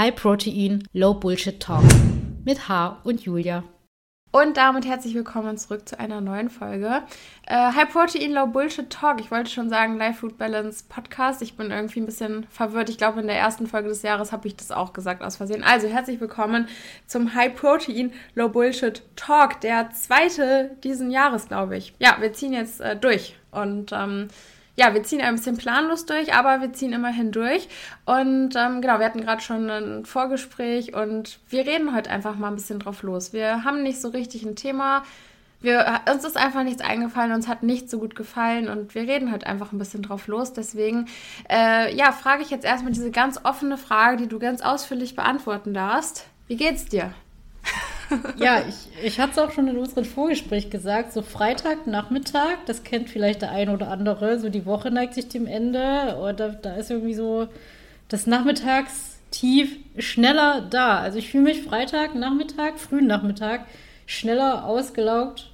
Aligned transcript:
High 0.00 0.14
Protein, 0.14 0.88
Low 0.94 1.12
Bullshit 1.12 1.60
Talk 1.60 1.84
mit 2.42 2.70
H 2.70 3.02
und 3.04 3.20
Julia. 3.20 3.64
Und 4.32 4.56
damit 4.56 4.86
herzlich 4.86 5.14
willkommen 5.14 5.58
zurück 5.58 5.86
zu 5.86 6.00
einer 6.00 6.22
neuen 6.22 6.48
Folge. 6.48 7.02
Äh, 7.46 7.72
High 7.74 7.92
Protein, 7.92 8.32
Low 8.32 8.46
Bullshit 8.46 8.88
Talk. 8.88 9.20
Ich 9.20 9.30
wollte 9.30 9.50
schon 9.50 9.68
sagen 9.68 9.98
Life 9.98 10.20
Food 10.20 10.38
Balance 10.38 10.86
Podcast. 10.88 11.42
Ich 11.42 11.54
bin 11.54 11.70
irgendwie 11.70 12.00
ein 12.00 12.06
bisschen 12.06 12.44
verwirrt. 12.44 12.88
Ich 12.88 12.96
glaube, 12.96 13.20
in 13.20 13.26
der 13.26 13.36
ersten 13.36 13.66
Folge 13.66 13.90
des 13.90 14.00
Jahres 14.00 14.32
habe 14.32 14.48
ich 14.48 14.56
das 14.56 14.70
auch 14.70 14.94
gesagt 14.94 15.22
aus 15.22 15.36
Versehen. 15.36 15.62
Also 15.62 15.86
herzlich 15.86 16.18
willkommen 16.18 16.66
zum 17.06 17.34
High 17.34 17.54
Protein, 17.54 18.10
Low 18.34 18.48
Bullshit 18.48 19.02
Talk. 19.16 19.60
Der 19.60 19.90
zweite 19.90 20.78
diesen 20.82 21.10
Jahres, 21.10 21.48
glaube 21.48 21.76
ich. 21.76 21.92
Ja, 21.98 22.16
wir 22.20 22.32
ziehen 22.32 22.54
jetzt 22.54 22.80
äh, 22.80 22.96
durch. 22.96 23.36
Und 23.50 23.92
ähm, 23.92 24.28
ja, 24.80 24.94
wir 24.94 25.02
ziehen 25.02 25.20
ein 25.20 25.36
bisschen 25.36 25.58
planlos 25.58 26.06
durch, 26.06 26.32
aber 26.32 26.62
wir 26.62 26.72
ziehen 26.72 26.94
immerhin 26.94 27.32
durch. 27.32 27.68
Und 28.06 28.56
ähm, 28.56 28.80
genau, 28.80 28.98
wir 28.98 29.04
hatten 29.04 29.20
gerade 29.20 29.42
schon 29.42 29.68
ein 29.68 30.06
Vorgespräch 30.06 30.94
und 30.94 31.38
wir 31.50 31.66
reden 31.66 31.94
heute 31.94 32.08
einfach 32.08 32.36
mal 32.36 32.48
ein 32.48 32.54
bisschen 32.54 32.78
drauf 32.78 33.02
los. 33.02 33.34
Wir 33.34 33.62
haben 33.64 33.82
nicht 33.82 34.00
so 34.00 34.08
richtig 34.08 34.42
ein 34.42 34.56
Thema. 34.56 35.02
Wir, 35.60 36.00
uns 36.10 36.24
ist 36.24 36.38
einfach 36.38 36.62
nichts 36.64 36.80
eingefallen, 36.80 37.32
uns 37.32 37.46
hat 37.46 37.62
nichts 37.62 37.90
so 37.90 37.98
gut 37.98 38.14
gefallen 38.14 38.70
und 38.70 38.94
wir 38.94 39.02
reden 39.02 39.30
heute 39.30 39.46
einfach 39.46 39.72
ein 39.72 39.78
bisschen 39.78 40.00
drauf 40.00 40.26
los. 40.28 40.54
Deswegen, 40.54 41.08
äh, 41.50 41.94
ja, 41.94 42.12
frage 42.12 42.42
ich 42.42 42.48
jetzt 42.48 42.64
erstmal 42.64 42.94
diese 42.94 43.10
ganz 43.10 43.38
offene 43.44 43.76
Frage, 43.76 44.16
die 44.16 44.28
du 44.28 44.38
ganz 44.38 44.62
ausführlich 44.62 45.14
beantworten 45.14 45.74
darfst. 45.74 46.24
Wie 46.46 46.56
geht's 46.56 46.86
dir? 46.86 47.12
ja, 48.36 48.62
ich, 48.68 49.06
ich 49.06 49.20
hatte 49.20 49.32
es 49.32 49.38
auch 49.38 49.52
schon 49.52 49.68
in 49.68 49.78
unserem 49.78 50.04
Vorgespräch 50.04 50.70
gesagt, 50.70 51.12
so 51.12 51.22
Freitagnachmittag, 51.22 52.58
das 52.66 52.84
kennt 52.84 53.08
vielleicht 53.08 53.42
der 53.42 53.50
eine 53.50 53.72
oder 53.72 53.88
andere, 53.88 54.38
so 54.38 54.48
die 54.48 54.66
Woche 54.66 54.90
neigt 54.90 55.14
sich 55.14 55.28
dem 55.28 55.46
Ende 55.46 56.16
da, 56.36 56.48
da 56.48 56.74
ist 56.74 56.90
irgendwie 56.90 57.14
so 57.14 57.48
das 58.08 58.26
Nachmittagstief 58.26 59.76
schneller 59.98 60.66
da. 60.68 60.98
Also 60.98 61.18
ich 61.18 61.30
fühle 61.30 61.44
mich 61.44 61.62
Freitagnachmittag, 61.62 62.78
frühen 62.78 63.06
Nachmittag, 63.06 63.66
schneller 64.06 64.64
ausgelaugt 64.64 65.50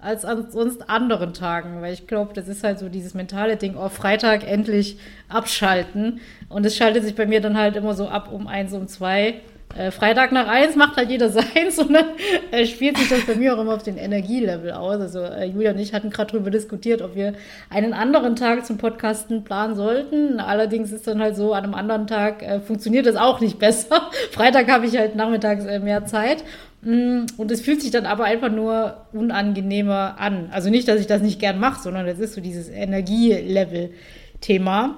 als 0.00 0.24
an 0.24 0.50
sonst 0.50 0.88
anderen 0.88 1.34
Tagen, 1.34 1.82
weil 1.82 1.92
ich 1.92 2.06
glaube, 2.06 2.32
das 2.34 2.48
ist 2.48 2.64
halt 2.64 2.78
so 2.78 2.88
dieses 2.88 3.14
mentale 3.14 3.56
Ding, 3.56 3.76
oh, 3.76 3.88
Freitag 3.88 4.46
endlich 4.48 4.98
abschalten. 5.28 6.20
Und 6.48 6.64
es 6.64 6.76
schaltet 6.76 7.04
sich 7.04 7.14
bei 7.14 7.26
mir 7.26 7.40
dann 7.40 7.56
halt 7.56 7.76
immer 7.76 7.94
so 7.94 8.08
ab 8.08 8.32
um 8.32 8.46
eins, 8.46 8.72
um 8.72 8.88
zwei. 8.88 9.40
Äh, 9.76 9.90
Freitag 9.92 10.32
nach 10.32 10.48
eins 10.48 10.74
macht 10.74 10.96
halt 10.96 11.10
jeder 11.10 11.28
seins 11.30 11.78
und 11.78 11.92
dann 11.92 12.06
äh, 12.50 12.66
spielt 12.66 12.98
sich 12.98 13.08
das 13.08 13.24
bei 13.26 13.36
mir 13.36 13.54
auch 13.54 13.60
immer 13.60 13.74
auf 13.74 13.84
den 13.84 13.96
Energielevel 13.96 14.72
aus. 14.72 15.00
Also 15.00 15.20
äh, 15.20 15.46
Julia 15.46 15.70
und 15.70 15.78
ich 15.78 15.94
hatten 15.94 16.10
gerade 16.10 16.32
darüber 16.32 16.50
diskutiert, 16.50 17.00
ob 17.02 17.14
wir 17.14 17.34
einen 17.68 17.92
anderen 17.92 18.34
Tag 18.36 18.66
zum 18.66 18.78
Podcasten 18.78 19.44
planen 19.44 19.76
sollten. 19.76 20.40
Allerdings 20.40 20.90
ist 20.90 21.06
dann 21.06 21.20
halt 21.20 21.36
so, 21.36 21.52
an 21.52 21.62
einem 21.64 21.74
anderen 21.74 22.08
Tag 22.08 22.42
äh, 22.42 22.60
funktioniert 22.60 23.06
das 23.06 23.16
auch 23.16 23.40
nicht 23.40 23.58
besser. 23.60 24.10
Freitag 24.32 24.68
habe 24.70 24.86
ich 24.86 24.98
halt 24.98 25.14
nachmittags 25.14 25.64
äh, 25.64 25.78
mehr 25.78 26.04
Zeit. 26.04 26.42
Mm, 26.82 27.26
und 27.36 27.52
es 27.52 27.60
fühlt 27.60 27.80
sich 27.80 27.92
dann 27.92 28.06
aber 28.06 28.24
einfach 28.24 28.50
nur 28.50 29.06
unangenehmer 29.12 30.16
an. 30.18 30.48
Also 30.50 30.68
nicht, 30.70 30.88
dass 30.88 30.98
ich 31.00 31.06
das 31.06 31.22
nicht 31.22 31.38
gern 31.38 31.60
mache, 31.60 31.80
sondern 31.80 32.06
das 32.06 32.18
ist 32.18 32.34
so 32.34 32.40
dieses 32.40 32.68
Energielevel-Thema. 32.68 34.96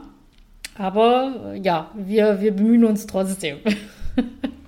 Aber 0.79 1.53
ja, 1.61 1.91
wir, 1.95 2.41
wir 2.41 2.53
bemühen 2.53 2.85
uns 2.85 3.07
trotzdem. 3.07 3.59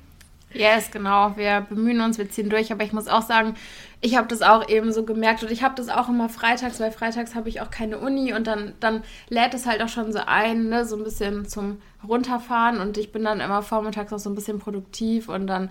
Yes, 0.55 0.91
genau. 0.93 1.37
Wir 1.37 1.63
bemühen 1.63 2.01
uns, 2.01 2.17
wir 2.17 2.31
ziehen 2.31 2.49
durch. 2.49 2.71
Aber 2.73 2.85
ich 2.85 2.93
muss 2.93 3.09
auch 3.09 3.23
sagen, 3.23 3.55
ich 4.01 4.17
habe 4.17 4.29
das 4.29 4.43
auch 4.43 4.69
eben 4.69 4.93
so 4.93 5.05
gemerkt 5.05 5.43
und 5.43 5.51
ich 5.51 5.63
habe 5.63 5.75
das 5.75 5.89
auch 5.89 6.09
immer 6.09 6.29
freitags, 6.29 6.79
weil 6.79 6.93
freitags 6.93 7.35
habe 7.35 7.49
ich 7.49 7.61
auch 7.61 7.71
keine 7.71 7.99
Uni 7.99 8.33
und 8.33 8.47
dann, 8.47 8.75
dann 8.79 9.03
lädt 9.29 9.55
es 9.55 9.67
halt 9.67 9.83
auch 9.83 9.89
schon 9.89 10.13
so 10.13 10.21
ein, 10.25 10.69
ne, 10.69 10.85
so 10.85 10.97
ein 10.97 11.05
bisschen 11.05 11.47
zum 11.47 11.81
Runterfahren 12.07 12.81
und 12.81 12.99
ich 12.99 13.13
bin 13.13 13.25
dann 13.25 13.41
immer 13.41 13.63
vormittags 13.63 14.13
auch 14.13 14.19
so 14.19 14.31
ein 14.31 14.35
bisschen 14.35 14.59
produktiv 14.59 15.29
und 15.29 15.47
dann, 15.47 15.71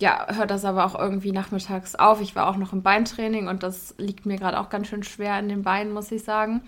ja, 0.00 0.26
hört 0.34 0.50
das 0.50 0.64
aber 0.64 0.84
auch 0.84 0.98
irgendwie 0.98 1.32
nachmittags 1.32 1.94
auf. 1.94 2.20
Ich 2.20 2.34
war 2.34 2.48
auch 2.48 2.56
noch 2.56 2.72
im 2.72 2.82
Beintraining 2.82 3.48
und 3.48 3.62
das 3.62 3.94
liegt 3.98 4.26
mir 4.26 4.36
gerade 4.36 4.58
auch 4.58 4.68
ganz 4.68 4.88
schön 4.88 5.04
schwer 5.04 5.38
in 5.38 5.48
den 5.48 5.62
Beinen, 5.62 5.92
muss 5.92 6.10
ich 6.10 6.24
sagen. 6.24 6.62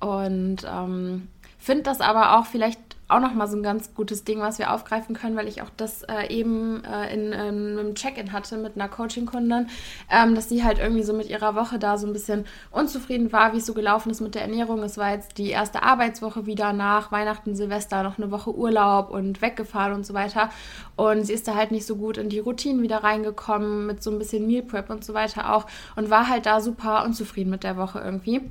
Und 0.00 0.66
ähm, 0.68 1.28
finde 1.58 1.84
das 1.84 2.00
aber 2.00 2.36
auch 2.36 2.46
vielleicht 2.46 2.80
auch 3.12 3.20
nochmal 3.20 3.48
so 3.48 3.56
ein 3.56 3.62
ganz 3.62 3.94
gutes 3.94 4.24
Ding, 4.24 4.40
was 4.40 4.58
wir 4.58 4.72
aufgreifen 4.72 5.14
können, 5.14 5.36
weil 5.36 5.48
ich 5.48 5.62
auch 5.62 5.70
das 5.76 6.02
äh, 6.02 6.28
eben 6.28 6.82
äh, 6.84 7.12
in, 7.12 7.32
in 7.32 7.78
einem 7.78 7.94
Check-in 7.94 8.32
hatte 8.32 8.56
mit 8.56 8.76
einer 8.76 8.88
Coaching-Kundin, 8.88 9.68
ähm, 10.10 10.34
dass 10.34 10.48
sie 10.48 10.64
halt 10.64 10.78
irgendwie 10.78 11.02
so 11.02 11.12
mit 11.12 11.28
ihrer 11.28 11.54
Woche 11.54 11.78
da 11.78 11.98
so 11.98 12.06
ein 12.06 12.12
bisschen 12.12 12.44
unzufrieden 12.70 13.32
war, 13.32 13.52
wie 13.52 13.58
es 13.58 13.66
so 13.66 13.74
gelaufen 13.74 14.10
ist 14.10 14.20
mit 14.20 14.34
der 14.34 14.42
Ernährung. 14.42 14.82
Es 14.82 14.98
war 14.98 15.12
jetzt 15.12 15.38
die 15.38 15.50
erste 15.50 15.82
Arbeitswoche 15.82 16.46
wieder 16.46 16.72
nach 16.72 17.12
Weihnachten, 17.12 17.54
Silvester, 17.54 18.02
noch 18.02 18.18
eine 18.18 18.30
Woche 18.30 18.54
Urlaub 18.54 19.10
und 19.10 19.42
weggefahren 19.42 19.94
und 19.94 20.06
so 20.06 20.14
weiter. 20.14 20.50
Und 20.96 21.24
sie 21.26 21.32
ist 21.32 21.48
da 21.48 21.54
halt 21.54 21.70
nicht 21.70 21.86
so 21.86 21.96
gut 21.96 22.16
in 22.16 22.28
die 22.28 22.38
Routinen 22.38 22.82
wieder 22.82 22.98
reingekommen, 23.04 23.86
mit 23.86 24.02
so 24.02 24.10
ein 24.10 24.18
bisschen 24.18 24.46
Meal 24.46 24.62
Prep 24.62 24.90
und 24.90 25.04
so 25.04 25.14
weiter 25.14 25.54
auch 25.54 25.66
und 25.96 26.10
war 26.10 26.28
halt 26.28 26.46
da 26.46 26.60
super 26.60 27.04
unzufrieden 27.04 27.50
mit 27.50 27.64
der 27.64 27.76
Woche 27.76 28.00
irgendwie. 28.00 28.42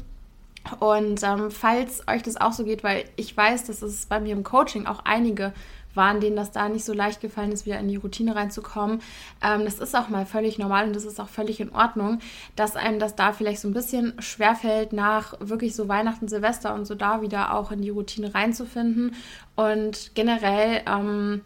Und 0.80 1.24
ähm, 1.24 1.52
falls 1.52 2.08
euch 2.08 2.24
das 2.24 2.40
auch 2.40 2.54
so 2.54 2.64
geht, 2.64 2.84
weil 2.84 3.06
ich 3.16 3.36
weiß, 3.36 3.66
dass 3.66 3.82
es 3.82 4.06
bei 4.06 4.20
mir 4.20 4.34
im 4.34 4.44
Coaching 4.44 4.86
auch 4.86 5.06
einige 5.06 5.54
waren, 5.94 6.22
denen 6.22 6.36
das 6.36 6.52
da 6.52 6.70
nicht 6.70 6.86
so 6.86 6.94
leicht 6.94 7.22
gefallen 7.22 7.52
ist, 7.52 7.66
wieder 7.66 7.80
in 7.80 7.88
die 7.88 7.98
Routine 7.98 8.36
reinzukommen. 8.36 9.02
Ähm, 9.44 9.66
das 9.66 9.80
ist 9.80 9.96
auch 9.96 10.10
mal 10.10 10.26
völlig 10.26 10.58
normal 10.58 10.88
und 10.88 10.96
das 10.96 11.06
ist 11.06 11.20
auch 11.20 11.30
völlig 11.30 11.60
in 11.60 11.74
Ordnung, 11.74 12.20
dass 12.56 12.76
einem 12.76 13.00
das 13.00 13.16
da 13.16 13.34
vielleicht 13.34 13.60
so 13.62 13.68
ein 13.68 13.74
bisschen 13.74 14.14
schwerfällt, 14.22 14.94
nach 14.94 15.34
wirklich 15.40 15.76
so 15.76 15.88
Weihnachten, 15.88 16.28
Silvester 16.28 16.74
und 16.74 16.86
so 16.86 16.96
da 16.96 17.22
wieder 17.22 17.54
auch 17.54 17.72
in 17.72 17.82
die 17.82 17.90
Routine 17.90 18.34
reinzufinden. 18.34 19.16
Und 19.56 20.12
generell 20.16 20.82
ähm, 20.86 21.42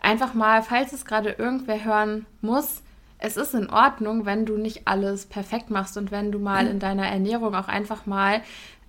einfach 0.00 0.34
mal, 0.34 0.62
falls 0.62 0.92
es 0.92 1.04
gerade 1.04 1.30
irgendwer 1.30 1.84
hören 1.84 2.26
muss, 2.40 2.82
es 3.18 3.36
ist 3.36 3.54
in 3.54 3.70
Ordnung, 3.70 4.26
wenn 4.26 4.44
du 4.46 4.56
nicht 4.56 4.86
alles 4.86 5.26
perfekt 5.26 5.70
machst 5.70 5.96
und 5.96 6.10
wenn 6.10 6.32
du 6.32 6.38
mal 6.38 6.66
in 6.66 6.78
deiner 6.78 7.06
Ernährung 7.06 7.54
auch 7.54 7.68
einfach 7.68 8.06
mal 8.06 8.42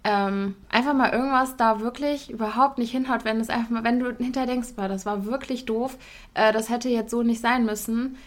ähm, 0.03 0.55
einfach 0.69 0.93
mal 0.93 1.11
irgendwas 1.11 1.57
da 1.57 1.81
wirklich 1.81 2.29
überhaupt 2.29 2.77
nicht 2.77 2.91
hinhaut, 2.91 3.25
wenn 3.25 3.41
es 3.41 3.49
einfach 3.49 3.69
mal, 3.69 3.83
wenn 3.83 3.99
du 3.99 4.16
hinterher 4.16 4.47
denkst, 4.47 4.69
das 4.77 5.05
war 5.05 5.25
wirklich 5.25 5.66
doof, 5.66 5.97
äh, 6.33 6.53
das 6.53 6.69
hätte 6.69 6.87
jetzt 6.87 7.11
so 7.11 7.23
nicht 7.23 7.41
sein 7.41 7.66
müssen, 7.66 8.17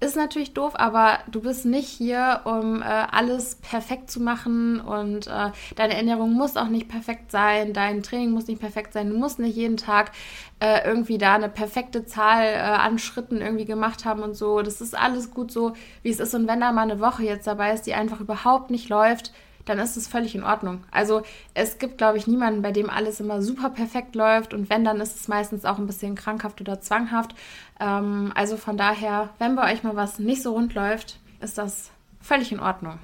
ist 0.00 0.16
natürlich 0.16 0.54
doof, 0.54 0.72
aber 0.76 1.18
du 1.30 1.42
bist 1.42 1.66
nicht 1.66 1.88
hier, 1.88 2.40
um 2.44 2.80
äh, 2.80 2.84
alles 2.84 3.56
perfekt 3.56 4.10
zu 4.10 4.20
machen 4.20 4.80
und 4.80 5.26
äh, 5.26 5.50
deine 5.76 5.94
Ernährung 5.94 6.32
muss 6.32 6.56
auch 6.56 6.68
nicht 6.68 6.88
perfekt 6.88 7.30
sein, 7.30 7.74
dein 7.74 8.02
Training 8.02 8.30
muss 8.30 8.46
nicht 8.46 8.60
perfekt 8.60 8.94
sein, 8.94 9.10
du 9.10 9.18
musst 9.18 9.38
nicht 9.38 9.54
jeden 9.54 9.76
Tag 9.76 10.12
äh, 10.58 10.86
irgendwie 10.86 11.18
da 11.18 11.34
eine 11.34 11.50
perfekte 11.50 12.06
Zahl 12.06 12.44
äh, 12.44 12.58
an 12.58 12.98
Schritten 12.98 13.42
irgendwie 13.42 13.66
gemacht 13.66 14.06
haben 14.06 14.22
und 14.22 14.34
so. 14.34 14.62
Das 14.62 14.80
ist 14.80 14.96
alles 14.96 15.30
gut 15.30 15.50
so, 15.52 15.74
wie 16.02 16.10
es 16.10 16.20
ist. 16.20 16.34
Und 16.34 16.48
wenn 16.48 16.60
da 16.60 16.72
mal 16.72 16.82
eine 16.82 17.00
Woche 17.00 17.22
jetzt 17.24 17.46
dabei 17.46 17.72
ist, 17.72 17.82
die 17.82 17.94
einfach 17.94 18.20
überhaupt 18.20 18.70
nicht 18.70 18.88
läuft, 18.88 19.32
dann 19.70 19.78
ist 19.78 19.96
es 19.96 20.08
völlig 20.08 20.34
in 20.34 20.42
Ordnung. 20.42 20.84
Also 20.90 21.22
es 21.54 21.78
gibt, 21.78 21.98
glaube 21.98 22.18
ich, 22.18 22.26
niemanden, 22.26 22.62
bei 22.62 22.72
dem 22.72 22.90
alles 22.90 23.20
immer 23.20 23.40
super 23.40 23.70
perfekt 23.70 24.14
läuft 24.16 24.52
und 24.52 24.68
wenn, 24.68 24.84
dann 24.84 25.00
ist 25.00 25.16
es 25.16 25.28
meistens 25.28 25.64
auch 25.64 25.78
ein 25.78 25.86
bisschen 25.86 26.16
krankhaft 26.16 26.60
oder 26.60 26.80
zwanghaft. 26.80 27.34
Ähm, 27.78 28.32
also 28.34 28.56
von 28.56 28.76
daher, 28.76 29.30
wenn 29.38 29.54
bei 29.54 29.72
euch 29.72 29.82
mal 29.82 29.96
was 29.96 30.18
nicht 30.18 30.42
so 30.42 30.52
rund 30.52 30.74
läuft, 30.74 31.18
ist 31.40 31.56
das 31.56 31.90
völlig 32.20 32.52
in 32.52 32.60
Ordnung. 32.60 32.98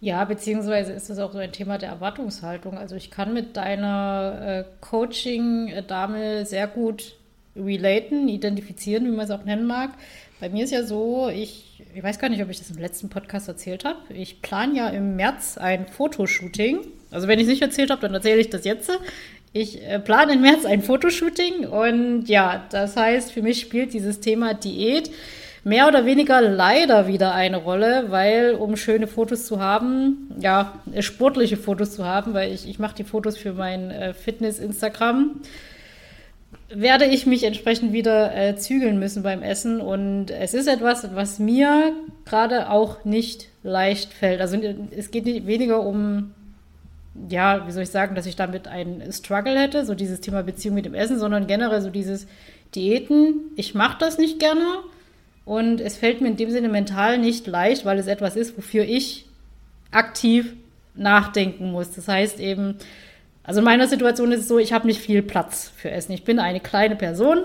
Ja, 0.00 0.24
beziehungsweise 0.24 0.92
ist 0.92 1.10
das 1.10 1.18
auch 1.18 1.32
so 1.32 1.38
ein 1.38 1.52
Thema 1.52 1.76
der 1.76 1.90
Erwartungshaltung. 1.90 2.78
Also 2.78 2.96
ich 2.96 3.10
kann 3.10 3.34
mit 3.34 3.56
deiner 3.56 4.40
äh, 4.40 4.64
Coaching-Dame 4.80 6.46
sehr 6.46 6.66
gut 6.68 7.17
relaten, 7.58 8.28
identifizieren, 8.28 9.04
wie 9.06 9.10
man 9.10 9.24
es 9.24 9.30
auch 9.30 9.44
nennen 9.44 9.66
mag. 9.66 9.90
Bei 10.40 10.48
mir 10.48 10.64
ist 10.64 10.70
ja 10.70 10.84
so, 10.84 11.28
ich 11.28 11.68
ich 11.94 12.02
weiß 12.02 12.18
gar 12.18 12.28
nicht, 12.28 12.42
ob 12.42 12.50
ich 12.50 12.58
das 12.58 12.70
im 12.70 12.78
letzten 12.78 13.08
Podcast 13.08 13.48
erzählt 13.48 13.84
habe. 13.84 13.98
Ich 14.10 14.42
plane 14.42 14.76
ja 14.76 14.88
im 14.88 15.16
März 15.16 15.58
ein 15.58 15.86
Fotoshooting. 15.86 16.80
Also 17.10 17.28
wenn 17.28 17.38
ich 17.38 17.46
es 17.46 17.50
nicht 17.50 17.62
erzählt 17.62 17.90
habe, 17.90 18.02
dann 18.02 18.14
erzähle 18.14 18.40
ich 18.40 18.50
das 18.50 18.64
jetzt. 18.64 18.90
Ich 19.52 19.82
äh, 19.82 19.98
plane 19.98 20.34
im 20.34 20.42
März 20.42 20.64
ein 20.64 20.82
Fotoshooting 20.82 21.66
und 21.66 22.28
ja, 22.28 22.66
das 22.70 22.96
heißt, 22.96 23.32
für 23.32 23.42
mich 23.42 23.60
spielt 23.60 23.94
dieses 23.94 24.20
Thema 24.20 24.54
Diät 24.54 25.10
mehr 25.64 25.88
oder 25.88 26.04
weniger 26.04 26.40
leider 26.40 27.08
wieder 27.08 27.34
eine 27.34 27.56
Rolle, 27.56 28.06
weil 28.10 28.54
um 28.54 28.76
schöne 28.76 29.06
Fotos 29.06 29.46
zu 29.46 29.58
haben, 29.58 30.30
ja, 30.38 30.80
sportliche 31.00 31.56
Fotos 31.56 31.92
zu 31.92 32.04
haben, 32.04 32.34
weil 32.34 32.52
ich, 32.52 32.68
ich 32.68 32.78
mache 32.78 32.94
die 32.96 33.04
Fotos 33.04 33.36
für 33.36 33.54
mein 33.54 33.90
äh, 33.90 34.14
Fitness-Instagram 34.14 35.40
werde 36.70 37.06
ich 37.06 37.26
mich 37.26 37.44
entsprechend 37.44 37.92
wieder 37.92 38.34
äh, 38.34 38.56
zügeln 38.56 38.98
müssen 38.98 39.22
beim 39.22 39.42
Essen. 39.42 39.80
Und 39.80 40.30
es 40.30 40.54
ist 40.54 40.68
etwas, 40.68 41.14
was 41.14 41.38
mir 41.38 41.92
gerade 42.24 42.70
auch 42.70 43.04
nicht 43.04 43.48
leicht 43.62 44.12
fällt. 44.12 44.40
Also 44.40 44.58
es 44.96 45.10
geht 45.10 45.24
nicht 45.24 45.46
weniger 45.46 45.80
um, 45.80 46.34
ja, 47.28 47.66
wie 47.66 47.72
soll 47.72 47.84
ich 47.84 47.90
sagen, 47.90 48.14
dass 48.14 48.26
ich 48.26 48.36
damit 48.36 48.68
einen 48.68 49.12
Struggle 49.12 49.58
hätte, 49.58 49.84
so 49.84 49.94
dieses 49.94 50.20
Thema 50.20 50.42
Beziehung 50.42 50.74
mit 50.74 50.84
dem 50.84 50.94
Essen, 50.94 51.18
sondern 51.18 51.46
generell 51.46 51.80
so 51.80 51.90
dieses 51.90 52.26
Diäten. 52.74 53.52
Ich 53.56 53.74
mache 53.74 53.98
das 53.98 54.18
nicht 54.18 54.38
gerne 54.38 54.66
und 55.44 55.80
es 55.80 55.96
fällt 55.96 56.20
mir 56.20 56.28
in 56.28 56.36
dem 56.36 56.50
Sinne 56.50 56.68
mental 56.68 57.16
nicht 57.16 57.46
leicht, 57.46 57.86
weil 57.86 57.98
es 57.98 58.06
etwas 58.06 58.36
ist, 58.36 58.56
wofür 58.58 58.84
ich 58.84 59.24
aktiv 59.90 60.52
nachdenken 60.94 61.72
muss. 61.72 61.92
Das 61.92 62.08
heißt 62.08 62.40
eben, 62.40 62.76
also 63.48 63.60
in 63.60 63.64
meiner 63.64 63.88
Situation 63.88 64.30
ist 64.30 64.40
es 64.40 64.48
so, 64.48 64.58
ich 64.58 64.74
habe 64.74 64.86
nicht 64.86 65.00
viel 65.00 65.22
Platz 65.22 65.72
für 65.74 65.90
Essen. 65.90 66.12
Ich 66.12 66.22
bin 66.22 66.38
eine 66.38 66.60
kleine 66.60 66.96
Person. 66.96 67.44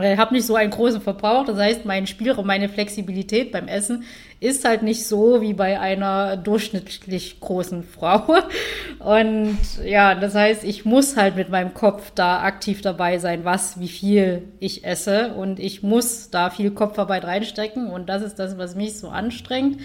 Ich 0.00 0.16
habe 0.16 0.32
nicht 0.32 0.46
so 0.46 0.54
einen 0.54 0.70
großen 0.70 1.02
Verbrauch, 1.02 1.44
das 1.44 1.58
heißt, 1.58 1.84
mein 1.84 2.06
Spielraum, 2.06 2.46
meine 2.46 2.70
Flexibilität 2.70 3.52
beim 3.52 3.68
Essen 3.68 4.04
ist 4.38 4.64
halt 4.64 4.82
nicht 4.82 5.06
so 5.06 5.42
wie 5.42 5.52
bei 5.52 5.78
einer 5.78 6.38
durchschnittlich 6.38 7.38
großen 7.38 7.82
Frau. 7.82 8.34
Und 8.98 9.58
ja, 9.84 10.14
das 10.14 10.34
heißt, 10.34 10.64
ich 10.64 10.86
muss 10.86 11.18
halt 11.18 11.36
mit 11.36 11.50
meinem 11.50 11.74
Kopf 11.74 12.12
da 12.14 12.40
aktiv 12.40 12.80
dabei 12.80 13.18
sein, 13.18 13.44
was, 13.44 13.78
wie 13.78 13.88
viel 13.88 14.44
ich 14.58 14.86
esse. 14.86 15.34
Und 15.34 15.60
ich 15.60 15.82
muss 15.82 16.30
da 16.30 16.48
viel 16.48 16.70
Kopfarbeit 16.70 17.24
reinstecken. 17.24 17.90
Und 17.90 18.08
das 18.08 18.22
ist 18.22 18.38
das, 18.38 18.56
was 18.56 18.74
mich 18.74 18.98
so 18.98 19.08
anstrengt. 19.08 19.82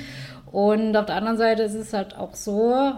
Und 0.49 0.95
auf 0.95 1.07
der 1.07 1.15
anderen 1.15 1.37
Seite 1.37 1.63
ist 1.63 1.73
es 1.73 1.91
halt 1.91 2.15
auch 2.15 2.35
so, 2.35 2.93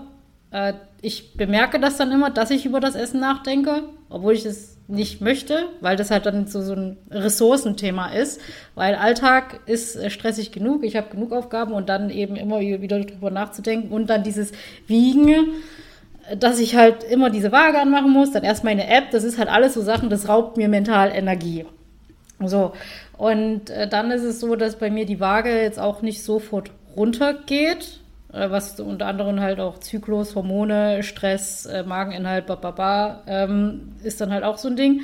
äh, 0.57 0.73
ich 1.01 1.33
bemerke 1.35 1.79
das 1.79 1.97
dann 1.97 2.11
immer, 2.11 2.31
dass 2.31 2.49
ich 2.49 2.65
über 2.65 2.79
das 2.79 2.95
Essen 2.95 3.19
nachdenke, 3.19 3.83
obwohl 4.09 4.33
ich 4.33 4.45
es 4.45 4.77
nicht 4.87 5.21
möchte, 5.21 5.65
weil 5.81 5.95
das 5.95 6.11
halt 6.11 6.25
dann 6.25 6.47
so, 6.47 6.61
so 6.61 6.73
ein 6.73 6.97
Ressourcenthema 7.11 8.07
ist, 8.07 8.41
weil 8.73 8.95
Alltag 8.95 9.59
ist 9.65 9.95
äh, 9.95 10.09
stressig 10.09 10.51
genug, 10.51 10.83
ich 10.83 10.95
habe 10.95 11.09
genug 11.09 11.33
Aufgaben 11.33 11.73
und 11.73 11.89
dann 11.89 12.09
eben 12.09 12.35
immer 12.35 12.59
wieder 12.61 12.99
drüber 13.01 13.29
nachzudenken 13.29 13.93
und 13.93 14.09
dann 14.09 14.23
dieses 14.23 14.51
Wiegen, 14.87 15.51
dass 16.37 16.59
ich 16.59 16.75
halt 16.75 17.03
immer 17.03 17.29
diese 17.29 17.51
Waage 17.51 17.79
anmachen 17.79 18.11
muss, 18.11 18.31
dann 18.31 18.43
erst 18.43 18.63
meine 18.63 18.87
App, 18.87 19.11
das 19.11 19.23
ist 19.23 19.37
halt 19.37 19.49
alles 19.49 19.75
so 19.75 19.81
Sachen, 19.81 20.09
das 20.09 20.27
raubt 20.27 20.57
mir 20.57 20.67
mental 20.67 21.11
Energie. 21.13 21.65
So, 22.43 22.73
und 23.17 23.69
äh, 23.69 23.87
dann 23.87 24.11
ist 24.11 24.23
es 24.23 24.39
so, 24.39 24.55
dass 24.55 24.77
bei 24.77 24.89
mir 24.89 25.05
die 25.05 25.19
Waage 25.19 25.61
jetzt 25.61 25.79
auch 25.79 26.01
nicht 26.01 26.23
sofort 26.23 26.71
runtergeht, 26.95 27.83
äh, 27.83 28.06
was 28.39 28.79
unter 28.79 29.07
anderem 29.07 29.39
halt 29.39 29.59
auch 29.59 29.79
Zyklus, 29.79 30.35
Hormone, 30.35 31.03
Stress, 31.03 31.65
äh, 31.65 31.83
Mageninhalt, 31.83 32.45
bababa, 32.45 33.23
ähm, 33.27 33.95
ist 34.03 34.21
dann 34.21 34.31
halt 34.31 34.43
auch 34.43 34.57
so 34.57 34.67
ein 34.69 34.75
Ding. 34.75 35.01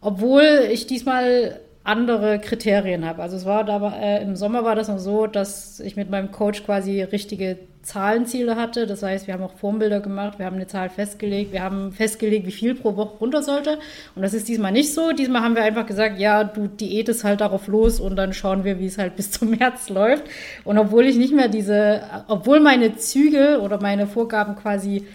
Obwohl 0.00 0.68
ich 0.70 0.86
diesmal 0.86 1.60
andere 1.88 2.38
Kriterien 2.38 3.06
habe. 3.06 3.22
Also 3.22 3.36
es 3.36 3.46
war 3.46 3.64
da 3.64 3.94
äh, 3.98 4.22
im 4.22 4.36
Sommer 4.36 4.62
war 4.62 4.74
das 4.74 4.88
noch 4.88 4.98
so, 4.98 5.26
dass 5.26 5.80
ich 5.80 5.96
mit 5.96 6.10
meinem 6.10 6.30
Coach 6.30 6.64
quasi 6.64 7.02
richtige 7.02 7.58
Zahlenziele 7.88 8.56
hatte. 8.56 8.86
Das 8.86 9.02
heißt, 9.02 9.26
wir 9.26 9.34
haben 9.34 9.42
auch 9.42 9.54
Formbilder 9.54 10.00
gemacht, 10.00 10.38
wir 10.38 10.44
haben 10.44 10.56
eine 10.56 10.66
Zahl 10.66 10.90
festgelegt, 10.90 11.52
wir 11.52 11.62
haben 11.62 11.90
festgelegt, 11.90 12.46
wie 12.46 12.52
viel 12.52 12.74
pro 12.74 12.96
Woche 12.96 13.16
runter 13.16 13.42
sollte. 13.42 13.78
Und 14.14 14.22
das 14.22 14.34
ist 14.34 14.46
diesmal 14.46 14.72
nicht 14.72 14.92
so. 14.92 15.12
Diesmal 15.12 15.42
haben 15.42 15.54
wir 15.54 15.62
einfach 15.62 15.86
gesagt, 15.86 16.18
ja, 16.18 16.44
du 16.44 16.68
diätest 16.68 17.24
halt 17.24 17.40
darauf 17.40 17.66
los 17.66 17.98
und 17.98 18.16
dann 18.16 18.34
schauen 18.34 18.62
wir, 18.64 18.78
wie 18.78 18.86
es 18.86 18.98
halt 18.98 19.16
bis 19.16 19.30
zum 19.30 19.50
März 19.50 19.88
läuft. 19.88 20.24
Und 20.64 20.76
obwohl 20.76 21.06
ich 21.06 21.16
nicht 21.16 21.34
mehr 21.34 21.48
diese, 21.48 22.02
obwohl 22.28 22.60
meine 22.60 22.96
Züge 22.96 23.60
oder 23.62 23.80
meine 23.80 24.06
Vorgaben 24.06 24.54
quasi 24.54 25.06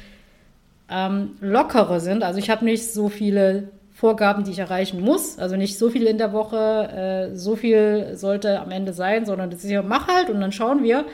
ähm, 0.90 1.32
lockerer 1.42 2.00
sind, 2.00 2.24
also 2.24 2.40
ich 2.40 2.50
habe 2.50 2.66
nicht 2.66 2.92
so 2.92 3.10
viele 3.10 3.70
Vorgaben, 3.94 4.44
die 4.44 4.52
ich 4.52 4.60
erreichen 4.60 5.00
muss. 5.00 5.38
Also 5.38 5.56
nicht 5.56 5.78
so 5.78 5.90
viel 5.92 6.08
in 6.08 6.18
der 6.18 6.34
Woche, 6.34 7.30
äh, 7.32 7.36
so 7.38 7.56
viel 7.56 8.16
sollte 8.16 8.60
am 8.60 8.72
Ende 8.72 8.94
sein, 8.94 9.26
sondern 9.26 9.52
das 9.52 9.64
ist 9.64 9.70
ja, 9.70 9.84
mach 9.84 10.08
halt 10.08 10.32
und 10.32 10.42
dann 10.42 10.52
schauen 10.52 10.84
wir. 10.84 11.06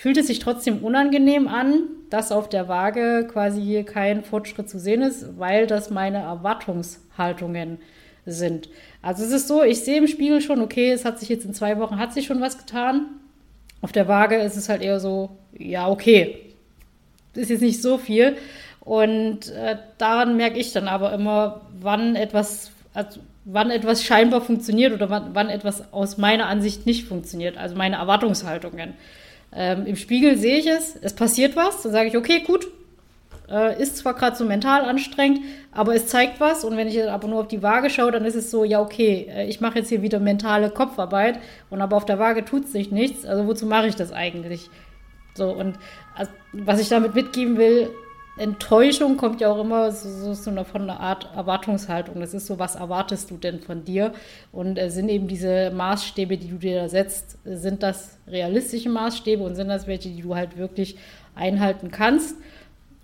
Fühlt 0.00 0.16
es 0.16 0.28
sich 0.28 0.38
trotzdem 0.38 0.78
unangenehm 0.78 1.46
an, 1.46 1.82
dass 2.08 2.32
auf 2.32 2.48
der 2.48 2.68
Waage 2.68 3.28
quasi 3.30 3.84
kein 3.84 4.24
Fortschritt 4.24 4.70
zu 4.70 4.78
sehen 4.78 5.02
ist, 5.02 5.38
weil 5.38 5.66
das 5.66 5.90
meine 5.90 6.22
Erwartungshaltungen 6.22 7.76
sind. 8.24 8.70
Also 9.02 9.24
es 9.24 9.30
ist 9.30 9.46
so, 9.46 9.62
ich 9.62 9.80
sehe 9.80 9.98
im 9.98 10.06
Spiegel 10.06 10.40
schon, 10.40 10.62
okay, 10.62 10.90
es 10.90 11.04
hat 11.04 11.20
sich 11.20 11.28
jetzt 11.28 11.44
in 11.44 11.52
zwei 11.52 11.78
Wochen, 11.78 11.98
hat 11.98 12.14
sich 12.14 12.24
schon 12.24 12.40
was 12.40 12.56
getan. 12.56 13.08
Auf 13.82 13.92
der 13.92 14.08
Waage 14.08 14.36
ist 14.36 14.56
es 14.56 14.70
halt 14.70 14.80
eher 14.80 15.00
so, 15.00 15.36
ja, 15.52 15.86
okay, 15.86 16.46
ist 17.34 17.50
jetzt 17.50 17.60
nicht 17.60 17.82
so 17.82 17.98
viel. 17.98 18.38
Und 18.80 19.50
äh, 19.50 19.76
daran 19.98 20.38
merke 20.38 20.58
ich 20.58 20.72
dann 20.72 20.88
aber 20.88 21.12
immer, 21.12 21.60
wann 21.78 22.16
etwas, 22.16 22.70
also 22.94 23.20
wann 23.44 23.70
etwas 23.70 24.02
scheinbar 24.02 24.40
funktioniert 24.40 24.94
oder 24.94 25.10
wann, 25.10 25.34
wann 25.34 25.50
etwas 25.50 25.92
aus 25.92 26.16
meiner 26.16 26.46
Ansicht 26.46 26.86
nicht 26.86 27.06
funktioniert, 27.06 27.58
also 27.58 27.76
meine 27.76 27.96
Erwartungshaltungen. 27.96 28.94
Ähm, 29.52 29.86
Im 29.86 29.96
Spiegel 29.96 30.38
sehe 30.38 30.58
ich 30.58 30.66
es, 30.66 30.96
es 31.00 31.12
passiert 31.12 31.56
was, 31.56 31.82
dann 31.82 31.92
sage 31.92 32.08
ich, 32.08 32.16
okay, 32.16 32.40
gut, 32.40 32.68
äh, 33.50 33.80
ist 33.82 33.96
zwar 33.96 34.14
gerade 34.14 34.36
so 34.36 34.44
mental 34.44 34.84
anstrengend, 34.84 35.40
aber 35.72 35.94
es 35.94 36.06
zeigt 36.06 36.40
was. 36.40 36.64
Und 36.64 36.76
wenn 36.76 36.88
ich 36.88 37.02
aber 37.02 37.28
nur 37.28 37.40
auf 37.40 37.48
die 37.48 37.62
Waage 37.62 37.90
schaue, 37.90 38.12
dann 38.12 38.24
ist 38.24 38.36
es 38.36 38.50
so, 38.50 38.64
ja, 38.64 38.80
okay, 38.80 39.26
äh, 39.28 39.46
ich 39.48 39.60
mache 39.60 39.80
jetzt 39.80 39.88
hier 39.88 40.02
wieder 40.02 40.20
mentale 40.20 40.70
Kopfarbeit 40.70 41.40
und 41.68 41.80
aber 41.80 41.96
auf 41.96 42.04
der 42.04 42.18
Waage 42.18 42.44
tut 42.44 42.68
sich 42.68 42.90
nichts. 42.92 43.24
Also 43.26 43.46
wozu 43.46 43.66
mache 43.66 43.88
ich 43.88 43.96
das 43.96 44.12
eigentlich? 44.12 44.70
So, 45.34 45.50
und 45.52 45.76
also, 46.14 46.30
was 46.52 46.80
ich 46.80 46.88
damit 46.88 47.14
mitgeben 47.14 47.56
will, 47.56 47.90
Enttäuschung 48.40 49.16
kommt 49.18 49.40
ja 49.40 49.52
auch 49.52 49.60
immer 49.60 49.92
so, 49.92 50.32
so 50.32 50.50
eine, 50.50 50.64
von 50.64 50.82
einer 50.82 50.98
Art 50.98 51.28
Erwartungshaltung. 51.36 52.20
Das 52.20 52.32
ist 52.32 52.46
so, 52.46 52.58
was 52.58 52.74
erwartest 52.74 53.30
du 53.30 53.36
denn 53.36 53.60
von 53.60 53.84
dir? 53.84 54.12
Und 54.50 54.78
äh, 54.78 54.90
sind 54.90 55.10
eben 55.10 55.28
diese 55.28 55.70
Maßstäbe, 55.70 56.38
die 56.38 56.48
du 56.48 56.56
dir 56.56 56.80
da 56.80 56.88
setzt, 56.88 57.38
sind 57.44 57.82
das 57.82 58.18
realistische 58.26 58.88
Maßstäbe 58.88 59.42
und 59.42 59.56
sind 59.56 59.68
das 59.68 59.86
welche, 59.86 60.08
die 60.08 60.22
du 60.22 60.34
halt 60.34 60.56
wirklich 60.56 60.96
einhalten 61.34 61.90
kannst? 61.90 62.36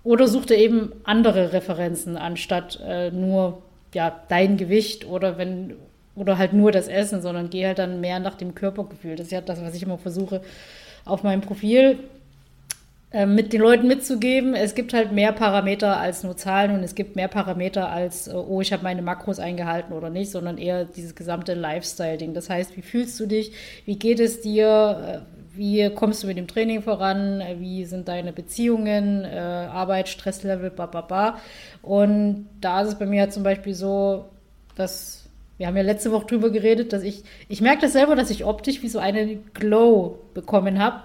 Oder 0.04 0.26
such 0.26 0.46
dir 0.46 0.56
eben 0.56 0.92
andere 1.04 1.52
Referenzen 1.52 2.16
anstatt 2.16 2.80
äh, 2.86 3.10
nur 3.10 3.62
ja, 3.92 4.20
dein 4.28 4.56
Gewicht 4.56 5.06
oder 5.06 5.36
wenn 5.36 5.74
oder 6.14 6.38
halt 6.38 6.54
nur 6.54 6.72
das 6.72 6.88
Essen, 6.88 7.20
sondern 7.20 7.50
geh 7.50 7.66
halt 7.66 7.78
dann 7.78 8.00
mehr 8.00 8.20
nach 8.20 8.36
dem 8.36 8.54
Körpergefühl. 8.54 9.16
Das 9.16 9.26
ist 9.26 9.32
ja 9.32 9.42
das, 9.42 9.62
was 9.62 9.74
ich 9.74 9.82
immer 9.82 9.98
versuche 9.98 10.40
auf 11.04 11.22
meinem 11.22 11.42
Profil 11.42 11.98
mit 13.24 13.52
den 13.52 13.60
Leuten 13.60 13.86
mitzugeben, 13.86 14.54
es 14.54 14.74
gibt 14.74 14.92
halt 14.92 15.12
mehr 15.12 15.30
Parameter 15.30 15.96
als 15.98 16.24
nur 16.24 16.36
Zahlen 16.36 16.72
und 16.72 16.82
es 16.82 16.96
gibt 16.96 17.14
mehr 17.14 17.28
Parameter 17.28 17.88
als, 17.88 18.26
äh, 18.26 18.32
oh, 18.32 18.60
ich 18.60 18.72
habe 18.72 18.82
meine 18.82 19.00
Makros 19.00 19.38
eingehalten 19.38 19.92
oder 19.92 20.10
nicht, 20.10 20.30
sondern 20.30 20.58
eher 20.58 20.84
dieses 20.84 21.14
gesamte 21.14 21.54
Lifestyle-Ding. 21.54 22.34
Das 22.34 22.50
heißt, 22.50 22.76
wie 22.76 22.82
fühlst 22.82 23.18
du 23.20 23.26
dich, 23.26 23.52
wie 23.84 23.96
geht 23.96 24.18
es 24.18 24.40
dir, 24.40 25.24
äh, 25.24 25.56
wie 25.56 25.88
kommst 25.90 26.22
du 26.22 26.26
mit 26.26 26.36
dem 26.36 26.48
Training 26.48 26.82
voran, 26.82 27.40
äh, 27.40 27.60
wie 27.60 27.84
sind 27.84 28.08
deine 28.08 28.32
Beziehungen, 28.32 29.24
Arbeit, 29.24 30.08
Stresslevel, 30.08 30.70
bla. 30.70 31.38
Und 31.82 32.48
da 32.60 32.82
ist 32.82 32.88
es 32.88 32.94
bei 32.98 33.06
mir 33.06 33.22
halt 33.22 33.32
zum 33.32 33.44
Beispiel 33.44 33.74
so, 33.74 34.26
dass 34.74 35.22
wir 35.58 35.68
haben 35.68 35.76
ja 35.76 35.82
letzte 35.82 36.12
Woche 36.12 36.26
drüber 36.26 36.50
geredet, 36.50 36.92
dass 36.92 37.02
ich, 37.02 37.22
ich 37.48 37.62
merke 37.62 37.82
das 37.82 37.92
selber, 37.92 38.14
dass 38.14 38.28
ich 38.28 38.44
optisch 38.44 38.82
wie 38.82 38.88
so 38.88 38.98
einen 38.98 39.50
Glow 39.54 40.18
bekommen 40.34 40.78
habe 40.78 41.00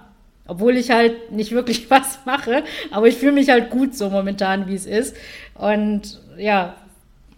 obwohl 0.52 0.76
ich 0.76 0.92
halt 0.92 1.32
nicht 1.32 1.54
wirklich 1.54 1.90
was 1.90 2.20
mache, 2.26 2.64
aber 2.92 3.08
ich 3.08 3.16
fühle 3.16 3.32
mich 3.32 3.50
halt 3.50 3.70
gut 3.70 3.96
so 3.96 4.10
momentan, 4.10 4.68
wie 4.68 4.76
es 4.76 4.86
ist. 4.86 5.16
Und 5.56 6.20
ja, 6.38 6.76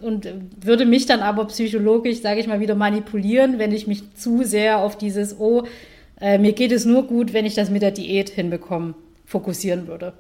und 0.01 0.27
würde 0.59 0.85
mich 0.85 1.05
dann 1.05 1.19
aber 1.19 1.45
psychologisch, 1.45 2.21
sage 2.21 2.39
ich 2.39 2.47
mal, 2.47 2.59
wieder 2.59 2.73
manipulieren, 2.73 3.59
wenn 3.59 3.71
ich 3.71 3.85
mich 3.85 4.15
zu 4.15 4.43
sehr 4.43 4.79
auf 4.79 4.97
dieses, 4.97 5.39
oh, 5.39 5.63
äh, 6.19 6.39
mir 6.39 6.53
geht 6.53 6.71
es 6.71 6.85
nur 6.85 7.03
gut, 7.03 7.33
wenn 7.33 7.45
ich 7.45 7.53
das 7.53 7.69
mit 7.69 7.83
der 7.83 7.91
Diät 7.91 8.31
hinbekomme, 8.31 8.95
fokussieren 9.27 9.87
würde. 9.87 10.13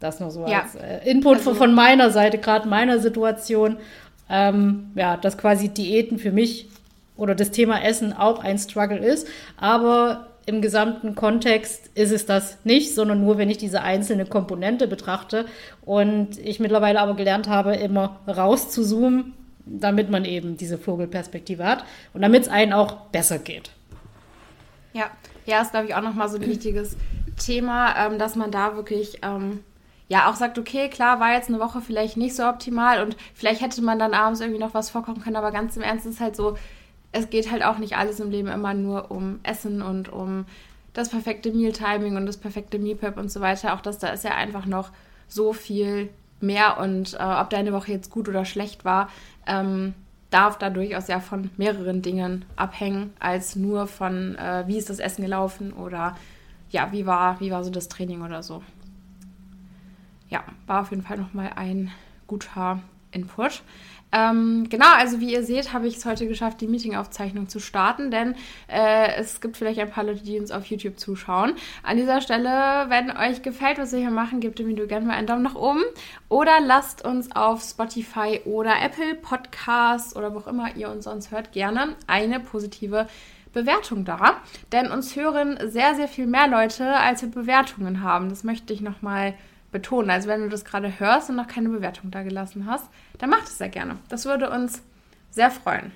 Das 0.00 0.18
nur 0.18 0.32
so 0.32 0.48
ja. 0.48 0.62
als 0.62 0.74
äh, 0.74 1.08
Input 1.08 1.38
also, 1.38 1.54
von 1.54 1.72
meiner 1.74 2.10
Seite, 2.10 2.38
gerade 2.38 2.68
meiner 2.68 2.98
Situation. 2.98 3.76
Ähm, 4.28 4.90
ja, 4.96 5.16
dass 5.16 5.38
quasi 5.38 5.68
Diäten 5.68 6.18
für 6.18 6.32
mich 6.32 6.66
oder 7.16 7.36
das 7.36 7.52
Thema 7.52 7.84
Essen 7.84 8.12
auch 8.12 8.42
ein 8.42 8.58
Struggle 8.58 8.98
ist. 8.98 9.28
Aber 9.56 10.29
im 10.46 10.62
gesamten 10.62 11.14
Kontext 11.14 11.90
ist 11.94 12.12
es 12.12 12.26
das 12.26 12.58
nicht, 12.64 12.94
sondern 12.94 13.20
nur, 13.20 13.38
wenn 13.38 13.50
ich 13.50 13.58
diese 13.58 13.82
einzelne 13.82 14.26
Komponente 14.26 14.88
betrachte 14.88 15.46
und 15.82 16.38
ich 16.38 16.60
mittlerweile 16.60 17.00
aber 17.00 17.14
gelernt 17.14 17.48
habe, 17.48 17.74
immer 17.74 18.20
raus 18.26 18.70
zu 18.70 18.82
zoomen, 18.84 19.34
damit 19.66 20.10
man 20.10 20.24
eben 20.24 20.56
diese 20.56 20.78
Vogelperspektive 20.78 21.64
hat 21.64 21.84
und 22.12 22.22
damit 22.22 22.42
es 22.42 22.48
einen 22.48 22.72
auch 22.72 23.08
besser 23.08 23.38
geht. 23.38 23.70
Ja, 24.92 25.10
ja, 25.46 25.62
ist 25.62 25.70
glaube 25.70 25.86
ich 25.86 25.94
auch 25.94 26.02
nochmal 26.02 26.28
so 26.28 26.36
ein 26.36 26.46
wichtiges 26.46 26.96
Thema, 27.38 27.94
ähm, 28.06 28.18
dass 28.18 28.34
man 28.36 28.50
da 28.50 28.76
wirklich 28.76 29.20
ähm, 29.22 29.60
ja 30.08 30.28
auch 30.28 30.34
sagt, 30.34 30.58
okay, 30.58 30.88
klar, 30.88 31.20
war 31.20 31.34
jetzt 31.34 31.48
eine 31.48 31.60
Woche 31.60 31.80
vielleicht 31.80 32.16
nicht 32.16 32.34
so 32.34 32.44
optimal 32.44 33.02
und 33.02 33.16
vielleicht 33.34 33.60
hätte 33.60 33.82
man 33.82 33.98
dann 33.98 34.14
abends 34.14 34.40
irgendwie 34.40 34.60
noch 34.60 34.74
was 34.74 34.90
vorkochen 34.90 35.22
können, 35.22 35.36
aber 35.36 35.52
ganz 35.52 35.76
im 35.76 35.82
Ernst 35.82 36.06
ist 36.06 36.14
es 36.14 36.20
halt 36.20 36.34
so, 36.34 36.56
es 37.12 37.30
geht 37.30 37.50
halt 37.50 37.64
auch 37.64 37.78
nicht 37.78 37.96
alles 37.96 38.20
im 38.20 38.30
Leben 38.30 38.48
immer 38.48 38.74
nur 38.74 39.10
um 39.10 39.40
Essen 39.42 39.82
und 39.82 40.08
um 40.08 40.46
das 40.92 41.08
perfekte 41.08 41.52
Meal-Timing 41.52 42.16
und 42.16 42.26
das 42.26 42.36
perfekte 42.36 42.78
Meal-Prep 42.78 43.16
und 43.16 43.30
so 43.30 43.40
weiter. 43.40 43.74
Auch 43.74 43.80
das, 43.80 43.98
da 43.98 44.08
ist 44.08 44.24
ja 44.24 44.34
einfach 44.34 44.66
noch 44.66 44.90
so 45.28 45.52
viel 45.52 46.10
mehr 46.40 46.78
und 46.78 47.14
äh, 47.14 47.22
ob 47.22 47.50
deine 47.50 47.72
Woche 47.72 47.92
jetzt 47.92 48.10
gut 48.10 48.28
oder 48.28 48.44
schlecht 48.44 48.84
war, 48.84 49.08
ähm, 49.46 49.94
darf 50.30 50.58
da 50.58 50.70
durchaus 50.70 51.08
ja 51.08 51.20
von 51.20 51.50
mehreren 51.56 52.02
Dingen 52.02 52.44
abhängen, 52.56 53.12
als 53.18 53.56
nur 53.56 53.86
von, 53.86 54.36
äh, 54.36 54.64
wie 54.66 54.78
ist 54.78 54.90
das 54.90 55.00
Essen 55.00 55.22
gelaufen 55.22 55.72
oder 55.72 56.16
ja, 56.70 56.92
wie 56.92 57.04
war, 57.04 57.40
wie 57.40 57.50
war 57.50 57.64
so 57.64 57.70
das 57.70 57.88
Training 57.88 58.22
oder 58.22 58.42
so. 58.42 58.62
Ja, 60.28 60.44
war 60.66 60.82
auf 60.82 60.90
jeden 60.90 61.02
Fall 61.02 61.18
nochmal 61.18 61.50
ein 61.56 61.90
guter 62.28 62.80
Input. 63.10 63.62
Ähm, 64.12 64.68
genau, 64.68 64.92
also 64.96 65.20
wie 65.20 65.32
ihr 65.32 65.44
seht, 65.44 65.72
habe 65.72 65.86
ich 65.86 65.96
es 65.96 66.04
heute 66.04 66.26
geschafft, 66.26 66.60
die 66.60 66.66
Meetingaufzeichnung 66.66 67.48
zu 67.48 67.60
starten, 67.60 68.10
denn 68.10 68.34
äh, 68.68 69.14
es 69.16 69.40
gibt 69.40 69.56
vielleicht 69.56 69.78
ein 69.78 69.90
paar 69.90 70.04
Leute, 70.04 70.24
die 70.24 70.38
uns 70.38 70.50
auf 70.50 70.66
YouTube 70.66 70.98
zuschauen. 70.98 71.52
An 71.82 71.96
dieser 71.96 72.20
Stelle, 72.20 72.86
wenn 72.88 73.16
euch 73.16 73.42
gefällt, 73.42 73.78
was 73.78 73.92
wir 73.92 74.00
hier 74.00 74.10
machen, 74.10 74.40
gebt 74.40 74.58
dem 74.58 74.66
Video 74.66 74.86
gerne 74.86 75.06
mal 75.06 75.14
einen 75.14 75.26
Daumen 75.26 75.42
nach 75.42 75.54
oben 75.54 75.82
oder 76.28 76.60
lasst 76.60 77.04
uns 77.04 77.30
auf 77.36 77.62
Spotify 77.62 78.40
oder 78.44 78.80
Apple 78.82 79.14
Podcasts 79.14 80.16
oder 80.16 80.34
wo 80.34 80.38
auch 80.38 80.48
immer 80.48 80.74
ihr 80.76 80.90
uns 80.90 81.04
sonst 81.04 81.30
hört, 81.30 81.52
gerne 81.52 81.94
eine 82.06 82.40
positive 82.40 83.06
Bewertung 83.52 84.04
da. 84.04 84.40
Denn 84.72 84.90
uns 84.90 85.16
hören 85.16 85.58
sehr, 85.64 85.94
sehr 85.94 86.08
viel 86.08 86.26
mehr 86.26 86.48
Leute, 86.48 86.94
als 86.94 87.22
wir 87.22 87.30
Bewertungen 87.30 88.02
haben. 88.02 88.28
Das 88.28 88.44
möchte 88.44 88.72
ich 88.72 88.80
nochmal 88.80 89.34
betonen. 89.72 90.10
Also 90.10 90.28
wenn 90.28 90.42
du 90.42 90.48
das 90.48 90.64
gerade 90.64 90.98
hörst 90.98 91.30
und 91.30 91.36
noch 91.36 91.48
keine 91.48 91.68
Bewertung 91.68 92.10
da 92.10 92.22
gelassen 92.22 92.66
hast, 92.66 92.88
dann 93.18 93.30
mach 93.30 93.40
das 93.40 93.58
sehr 93.58 93.68
gerne. 93.68 93.98
Das 94.08 94.24
würde 94.24 94.50
uns 94.50 94.82
sehr 95.30 95.50
freuen. 95.50 95.92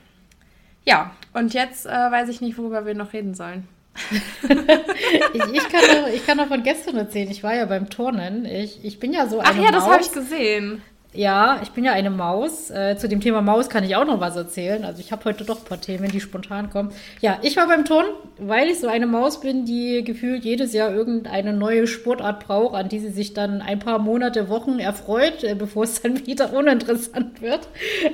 Ja, 0.84 1.12
und 1.32 1.54
jetzt 1.54 1.86
äh, 1.86 1.90
weiß 1.90 2.28
ich 2.28 2.40
nicht, 2.40 2.58
worüber 2.58 2.86
wir 2.86 2.94
noch 2.94 3.12
reden 3.12 3.34
sollen. 3.34 3.66
ich, 4.42 5.44
ich, 5.52 5.68
kann 5.68 6.02
noch, 6.02 6.08
ich 6.08 6.26
kann 6.26 6.36
noch 6.36 6.48
von 6.48 6.62
gestern 6.62 6.96
erzählen. 6.96 7.30
Ich 7.30 7.42
war 7.42 7.54
ja 7.54 7.64
beim 7.66 7.88
Turnen. 7.88 8.44
Ich, 8.44 8.84
ich 8.84 8.98
bin 8.98 9.12
ja 9.12 9.26
so 9.28 9.38
eine 9.38 9.48
Ach 9.50 9.64
ja, 9.64 9.70
das 9.70 9.86
habe 9.86 10.02
ich 10.02 10.12
gesehen. 10.12 10.82
Ja, 11.14 11.60
ich 11.62 11.70
bin 11.70 11.84
ja 11.84 11.92
eine 11.92 12.10
Maus. 12.10 12.70
Äh, 12.70 12.96
zu 12.96 13.08
dem 13.08 13.20
Thema 13.20 13.40
Maus 13.40 13.68
kann 13.68 13.84
ich 13.84 13.94
auch 13.94 14.04
noch 14.04 14.18
was 14.18 14.34
erzählen. 14.34 14.84
Also 14.84 14.98
ich 15.00 15.12
habe 15.12 15.24
heute 15.26 15.44
doch 15.44 15.60
ein 15.60 15.64
paar 15.64 15.80
Themen, 15.80 16.10
die 16.10 16.20
spontan 16.20 16.70
kommen. 16.70 16.90
Ja, 17.20 17.38
ich 17.42 17.56
war 17.56 17.68
beim 17.68 17.84
Turnen, 17.84 18.10
weil 18.38 18.68
ich 18.68 18.80
so 18.80 18.88
eine 18.88 19.06
Maus 19.06 19.40
bin, 19.40 19.64
die 19.64 20.02
gefühlt 20.02 20.44
jedes 20.44 20.72
Jahr 20.72 20.92
irgendeine 20.92 21.52
neue 21.52 21.86
Sportart 21.86 22.44
braucht, 22.44 22.74
an 22.74 22.88
die 22.88 22.98
sie 22.98 23.10
sich 23.10 23.32
dann 23.32 23.62
ein 23.62 23.78
paar 23.78 24.00
Monate, 24.00 24.48
Wochen 24.48 24.80
erfreut, 24.80 25.44
äh, 25.44 25.54
bevor 25.54 25.84
es 25.84 26.02
dann 26.02 26.26
wieder 26.26 26.52
uninteressant 26.52 27.40
wird. 27.40 27.68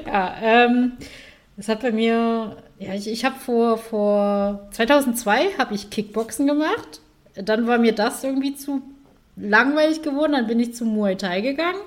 Ja, 0.07 0.35
ähm, 0.43 0.93
das 1.57 1.69
hat 1.69 1.81
bei 1.81 1.93
mir, 1.93 2.57
ja, 2.79 2.95
ich, 2.95 3.11
ich 3.11 3.25
habe 3.25 3.37
vor, 3.39 3.79
vor 3.79 4.69
2002 4.73 5.57
habe 5.57 5.75
ich 5.75 5.89
Kickboxen 5.89 6.47
gemacht. 6.47 7.01
Dann 7.35 7.67
war 7.67 7.79
mir 7.79 7.93
das 7.93 8.23
irgendwie 8.25 8.55
zu 8.55 8.83
langweilig 9.37 10.03
geworden. 10.03 10.33
Dann 10.33 10.47
bin 10.47 10.61
ich 10.61 10.75
zu 10.75 10.85
Muay 10.85 11.17
Thai 11.17 11.41
gegangen. 11.41 11.81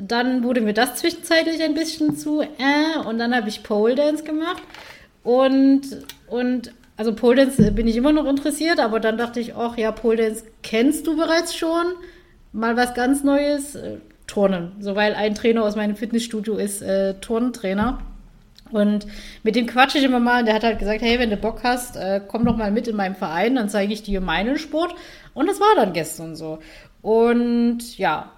Dann 0.00 0.42
wurde 0.42 0.60
mir 0.60 0.74
das 0.74 0.96
zwischenzeitlich 0.96 1.62
ein 1.62 1.74
bisschen 1.74 2.16
zu 2.16 2.42
äh, 2.42 2.98
und 3.06 3.18
dann 3.18 3.34
habe 3.34 3.48
ich 3.48 3.62
Pole 3.62 3.94
Dance 3.94 4.24
gemacht. 4.24 4.62
Und, 5.22 5.82
und 6.28 6.72
also 6.96 7.14
Pole 7.14 7.36
Dance 7.36 7.72
bin 7.72 7.88
ich 7.88 7.96
immer 7.96 8.12
noch 8.12 8.26
interessiert, 8.26 8.78
aber 8.78 9.00
dann 9.00 9.18
dachte 9.18 9.40
ich, 9.40 9.54
ach 9.54 9.76
ja, 9.76 9.92
Pole 9.92 10.16
Dance 10.16 10.44
kennst 10.62 11.06
du 11.06 11.16
bereits 11.16 11.54
schon. 11.54 11.86
Mal 12.52 12.76
was 12.76 12.94
ganz 12.94 13.22
Neues, 13.22 13.74
äh, 13.74 13.98
Turnen. 14.26 14.72
So, 14.80 14.96
weil 14.96 15.14
ein 15.14 15.34
Trainer 15.34 15.64
aus 15.64 15.76
meinem 15.76 15.96
Fitnessstudio 15.96 16.56
ist 16.56 16.82
äh, 16.82 17.14
Turntrainer. 17.20 17.98
Und 18.72 19.06
mit 19.42 19.54
dem 19.54 19.66
quatsche 19.66 19.98
ich 19.98 20.04
immer 20.04 20.20
mal. 20.20 20.40
Und 20.40 20.46
der 20.46 20.54
hat 20.54 20.64
halt 20.64 20.78
gesagt, 20.78 21.02
hey, 21.02 21.18
wenn 21.18 21.30
du 21.30 21.36
Bock 21.36 21.60
hast, 21.62 21.96
äh, 21.96 22.20
komm 22.26 22.44
doch 22.44 22.56
mal 22.56 22.72
mit 22.72 22.88
in 22.88 22.96
meinem 22.96 23.14
Verein, 23.14 23.54
dann 23.54 23.68
zeige 23.68 23.92
ich 23.92 24.02
dir 24.02 24.20
meinen 24.20 24.58
Sport. 24.58 24.94
Und 25.34 25.48
das 25.48 25.60
war 25.60 25.74
dann 25.76 25.92
gestern 25.92 26.34
so. 26.34 26.58
Und 27.02 27.96
ja, 27.98 28.32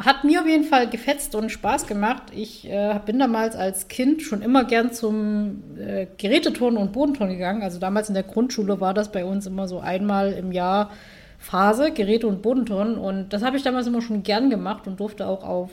hat 0.00 0.24
mir 0.24 0.40
auf 0.40 0.46
jeden 0.46 0.64
Fall 0.64 0.88
gefetzt 0.88 1.34
und 1.34 1.50
Spaß 1.50 1.86
gemacht. 1.86 2.24
Ich 2.34 2.68
äh, 2.68 2.98
bin 3.04 3.18
damals 3.18 3.54
als 3.54 3.88
Kind 3.88 4.22
schon 4.22 4.40
immer 4.40 4.64
gern 4.64 4.92
zum 4.92 5.62
äh, 5.78 6.06
Geräteturnen 6.16 6.78
und 6.78 6.92
Bodenturnen 6.92 7.34
gegangen. 7.36 7.62
Also 7.62 7.78
damals 7.78 8.08
in 8.08 8.14
der 8.14 8.22
Grundschule 8.22 8.80
war 8.80 8.94
das 8.94 9.12
bei 9.12 9.24
uns 9.24 9.46
immer 9.46 9.68
so 9.68 9.78
einmal 9.80 10.32
im 10.32 10.52
Jahr 10.52 10.90
Phase, 11.38 11.92
Geräte- 11.92 12.26
und 12.26 12.40
Bodenturnen. 12.40 12.96
Und 12.96 13.32
das 13.32 13.42
habe 13.42 13.56
ich 13.56 13.62
damals 13.62 13.86
immer 13.86 14.00
schon 14.00 14.22
gern 14.22 14.48
gemacht 14.48 14.86
und 14.86 15.00
durfte 15.00 15.26
auch 15.26 15.44
auf 15.44 15.70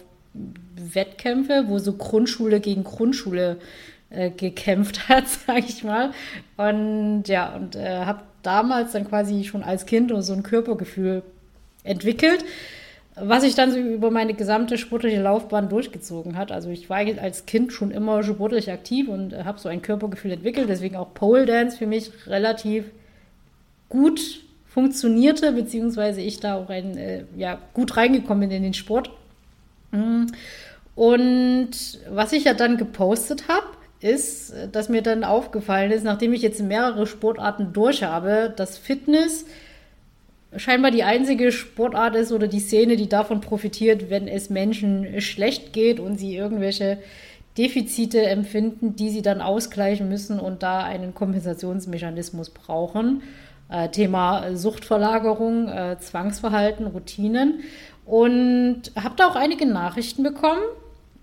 Wettkämpfe, 0.75 1.65
wo 1.67 1.79
so 1.79 1.93
Grundschule 1.93 2.60
gegen 2.60 2.84
Grundschule 2.84 3.57
äh, 4.10 4.29
gekämpft 4.29 5.07
hat, 5.07 5.27
sage 5.48 5.65
ich 5.67 5.84
mal. 5.84 6.12
Und 6.57 7.24
ja, 7.27 7.55
und 7.55 7.75
äh, 7.75 8.05
habe 8.05 8.22
damals 8.43 8.91
dann 8.91 9.07
quasi 9.07 9.46
schon 9.46 9.63
als 9.63 9.86
Kind 9.86 10.12
so 10.19 10.34
ein 10.34 10.43
Körpergefühl 10.43 11.24
entwickelt 11.84 12.43
was 13.19 13.43
sich 13.43 13.55
dann 13.55 13.71
so 13.71 13.79
über 13.79 14.12
meine 14.12 14.33
gesamte 14.33 14.77
sportliche 14.77 15.21
Laufbahn 15.21 15.69
durchgezogen 15.69 16.38
hat. 16.38 16.51
Also 16.51 16.69
ich 16.69 16.89
war 16.89 16.97
als 16.97 17.45
Kind 17.45 17.74
schon 17.74 17.91
immer 17.91 18.24
sportlich 18.24 18.71
aktiv 18.71 19.07
und 19.07 19.33
habe 19.45 19.59
so 19.59 19.69
ein 19.69 19.81
Körpergefühl 19.81 20.31
entwickelt, 20.31 20.69
deswegen 20.69 20.95
auch 20.95 21.13
Pole 21.13 21.45
Dance 21.45 21.77
für 21.77 21.88
mich 21.88 22.12
relativ 22.27 22.86
gut 23.89 24.41
funktionierte, 24.67 25.53
beziehungsweise 25.53 26.21
ich 26.21 26.39
da 26.39 26.55
auch 26.55 26.69
ein, 26.69 26.97
äh, 26.97 27.24
ja, 27.36 27.57
gut 27.74 27.97
reingekommen 27.97 28.47
bin 28.47 28.57
in 28.57 28.63
den 28.63 28.74
Sport. 28.74 29.09
Mm. 29.91 30.25
Und 30.95 31.69
was 32.09 32.33
ich 32.33 32.43
ja 32.43 32.53
dann 32.53 32.77
gepostet 32.77 33.47
habe, 33.47 33.67
ist, 34.00 34.53
dass 34.71 34.89
mir 34.89 35.01
dann 35.01 35.24
aufgefallen 35.24 35.91
ist, 35.91 36.03
nachdem 36.03 36.33
ich 36.33 36.41
jetzt 36.41 36.62
mehrere 36.62 37.07
Sportarten 37.07 37.74
durch 37.74 38.03
habe, 38.03 38.53
dass 38.55 38.77
Fitness 38.77 39.45
scheinbar 40.56 40.92
die 40.92 41.04
einzige 41.04 41.51
Sportart 41.51 42.16
ist 42.16 42.32
oder 42.32 42.48
die 42.48 42.60
Szene, 42.60 42.96
die 42.96 43.10
davon 43.10 43.42
profitiert, 43.42 44.10
wenn 44.10 44.27
es 44.27 44.50
Menschen 44.50 45.20
schlecht 45.22 45.74
geht 45.74 46.00
und 46.00 46.18
sie 46.18 46.36
irgendwelche 46.36 47.00
Defizite 47.58 48.22
empfinden, 48.22 48.96
die 48.96 49.10
sie 49.10 49.22
dann 49.22 49.42
ausgleichen 49.42 50.08
müssen 50.08 50.39
und 50.39 50.63
da 50.63 50.84
einen 50.84 51.13
Kompensationsmechanismus 51.13 52.51
brauchen. 52.51 53.24
Äh, 53.70 53.89
Thema 53.89 54.56
Suchtverlagerung, 54.56 55.68
äh, 55.68 55.98
Zwangsverhalten, 56.00 56.88
Routinen. 56.88 57.62
Und 58.06 58.84
habe 58.96 59.16
da 59.18 59.27
auch 59.27 59.36
einige 59.36 59.66
Nachrichten 59.66 60.24
bekommen, 60.24 60.62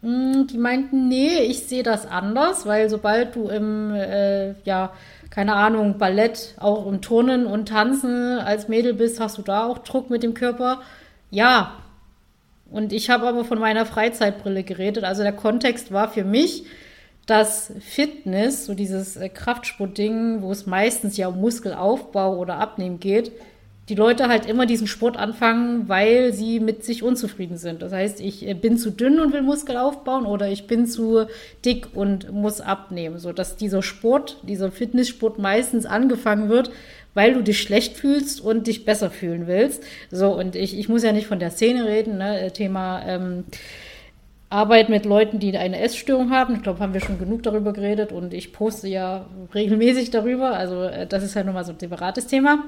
hm, 0.03 0.49
die 0.49 0.59
meinten, 0.59 1.09
nee, 1.09 1.39
ich 1.39 1.61
sehe 1.61 1.83
das 1.83 2.05
anders, 2.05 2.67
weil 2.67 2.91
sobald 2.91 3.35
du 3.37 3.49
im, 3.49 3.95
äh, 3.95 4.53
ja, 4.65 4.93
keine 5.35 5.55
Ahnung, 5.55 5.99
Ballett, 5.99 6.55
auch 6.61 6.87
im 6.87 7.01
Turnen 7.01 7.47
und 7.47 7.69
Tanzen 7.69 8.39
als 8.39 8.69
Mädel 8.69 8.95
bist, 8.95 9.19
hast 9.19 9.37
du 9.37 9.43
da 9.43 9.67
auch 9.67 9.79
Druck 9.79 10.09
mit 10.09 10.23
dem 10.23 10.33
Körper? 10.33 10.81
Ja. 11.31 11.73
Und 12.71 12.93
ich 12.93 13.11
habe 13.11 13.27
aber 13.27 13.45
von 13.45 13.59
meiner 13.59 13.85
Freizeitbrille 13.85 14.63
geredet. 14.63 15.03
Also 15.03 15.25
der 15.25 15.33
Kontext 15.33 15.91
war 15.91 16.09
für 16.09 16.23
mich, 16.23 16.67
dass 17.27 17.73
Fitness, 17.81 18.65
so 18.65 18.75
dieses 18.75 19.17
äh, 19.17 19.29
Kraftsportding, 19.29 20.41
wo 20.41 20.53
es 20.53 20.67
meistens 20.67 21.17
ja 21.17 21.27
um 21.27 21.41
Muskelaufbau 21.41 22.37
oder 22.37 22.59
Abnehmen 22.59 23.01
geht, 23.01 23.33
die 23.89 23.95
Leute 23.95 24.29
halt 24.29 24.47
immer 24.47 24.65
diesen 24.65 24.87
Sport 24.87 25.19
anfangen, 25.19 25.89
weil 25.89 26.33
sie 26.33 26.59
mit 26.59 26.85
sich 26.85 27.03
unzufrieden 27.03 27.59
sind. 27.59 27.83
Das 27.83 27.93
heißt, 27.93 28.21
ich 28.21 28.47
äh, 28.47 28.55
bin 28.55 28.79
zu 28.79 28.91
dünn 28.91 29.21
und 29.21 29.33
will 29.33 29.43
Muskel 29.43 29.77
aufbauen 29.77 30.25
oder 30.25 30.49
ich 30.49 30.67
bin 30.67 30.87
zu 30.87 31.27
dick 31.65 31.89
und 31.95 32.33
muss 32.33 32.61
abnehmen. 32.61 33.19
So 33.19 33.33
dass 33.33 33.57
dieser 33.57 33.83
Sport, 33.83 34.39
dieser 34.43 34.71
Fitnesssport 34.73 35.39
meistens 35.39 35.85
angefangen 35.85 36.49
wird, 36.49 36.71
weil 37.13 37.35
du 37.35 37.43
dich 37.43 37.61
schlecht 37.61 37.97
fühlst 37.97 38.41
und 38.41 38.67
dich 38.67 38.85
besser 38.87 39.11
fühlen 39.11 39.47
willst. 39.47 39.85
So, 40.11 40.33
und 40.33 40.57
ich, 40.57 40.79
ich 40.79 40.89
muss 40.89 41.03
ja 41.03 41.13
nicht 41.13 41.27
von 41.27 41.39
der 41.39 41.51
Szene 41.51 41.85
reden, 41.85 42.19
ne? 42.19 42.41
Äh, 42.41 42.51
Thema 42.51 43.03
ähm, 43.07 43.45
Arbeit 44.49 44.89
mit 44.89 45.05
Leuten, 45.05 45.41
die 45.41 45.57
eine 45.57 45.81
Essstörung 45.81 46.31
haben. 46.31 46.55
Ich 46.55 46.63
glaube, 46.63 46.81
haben 46.81 46.95
wir 46.95 47.01
schon 47.01 47.19
genug 47.19 47.43
darüber 47.43 47.73
geredet 47.73 48.13
und 48.13 48.33
ich 48.33 48.53
poste 48.53 48.89
ja 48.89 49.27
regelmäßig 49.55 50.11
darüber. 50.11 50.55
Also 50.55 50.85
äh, 50.85 51.07
das 51.07 51.23
ist 51.23 51.37
halt 51.37 51.45
nochmal 51.45 51.65
so 51.65 51.73
ein 51.73 51.79
separates 51.79 52.27
Thema. 52.27 52.65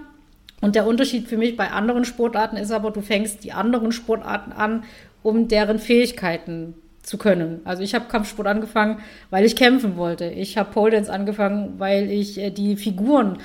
Und 0.60 0.74
der 0.74 0.86
Unterschied 0.86 1.28
für 1.28 1.36
mich 1.36 1.56
bei 1.56 1.70
anderen 1.70 2.04
Sportarten 2.04 2.56
ist 2.56 2.72
aber, 2.72 2.90
du 2.90 3.02
fängst 3.02 3.44
die 3.44 3.52
anderen 3.52 3.92
Sportarten 3.92 4.52
an, 4.52 4.84
um 5.22 5.48
deren 5.48 5.78
Fähigkeiten 5.78 6.74
zu 7.02 7.18
können. 7.18 7.60
Also 7.64 7.82
ich 7.82 7.94
habe 7.94 8.06
Kampfsport 8.06 8.48
angefangen, 8.48 8.98
weil 9.30 9.44
ich 9.44 9.54
kämpfen 9.54 9.96
wollte. 9.96 10.26
Ich 10.26 10.58
habe 10.58 10.72
Pole 10.72 10.92
Dance 10.92 11.12
angefangen, 11.12 11.74
weil 11.78 12.10
ich 12.10 12.38
äh, 12.38 12.50
die 12.50 12.76
Figuren 12.76 13.38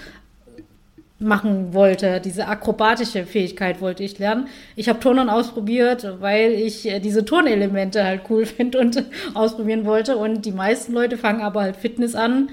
machen 1.20 1.74
wollte. 1.74 2.20
Diese 2.20 2.48
akrobatische 2.48 3.26
Fähigkeit 3.26 3.80
wollte 3.80 4.04
ich 4.04 4.18
lernen. 4.18 4.48
Ich 4.76 4.90
habe 4.90 5.00
Turnen 5.00 5.30
ausprobiert, 5.30 6.16
weil 6.20 6.54
ich 6.54 6.90
äh, 6.90 7.00
diese 7.00 7.24
Turnelemente 7.24 8.04
halt 8.04 8.24
cool 8.30 8.46
finde 8.48 8.80
und 8.80 9.04
ausprobieren 9.36 9.86
wollte. 9.86 10.18
Und 10.18 10.46
die 10.46 10.52
meisten 10.52 10.94
Leute 10.94 11.18
fangen 11.18 11.42
aber 11.42 11.62
halt 11.62 11.76
Fitness 11.76 12.16
an, 12.16 12.50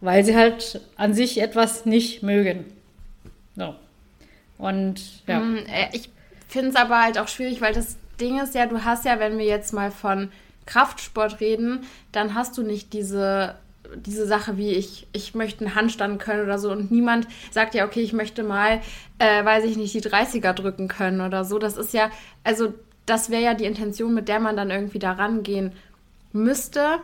weil 0.00 0.24
sie 0.24 0.36
halt 0.36 0.80
an 0.96 1.14
sich 1.14 1.40
etwas 1.40 1.86
nicht 1.86 2.22
mögen. 2.22 2.66
Und 4.58 5.00
ja. 5.26 5.40
Mm, 5.40 5.56
äh, 5.56 5.88
ich 5.92 6.10
finde 6.48 6.70
es 6.70 6.76
aber 6.76 7.02
halt 7.02 7.18
auch 7.18 7.28
schwierig, 7.28 7.60
weil 7.60 7.72
das 7.72 7.96
Ding 8.20 8.40
ist 8.40 8.54
ja, 8.54 8.66
du 8.66 8.84
hast 8.84 9.04
ja, 9.04 9.18
wenn 9.20 9.38
wir 9.38 9.46
jetzt 9.46 9.72
mal 9.72 9.90
von 9.90 10.30
Kraftsport 10.66 11.40
reden, 11.40 11.86
dann 12.12 12.34
hast 12.34 12.58
du 12.58 12.62
nicht 12.62 12.92
diese 12.92 13.54
diese 13.96 14.26
Sache 14.26 14.56
wie 14.56 14.72
ich, 14.72 15.06
ich 15.12 15.34
möchte 15.34 15.64
einen 15.64 15.74
Handstand 15.74 16.20
können 16.20 16.42
oder 16.42 16.58
so 16.58 16.70
und 16.70 16.90
niemand 16.90 17.26
sagt 17.50 17.74
ja, 17.74 17.86
okay, 17.86 18.00
ich 18.00 18.12
möchte 18.12 18.42
mal, 18.42 18.80
äh, 19.18 19.44
weiß 19.44 19.64
ich 19.64 19.76
nicht, 19.76 19.94
die 19.94 20.02
30er 20.02 20.52
drücken 20.52 20.88
können 20.88 21.20
oder 21.20 21.44
so. 21.44 21.58
Das 21.58 21.76
ist 21.76 21.94
ja, 21.94 22.10
also 22.44 22.74
das 23.06 23.30
wäre 23.30 23.42
ja 23.42 23.54
die 23.54 23.64
Intention, 23.64 24.14
mit 24.14 24.28
der 24.28 24.40
man 24.40 24.56
dann 24.56 24.70
irgendwie 24.70 24.98
da 24.98 25.12
rangehen 25.12 25.72
müsste, 26.32 26.98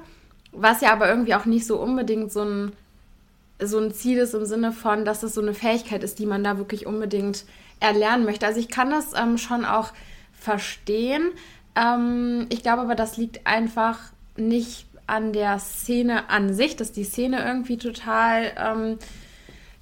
was 0.53 0.81
ja 0.81 0.93
aber 0.93 1.09
irgendwie 1.09 1.35
auch 1.35 1.47
nicht 1.47 1.67
so 1.67 1.81
unbedingt 1.81 2.33
so 2.33 2.43
ein 2.43 2.73
so 3.61 3.79
ein 3.79 3.93
Ziel 3.93 4.19
ist 4.19 4.35
im 4.35 4.47
Sinne 4.47 4.73
von, 4.73 5.05
dass 5.05 5.23
es 5.23 5.35
so 5.35 5.41
eine 5.41 5.55
Fähigkeit 5.55 6.03
ist, 6.03 6.19
die 6.19 6.27
man 6.27 6.43
da 6.45 6.59
wirklich 6.59 6.87
unbedingt 6.87 7.45
erlernen 7.81 8.25
möchte. 8.25 8.47
Also 8.47 8.61
ich 8.61 8.69
kann 8.69 8.91
das 8.91 9.13
ähm, 9.15 9.39
schon 9.39 9.65
auch 9.65 9.93
verstehen. 10.33 11.31
Ähm, 11.77 12.47
ich 12.51 12.63
glaube 12.63 12.83
aber, 12.83 12.95
das 12.95 13.17
liegt 13.17 13.47
einfach 13.47 13.99
nicht 14.37 14.87
an 15.07 15.33
der 15.33 15.59
Szene 15.59 16.31
an 16.31 16.55
sich, 16.55 16.77
dass 16.77 16.93
die 16.93 17.05
Szene 17.05 17.45
irgendwie 17.45 17.77
total, 17.77 18.53
ähm, 18.57 18.99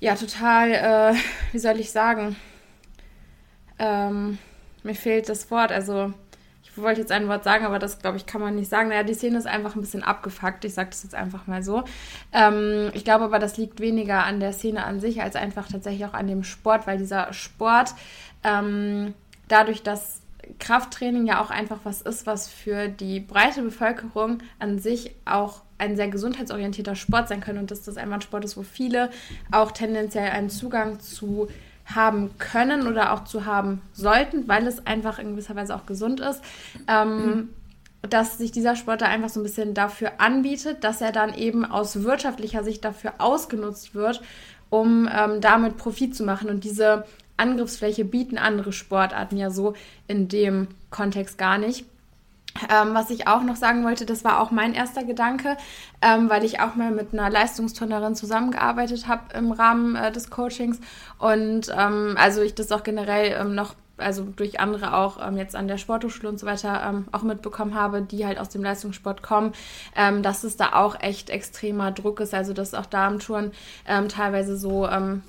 ja, 0.00 0.16
total, 0.16 0.72
äh, 0.72 1.14
wie 1.52 1.58
soll 1.58 1.78
ich 1.78 1.90
sagen, 1.92 2.36
ähm, 3.78 4.38
mir 4.82 4.94
fehlt 4.94 5.28
das 5.28 5.50
Wort, 5.50 5.70
also 5.70 6.12
ich 6.74 6.82
wollte 6.82 7.00
jetzt 7.00 7.12
ein 7.12 7.28
Wort 7.28 7.44
sagen, 7.44 7.66
aber 7.66 7.78
das, 7.78 7.98
glaube 7.98 8.16
ich, 8.16 8.24
kann 8.24 8.40
man 8.40 8.54
nicht 8.54 8.70
sagen. 8.70 8.88
Naja, 8.88 9.02
die 9.02 9.14
Szene 9.14 9.36
ist 9.38 9.46
einfach 9.46 9.74
ein 9.74 9.82
bisschen 9.82 10.02
abgefuckt. 10.02 10.64
Ich 10.64 10.72
sage 10.72 10.90
das 10.90 11.02
jetzt 11.02 11.14
einfach 11.14 11.46
mal 11.46 11.62
so. 11.62 11.84
Ähm, 12.32 12.90
ich 12.94 13.04
glaube 13.04 13.24
aber, 13.24 13.38
das 13.38 13.58
liegt 13.58 13.80
weniger 13.80 14.24
an 14.24 14.40
der 14.40 14.52
Szene 14.52 14.84
an 14.84 14.98
sich, 14.98 15.20
als 15.22 15.36
einfach 15.36 15.68
tatsächlich 15.68 16.06
auch 16.06 16.14
an 16.14 16.28
dem 16.28 16.44
Sport, 16.44 16.86
weil 16.86 16.96
dieser 16.96 17.32
Sport 17.32 17.94
ähm, 18.42 19.14
dadurch, 19.48 19.82
dass 19.82 20.22
Krafttraining 20.58 21.26
ja 21.26 21.40
auch 21.40 21.50
einfach 21.50 21.80
was 21.84 22.02
ist, 22.02 22.26
was 22.26 22.48
für 22.48 22.88
die 22.88 23.20
breite 23.20 23.62
Bevölkerung 23.62 24.38
an 24.58 24.78
sich 24.78 25.14
auch 25.24 25.62
ein 25.78 25.96
sehr 25.96 26.08
gesundheitsorientierter 26.08 26.94
Sport 26.94 27.28
sein 27.28 27.40
kann 27.40 27.58
und 27.58 27.70
dass 27.70 27.82
das 27.82 27.96
einfach 27.96 28.16
ein 28.16 28.22
Sport 28.22 28.44
ist, 28.44 28.56
wo 28.56 28.62
viele 28.62 29.10
auch 29.50 29.72
tendenziell 29.72 30.30
einen 30.30 30.50
Zugang 30.50 31.00
zu 31.00 31.48
haben 31.94 32.36
können 32.38 32.86
oder 32.86 33.12
auch 33.12 33.24
zu 33.24 33.46
haben 33.46 33.80
sollten, 33.92 34.48
weil 34.48 34.66
es 34.66 34.86
einfach 34.86 35.18
in 35.18 35.32
gewisser 35.32 35.56
Weise 35.56 35.74
auch 35.74 35.86
gesund 35.86 36.20
ist. 36.20 36.42
Ähm. 36.88 37.50
Dass 38.10 38.36
sich 38.36 38.50
dieser 38.50 38.74
Sport 38.74 39.00
da 39.00 39.06
einfach 39.06 39.28
so 39.28 39.38
ein 39.38 39.44
bisschen 39.44 39.74
dafür 39.74 40.14
anbietet, 40.18 40.82
dass 40.82 41.00
er 41.00 41.12
dann 41.12 41.34
eben 41.34 41.64
aus 41.64 42.02
wirtschaftlicher 42.02 42.64
Sicht 42.64 42.84
dafür 42.84 43.14
ausgenutzt 43.18 43.94
wird, 43.94 44.20
um 44.70 45.08
ähm, 45.08 45.40
damit 45.40 45.76
Profit 45.76 46.16
zu 46.16 46.24
machen. 46.24 46.50
Und 46.50 46.64
diese 46.64 47.04
Angriffsfläche 47.36 48.04
bieten 48.04 48.38
andere 48.38 48.72
Sportarten 48.72 49.36
ja 49.36 49.50
so 49.50 49.74
in 50.08 50.26
dem 50.26 50.66
Kontext 50.90 51.38
gar 51.38 51.58
nicht. 51.58 51.84
Ähm, 52.70 52.94
was 52.94 53.10
ich 53.10 53.26
auch 53.26 53.42
noch 53.42 53.56
sagen 53.56 53.84
wollte, 53.84 54.04
das 54.04 54.24
war 54.24 54.40
auch 54.40 54.50
mein 54.50 54.74
erster 54.74 55.04
Gedanke, 55.04 55.56
ähm, 56.02 56.28
weil 56.28 56.44
ich 56.44 56.60
auch 56.60 56.74
mal 56.74 56.90
mit 56.90 57.12
einer 57.12 57.30
Leistungsturnerin 57.30 58.14
zusammengearbeitet 58.14 59.08
habe 59.08 59.34
im 59.36 59.52
Rahmen 59.52 59.96
äh, 59.96 60.12
des 60.12 60.30
Coachings 60.30 60.78
und 61.18 61.72
ähm, 61.76 62.16
also 62.18 62.42
ich 62.42 62.54
das 62.54 62.70
auch 62.70 62.82
generell 62.82 63.36
ähm, 63.40 63.54
noch 63.54 63.74
also 63.98 64.24
durch 64.24 64.58
andere 64.58 64.94
auch 64.94 65.24
ähm, 65.26 65.36
jetzt 65.36 65.54
an 65.54 65.68
der 65.68 65.78
Sporthochschule 65.78 66.28
und 66.28 66.38
so 66.38 66.46
weiter 66.46 66.82
ähm, 66.86 67.06
auch 67.12 67.22
mitbekommen 67.22 67.74
habe, 67.74 68.02
die 68.02 68.26
halt 68.26 68.38
aus 68.38 68.48
dem 68.48 68.62
Leistungssport 68.62 69.22
kommen, 69.22 69.52
dass 70.22 70.44
es 70.44 70.56
da 70.56 70.72
auch 70.72 71.00
echt 71.00 71.30
extremer 71.30 71.92
Druck 71.92 72.18
ist. 72.20 72.34
Also 72.34 72.52
dass 72.52 72.74
auch 72.74 72.86
da 72.86 73.06
am 73.06 73.20
Touren 73.20 73.52
teilweise 74.08 74.56
so 74.56 74.88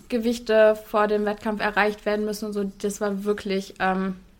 Gewichte 0.10 0.76
vor 0.88 1.08
dem 1.08 1.26
Wettkampf 1.26 1.62
erreicht 1.62 2.06
werden 2.06 2.26
müssen 2.26 2.46
und 2.46 2.54
so. 2.54 2.72
Das 2.80 3.00
war 3.02 3.26
wirklich 3.26 3.76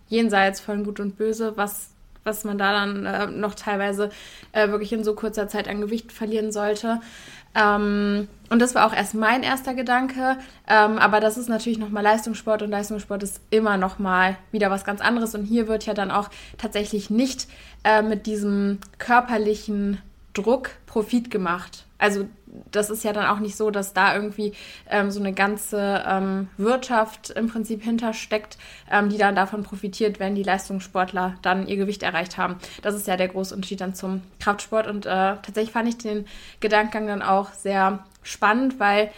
jenseits 0.08 0.62
von 0.62 0.84
Gut 0.84 1.00
und 1.00 1.18
Böse, 1.18 1.54
was 1.58 1.93
was 2.24 2.44
man 2.44 2.58
da 2.58 2.72
dann 2.72 3.06
äh, 3.06 3.28
noch 3.28 3.56
teilweise 3.56 4.10
äh, 4.52 4.70
wirklich 4.70 4.94
in 4.94 5.04
so 5.04 5.16
kurzer 5.16 5.48
Zeit 5.48 5.68
an 5.68 5.82
Gewicht 5.82 6.12
verlieren 6.12 6.52
sollte. 6.52 7.02
Ähm, 7.56 8.28
und 8.50 8.60
das 8.60 8.76
war 8.76 8.88
auch 8.88 8.94
erst 8.94 9.14
mein 9.14 9.44
erster 9.44 9.74
Gedanke. 9.74 10.38
Ähm, 10.68 10.98
aber 10.98 11.20
das 11.20 11.38
ist 11.38 11.50
natürlich 11.50 11.78
nochmal 11.78 12.04
Leistungssport 12.04 12.62
und 12.62 12.72
Leistungssport 12.72 13.24
ist 13.24 13.42
immer 13.50 13.78
nochmal 13.78 14.38
wieder 14.52 14.72
was 14.72 14.86
ganz 14.86 15.02
anderes. 15.02 15.36
Und 15.36 15.46
hier 15.46 15.68
wird 15.68 15.86
ja 15.86 15.94
dann 15.94 16.12
auch 16.12 16.30
tatsächlich 16.58 17.10
nicht 17.10 17.48
äh, 17.84 18.02
mit 18.02 18.26
diesem 18.26 18.80
körperlichen 18.98 20.00
Druck 20.34 20.72
Profit 20.86 21.32
gemacht. 21.32 21.86
Also 21.98 22.28
das 22.72 22.90
ist 22.90 23.04
ja 23.04 23.14
dann 23.14 23.26
auch 23.26 23.40
nicht 23.40 23.56
so, 23.56 23.72
dass 23.72 23.94
da 23.94 24.14
irgendwie 24.14 24.54
ähm, 24.90 25.10
so 25.10 25.20
eine 25.20 25.34
ganze 25.34 26.04
ähm, 26.06 26.50
Wirtschaft 26.58 27.32
im 27.32 27.48
Prinzip 27.48 27.82
hintersteckt, 27.82 28.58
ähm, 28.92 29.10
die 29.10 29.18
dann 29.18 29.36
davon 29.36 29.64
profitiert, 29.64 30.20
wenn 30.20 30.36
die 30.36 30.44
Leistungssportler 30.44 31.36
dann 31.42 31.68
ihr 31.68 31.78
Gewicht 31.78 32.04
erreicht 32.04 32.38
haben. 32.38 32.58
Das 32.82 32.94
ist 32.94 33.08
ja 33.08 33.18
der 33.18 33.30
große 33.30 33.56
Unterschied 33.56 33.82
dann 33.82 33.96
zum 33.96 34.22
Kraftsport. 34.40 34.88
Und 34.88 35.06
äh, 35.06 35.10
tatsächlich 35.10 35.72
fand 35.72 35.90
ich 35.90 35.98
den 35.98 36.26
Gedankengang 36.60 37.08
dann 37.08 37.22
auch 37.22 37.54
sehr 37.54 38.04
spannend, 38.22 38.80
weil 38.80 39.12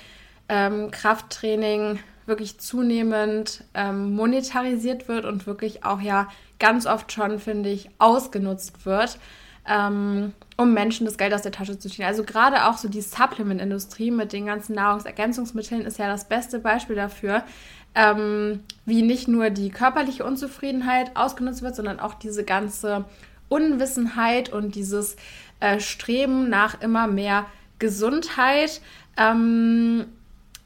ähm, 0.47 0.91
Krafttraining 0.91 1.99
wirklich 2.25 2.59
zunehmend 2.59 3.63
ähm, 3.73 4.15
monetarisiert 4.15 5.07
wird 5.07 5.25
und 5.25 5.47
wirklich 5.47 5.83
auch 5.83 6.01
ja 6.01 6.27
ganz 6.59 6.85
oft 6.85 7.11
schon, 7.11 7.39
finde 7.39 7.69
ich, 7.69 7.89
ausgenutzt 7.99 8.85
wird 8.85 9.19
ähm, 9.67 10.33
um 10.57 10.73
Menschen 10.73 11.05
das 11.05 11.17
Geld 11.17 11.33
aus 11.33 11.41
der 11.41 11.51
Tasche 11.51 11.77
zu 11.77 11.89
ziehen. 11.89 12.05
Also 12.05 12.23
gerade 12.23 12.65
auch 12.65 12.77
so 12.77 12.87
die 12.87 13.01
Supplement-Industrie 13.01 14.11
mit 14.11 14.31
den 14.31 14.45
ganzen 14.45 14.75
Nahrungsergänzungsmitteln 14.75 15.81
ist 15.81 15.99
ja 15.99 16.07
das 16.07 16.27
beste 16.27 16.59
Beispiel 16.59 16.95
dafür, 16.95 17.43
ähm, 17.95 18.61
wie 18.85 19.01
nicht 19.01 19.27
nur 19.27 19.49
die 19.49 19.69
körperliche 19.69 20.25
Unzufriedenheit 20.25 21.15
ausgenutzt 21.15 21.61
wird, 21.61 21.75
sondern 21.75 21.99
auch 21.99 22.13
diese 22.13 22.43
ganze 22.43 23.05
Unwissenheit 23.49 24.49
und 24.51 24.75
dieses 24.75 25.15
äh, 25.59 25.79
Streben 25.79 26.49
nach 26.49 26.81
immer 26.81 27.07
mehr 27.07 27.45
Gesundheit, 27.79 28.81
ähm, 29.17 30.05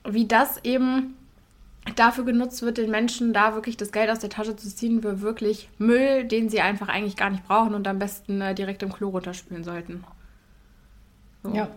wie 0.07 0.27
das 0.27 0.63
eben 0.63 1.15
dafür 1.95 2.25
genutzt 2.25 2.61
wird, 2.61 2.77
den 2.77 2.91
Menschen 2.91 3.33
da 3.33 3.55
wirklich 3.55 3.77
das 3.77 3.91
Geld 3.91 4.09
aus 4.09 4.19
der 4.19 4.29
Tasche 4.29 4.55
zu 4.55 4.73
ziehen 4.73 5.01
für 5.01 5.21
wirklich 5.21 5.69
Müll, 5.77 6.25
den 6.25 6.49
sie 6.49 6.61
einfach 6.61 6.87
eigentlich 6.87 7.15
gar 7.15 7.29
nicht 7.29 7.47
brauchen 7.47 7.73
und 7.73 7.87
am 7.87 7.99
besten 7.99 8.41
äh, 8.41 8.55
direkt 8.55 8.83
im 8.83 8.91
Klo 8.91 9.09
runterspülen 9.09 9.63
sollten. 9.63 10.03
So. 11.43 11.53
Ja, 11.53 11.69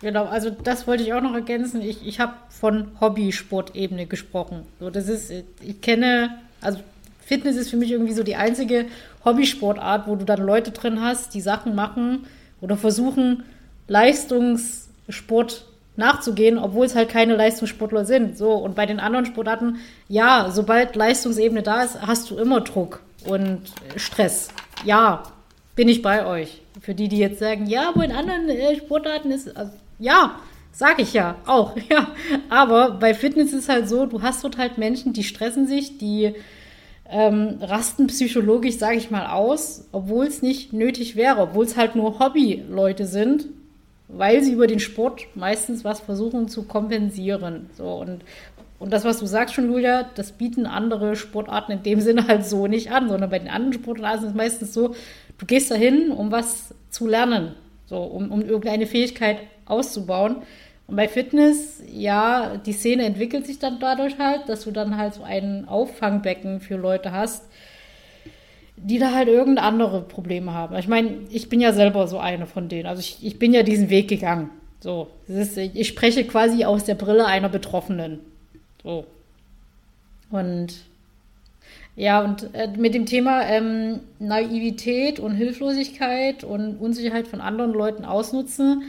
genau. 0.00 0.26
Also 0.26 0.50
das 0.50 0.86
wollte 0.86 1.02
ich 1.02 1.12
auch 1.12 1.22
noch 1.22 1.34
ergänzen. 1.34 1.80
Ich, 1.80 2.06
ich 2.06 2.20
habe 2.20 2.34
von 2.48 2.88
Hobbysportebene 3.00 4.06
gesprochen. 4.06 4.62
So, 4.80 4.90
das 4.90 5.08
ist, 5.08 5.30
ich 5.30 5.80
kenne, 5.80 6.38
also 6.60 6.80
Fitness 7.20 7.56
ist 7.56 7.70
für 7.70 7.76
mich 7.76 7.90
irgendwie 7.90 8.14
so 8.14 8.22
die 8.22 8.36
einzige 8.36 8.86
Hobbysportart, 9.24 10.06
wo 10.06 10.16
du 10.16 10.24
dann 10.24 10.40
Leute 10.40 10.70
drin 10.70 11.00
hast, 11.00 11.34
die 11.34 11.40
Sachen 11.40 11.74
machen 11.74 12.26
oder 12.60 12.76
versuchen, 12.76 13.44
Leistungssport 13.86 15.67
nachzugehen, 15.98 16.58
obwohl 16.58 16.86
es 16.86 16.94
halt 16.94 17.08
keine 17.08 17.36
Leistungssportler 17.36 18.04
sind. 18.04 18.38
So, 18.38 18.52
und 18.52 18.74
bei 18.74 18.86
den 18.86 19.00
anderen 19.00 19.26
Sportarten, 19.26 19.78
ja, 20.08 20.50
sobald 20.50 20.96
Leistungsebene 20.96 21.62
da 21.62 21.82
ist, 21.82 22.00
hast 22.00 22.30
du 22.30 22.38
immer 22.38 22.60
Druck 22.60 23.00
und 23.26 23.60
Stress. 23.96 24.48
Ja, 24.84 25.24
bin 25.74 25.88
ich 25.88 26.00
bei 26.02 26.24
euch. 26.24 26.62
Für 26.80 26.94
die, 26.94 27.08
die 27.08 27.18
jetzt 27.18 27.40
sagen, 27.40 27.66
ja, 27.66 27.90
wo 27.94 28.00
in 28.02 28.12
anderen 28.12 28.48
äh, 28.48 28.76
Sportarten 28.76 29.30
ist, 29.30 29.54
also, 29.56 29.72
ja, 29.98 30.36
sag 30.72 31.00
ich 31.00 31.12
ja, 31.12 31.34
auch, 31.44 31.76
ja. 31.90 32.08
Aber 32.48 32.92
bei 32.92 33.12
Fitness 33.12 33.52
ist 33.52 33.68
halt 33.68 33.88
so, 33.88 34.06
du 34.06 34.22
hast 34.22 34.44
dort 34.44 34.56
halt 34.56 34.78
Menschen, 34.78 35.12
die 35.12 35.24
stressen 35.24 35.66
sich, 35.66 35.98
die 35.98 36.34
ähm, 37.10 37.58
rasten 37.60 38.06
psychologisch, 38.06 38.76
sage 38.76 38.96
ich 38.96 39.10
mal, 39.10 39.26
aus, 39.26 39.88
obwohl 39.92 40.26
es 40.26 40.42
nicht 40.42 40.72
nötig 40.72 41.16
wäre, 41.16 41.40
obwohl 41.40 41.64
es 41.64 41.76
halt 41.76 41.96
nur 41.96 42.18
Hobbyleute 42.18 43.06
sind 43.06 43.46
weil 44.08 44.42
sie 44.42 44.52
über 44.52 44.66
den 44.66 44.80
Sport 44.80 45.26
meistens 45.34 45.84
was 45.84 46.00
versuchen 46.00 46.48
zu 46.48 46.64
kompensieren. 46.64 47.70
So 47.76 47.94
und 47.96 48.24
und 48.78 48.92
das, 48.92 49.04
was 49.04 49.18
du 49.18 49.26
sagst 49.26 49.54
schon, 49.54 49.72
Julia, 49.72 50.08
das 50.14 50.32
bieten 50.32 50.66
andere 50.66 51.16
Sportarten 51.16 51.72
in 51.72 51.82
dem 51.82 52.00
Sinne 52.02 52.26
halt 52.28 52.44
so 52.44 52.66
nicht 52.66 52.90
an, 52.92 53.08
sondern 53.08 53.30
bei 53.30 53.38
den 53.38 53.48
anderen 53.48 53.72
Sportarten 53.72 54.24
ist 54.24 54.30
es 54.30 54.36
meistens 54.36 54.72
so, 54.72 54.94
du 55.38 55.46
gehst 55.46 55.70
dahin, 55.70 56.12
um 56.12 56.30
was 56.30 56.74
zu 56.90 57.06
lernen, 57.06 57.54
so 57.86 57.98
um, 57.98 58.30
um 58.30 58.42
irgendeine 58.42 58.86
Fähigkeit 58.86 59.38
auszubauen. 59.66 60.36
Und 60.86 60.96
bei 60.96 61.06
Fitness, 61.06 61.82
ja, 61.92 62.56
die 62.56 62.72
Szene 62.72 63.04
entwickelt 63.04 63.46
sich 63.46 63.58
dann 63.58 63.78
dadurch 63.78 64.18
halt, 64.18 64.48
dass 64.48 64.64
du 64.64 64.70
dann 64.70 64.96
halt 64.96 65.14
so 65.14 65.22
ein 65.22 65.66
Auffangbecken 65.68 66.60
für 66.60 66.76
Leute 66.76 67.12
hast, 67.12 67.44
die 68.82 68.98
da 68.98 69.12
halt 69.12 69.28
irgendeine 69.28 69.66
andere 69.66 70.02
Probleme 70.02 70.52
haben. 70.52 70.76
Ich 70.76 70.88
meine, 70.88 71.18
ich 71.30 71.48
bin 71.48 71.60
ja 71.60 71.72
selber 71.72 72.06
so 72.06 72.18
eine 72.18 72.46
von 72.46 72.68
denen. 72.68 72.86
Also 72.86 73.00
ich, 73.00 73.18
ich 73.22 73.38
bin 73.38 73.52
ja 73.52 73.62
diesen 73.62 73.90
Weg 73.90 74.08
gegangen. 74.08 74.50
So, 74.80 75.08
ist, 75.26 75.56
ich 75.56 75.88
spreche 75.88 76.24
quasi 76.24 76.64
aus 76.64 76.84
der 76.84 76.94
Brille 76.94 77.26
einer 77.26 77.48
Betroffenen. 77.48 78.20
So. 78.82 79.06
Und 80.30 80.74
ja, 81.96 82.22
und 82.22 82.54
äh, 82.54 82.68
mit 82.76 82.94
dem 82.94 83.06
Thema 83.06 83.42
ähm, 83.42 84.00
Naivität 84.20 85.18
und 85.18 85.34
Hilflosigkeit 85.34 86.44
und 86.44 86.76
Unsicherheit 86.76 87.26
von 87.26 87.40
anderen 87.40 87.72
Leuten 87.72 88.04
ausnutzen, 88.04 88.84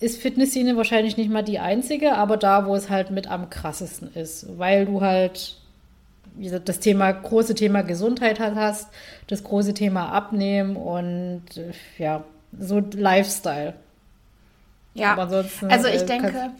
ist 0.00 0.20
Fitnessszene 0.20 0.76
wahrscheinlich 0.76 1.16
nicht 1.16 1.30
mal 1.30 1.42
die 1.42 1.60
einzige, 1.60 2.16
aber 2.16 2.36
da, 2.36 2.66
wo 2.66 2.74
es 2.74 2.90
halt 2.90 3.12
mit 3.12 3.30
am 3.30 3.50
krassesten 3.50 4.12
ist, 4.14 4.58
weil 4.58 4.86
du 4.86 5.00
halt 5.00 5.58
das 6.64 6.80
Thema, 6.80 7.12
große 7.12 7.54
Thema 7.54 7.82
Gesundheit 7.82 8.40
hast, 8.40 8.88
das 9.26 9.44
große 9.44 9.74
Thema 9.74 10.10
Abnehmen 10.10 10.76
und 10.76 11.44
äh, 11.56 11.72
ja, 11.98 12.24
so 12.58 12.80
Lifestyle. 12.80 13.74
Ja, 14.94 15.16
also 15.16 15.88
ich 15.88 16.02
äh, 16.02 16.06
denke, 16.06 16.52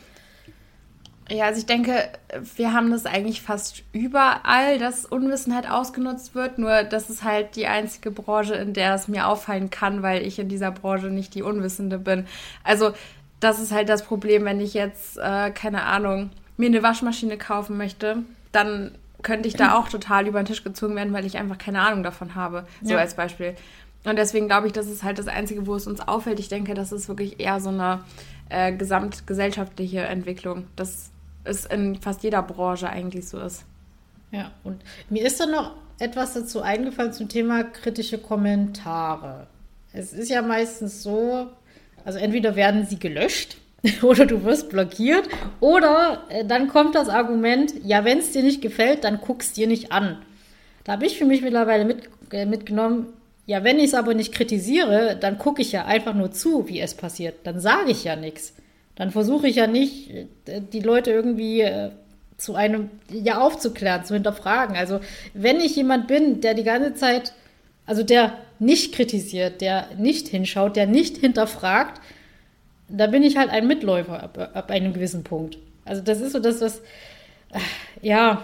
ja, 1.31 1.47
also 1.47 1.59
ich 1.59 1.67
denke, 1.67 2.09
wir 2.57 2.73
haben 2.73 2.91
das 2.91 3.07
eigentlich 3.07 3.41
fast 3.41 3.83
überall, 3.93 4.79
dass 4.79 5.07
Unwissenheit 5.07 5.71
ausgenutzt 5.71 6.35
wird. 6.35 6.59
Nur 6.59 6.83
das 6.83 7.09
ist 7.09 7.25
halt 7.25 7.57
die 7.57 7.67
einzige 7.67 8.11
Branche, 8.11 8.55
in 8.55 8.75
der 8.75 8.95
es 8.95 9.09
mir 9.09 9.27
auffallen 9.27 9.71
kann, 9.71 10.03
weil 10.03 10.27
ich 10.27 10.39
in 10.39 10.49
dieser 10.49 10.71
Branche 10.71 11.07
nicht 11.07 11.35
die 11.35 11.43
Unwissende 11.43 11.99
bin. 11.99 12.27
Also 12.63 12.93
das 13.41 13.59
ist 13.59 13.73
halt 13.73 13.89
das 13.89 14.05
Problem, 14.05 14.45
wenn 14.45 14.61
ich 14.61 14.75
jetzt, 14.75 15.17
äh, 15.17 15.51
keine 15.51 15.85
Ahnung, 15.85 16.31
mir 16.57 16.67
eine 16.67 16.83
Waschmaschine 16.83 17.39
kaufen 17.39 17.77
möchte, 17.79 18.19
dann 18.53 18.93
könnte 19.25 19.49
ich 19.49 19.55
da 19.55 19.77
auch 19.77 19.89
total 19.89 20.29
über 20.29 20.41
den 20.41 20.47
Tisch 20.47 20.63
gezogen 20.63 20.95
werden, 20.95 21.13
weil 21.13 21.27
ich 21.27 21.37
einfach 21.37 21.59
keine 21.59 21.81
Ahnung 21.81 22.05
davon 22.05 22.37
habe. 22.37 22.67
So 22.83 22.93
ja. 22.93 22.99
als 22.99 23.15
Beispiel. 23.15 23.57
Und 24.05 24.17
deswegen 24.17 24.47
glaube 24.47 24.67
ich, 24.69 24.73
das 24.73 24.87
ist 24.87 25.03
halt 25.03 25.19
das 25.19 25.27
Einzige, 25.27 25.67
wo 25.67 25.75
es 25.75 25.87
uns 25.87 26.01
auffällt. 26.01 26.39
Ich 26.39 26.49
denke, 26.49 26.75
das 26.75 26.93
ist 26.93 27.09
wirklich 27.09 27.41
eher 27.41 27.59
so 27.59 27.71
eine 27.71 28.05
äh, 28.51 28.73
gesamtgesellschaftliche 28.73 30.03
Entwicklung, 30.03 30.67
dass 30.77 31.11
es 31.43 31.65
in 31.65 31.97
fast 31.97 32.23
jeder 32.23 32.43
Branche 32.43 32.89
eigentlich 32.89 33.29
so 33.29 33.41
ist. 33.41 33.65
Ja, 34.31 34.51
und 34.63 34.83
mir 35.11 35.27
ist 35.27 35.41
dann 35.41 35.51
noch 35.51 35.73
etwas 35.99 36.35
dazu 36.35 36.61
eingefallen 36.61 37.13
zum 37.13 37.29
Thema 37.29 37.65
kritische 37.65 38.19
Kommentare. 38.19 39.47
Es 39.93 40.13
ist 40.13 40.29
ja 40.29 40.43
meistens 40.43 41.03
so, 41.03 41.49
also 42.05 42.19
entweder 42.19 42.57
werden 42.57 42.87
sie 42.87 42.99
gelöscht 42.99 43.57
oder 44.03 44.27
du 44.27 44.45
wirst 44.45 44.71
blockiert 44.71 45.29
oder 45.61 46.25
äh, 46.29 46.45
dann 46.45 46.69
kommt 46.69 46.95
das 46.95 47.09
Argument, 47.09 47.73
ja, 47.85 48.05
wenn 48.05 48.19
es 48.19 48.33
dir 48.33 48.43
nicht 48.43 48.63
gefällt, 48.63 49.05
dann 49.05 49.21
guck's 49.21 49.53
dir 49.53 49.67
nicht 49.67 49.93
an. 49.93 50.19
Da 50.85 50.93
habe 50.93 51.07
ich 51.07 51.19
für 51.19 51.25
mich 51.25 51.43
mittlerweile 51.43 51.85
mit, 51.85 52.09
äh, 52.31 52.47
mitgenommen, 52.47 53.07
ja, 53.47 53.63
wenn 53.63 53.79
ich 53.79 53.87
es 53.87 53.95
aber 53.95 54.15
nicht 54.15 54.33
kritisiere, 54.33 55.17
dann 55.21 55.39
gucke 55.39 55.61
ich 55.61 55.73
ja 55.73 55.85
einfach 55.85 56.15
nur 56.15 56.33
zu, 56.33 56.67
wie 56.69 56.81
es 56.81 56.95
passiert. 56.95 57.35
Dann 57.45 57.61
sage 57.61 57.91
ich 57.91 58.05
ja 58.05 58.17
nichts. 58.17 58.55
Dann 58.97 59.11
versuche 59.11 59.49
ich 59.49 59.57
ja 59.57 59.67
nicht, 59.67 60.11
äh, 60.11 60.61
die 60.73 60.81
Leute 60.81 61.11
irgendwie 61.11 61.61
äh, 61.61 61.91
zu 62.39 62.55
einem, 62.55 62.91
ja, 63.11 63.41
aufzuklären, 63.41 64.05
zu 64.05 64.15
hinterfragen. 64.15 64.77
Also, 64.77 65.01
wenn 65.35 65.61
ich 65.61 65.77
jemand 65.77 66.09
bin, 66.09 66.41
der 66.41 66.55
die 66.55 66.65
ganze 66.65 66.95
Zeit, 66.95 67.33
also 67.87 68.03
der 68.03 68.39
nicht 68.59 68.95
kritisiert, 68.95 69.61
der 69.61 69.89
nicht 69.99 70.29
hinschaut, 70.29 70.77
der 70.77 70.87
nicht 70.87 71.19
hinterfragt, 71.19 72.01
da 72.89 73.07
bin 73.07 73.23
ich 73.23 73.37
halt 73.37 73.51
ein 73.51 73.67
Mitläufer 73.67 74.23
ab, 74.23 74.51
ab 74.55 74.71
einem 74.71 74.93
gewissen 74.93 75.25
Punkt. 75.25 75.59
Also, 75.85 76.03
das 76.03 76.21
ist 76.21 76.33
so 76.33 76.39
das, 76.39 76.61
was, 76.61 76.79
äh, 77.51 77.61
ja, 78.03 78.43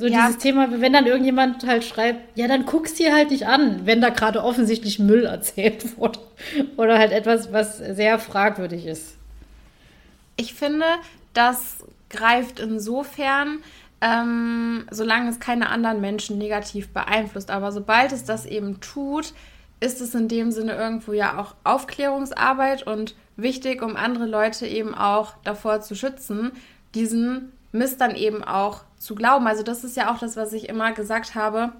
so 0.00 0.06
ja. 0.06 0.26
dieses 0.26 0.38
Thema, 0.38 0.80
wenn 0.80 0.94
dann 0.94 1.06
irgendjemand 1.06 1.66
halt 1.66 1.84
schreibt, 1.84 2.36
ja, 2.36 2.48
dann 2.48 2.64
guckst 2.64 2.98
dir 2.98 3.14
halt 3.14 3.30
nicht 3.30 3.46
an, 3.46 3.84
wenn 3.84 4.00
da 4.00 4.08
gerade 4.08 4.42
offensichtlich 4.42 4.98
Müll 4.98 5.26
erzählt 5.26 5.98
wurde. 5.98 6.18
Oder 6.78 6.98
halt 6.98 7.12
etwas, 7.12 7.52
was 7.52 7.76
sehr 7.76 8.18
fragwürdig 8.18 8.86
ist. 8.86 9.16
Ich 10.36 10.54
finde, 10.54 10.86
das 11.34 11.84
greift 12.08 12.60
insofern, 12.60 13.58
ähm, 14.00 14.86
solange 14.90 15.28
es 15.28 15.38
keine 15.38 15.68
anderen 15.68 16.00
Menschen 16.00 16.38
negativ 16.38 16.88
beeinflusst. 16.88 17.50
Aber 17.50 17.70
sobald 17.70 18.12
es 18.12 18.24
das 18.24 18.46
eben 18.46 18.80
tut, 18.80 19.34
ist 19.80 20.00
es 20.00 20.14
in 20.14 20.28
dem 20.28 20.52
Sinne 20.52 20.74
irgendwo 20.74 21.12
ja 21.12 21.38
auch 21.38 21.54
Aufklärungsarbeit 21.64 22.86
und 22.86 23.14
wichtig, 23.36 23.82
um 23.82 23.96
andere 23.96 24.26
Leute 24.26 24.66
eben 24.66 24.94
auch 24.94 25.34
davor 25.42 25.80
zu 25.80 25.94
schützen, 25.94 26.52
diesen 26.94 27.52
Mist 27.72 28.00
dann 28.00 28.14
eben 28.14 28.44
auch 28.44 28.82
zu 28.98 29.14
glauben. 29.14 29.46
Also 29.46 29.62
das 29.62 29.84
ist 29.84 29.96
ja 29.96 30.12
auch 30.12 30.18
das, 30.18 30.36
was 30.36 30.52
ich 30.52 30.68
immer 30.68 30.92
gesagt 30.92 31.34
habe 31.34 31.72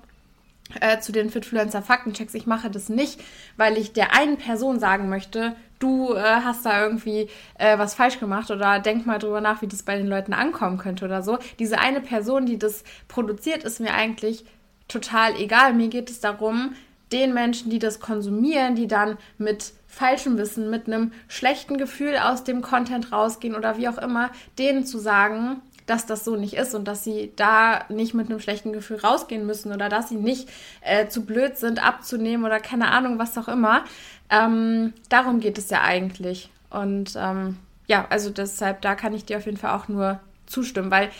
äh, 0.80 1.00
zu 1.00 1.12
den 1.12 1.30
Fitfluencer 1.30 1.82
Faktenchecks. 1.82 2.34
Ich 2.34 2.46
mache 2.46 2.70
das 2.70 2.88
nicht, 2.88 3.20
weil 3.56 3.76
ich 3.76 3.92
der 3.92 4.14
einen 4.14 4.38
Person 4.38 4.78
sagen 4.78 5.08
möchte, 5.08 5.56
du 5.78 6.14
äh, 6.14 6.20
hast 6.20 6.64
da 6.64 6.82
irgendwie 6.82 7.28
äh, 7.58 7.78
was 7.78 7.94
falsch 7.94 8.20
gemacht 8.20 8.50
oder 8.50 8.78
denk 8.78 9.06
mal 9.06 9.18
drüber 9.18 9.40
nach, 9.40 9.62
wie 9.62 9.66
das 9.66 9.82
bei 9.82 9.96
den 9.96 10.06
Leuten 10.06 10.32
ankommen 10.32 10.78
könnte 10.78 11.04
oder 11.04 11.22
so. 11.22 11.38
Diese 11.58 11.78
eine 11.78 12.00
Person, 12.00 12.46
die 12.46 12.58
das 12.58 12.84
produziert, 13.08 13.64
ist 13.64 13.80
mir 13.80 13.92
eigentlich 13.92 14.44
total 14.88 15.36
egal. 15.36 15.74
Mir 15.74 15.88
geht 15.88 16.10
es 16.10 16.20
darum, 16.20 16.74
den 17.12 17.34
Menschen, 17.34 17.70
die 17.70 17.78
das 17.78 18.00
konsumieren, 18.00 18.74
die 18.74 18.86
dann 18.86 19.18
mit 19.38 19.72
falschem 19.86 20.38
Wissen, 20.38 20.70
mit 20.70 20.86
einem 20.86 21.12
schlechten 21.28 21.76
Gefühl 21.76 22.16
aus 22.16 22.44
dem 22.44 22.62
Content 22.62 23.12
rausgehen 23.12 23.56
oder 23.56 23.76
wie 23.76 23.88
auch 23.88 23.98
immer, 23.98 24.30
denen 24.58 24.86
zu 24.86 24.98
sagen, 24.98 25.60
dass 25.86 26.06
das 26.06 26.24
so 26.24 26.36
nicht 26.36 26.54
ist 26.54 26.74
und 26.74 26.86
dass 26.86 27.02
sie 27.02 27.32
da 27.34 27.84
nicht 27.88 28.14
mit 28.14 28.30
einem 28.30 28.38
schlechten 28.38 28.72
Gefühl 28.72 28.98
rausgehen 28.98 29.44
müssen 29.44 29.72
oder 29.72 29.88
dass 29.88 30.08
sie 30.08 30.16
nicht 30.16 30.48
äh, 30.82 31.08
zu 31.08 31.26
blöd 31.26 31.56
sind, 31.56 31.84
abzunehmen 31.84 32.46
oder 32.46 32.60
keine 32.60 32.92
Ahnung, 32.92 33.18
was 33.18 33.36
auch 33.36 33.48
immer. 33.48 33.84
Ähm, 34.30 34.92
darum 35.08 35.40
geht 35.40 35.58
es 35.58 35.68
ja 35.68 35.82
eigentlich. 35.82 36.48
Und 36.70 37.14
ähm, 37.16 37.56
ja, 37.88 38.06
also 38.08 38.30
deshalb, 38.30 38.82
da 38.82 38.94
kann 38.94 39.14
ich 39.14 39.24
dir 39.24 39.38
auf 39.38 39.46
jeden 39.46 39.56
Fall 39.56 39.76
auch 39.76 39.88
nur 39.88 40.20
zustimmen, 40.46 40.92
weil 40.92 41.10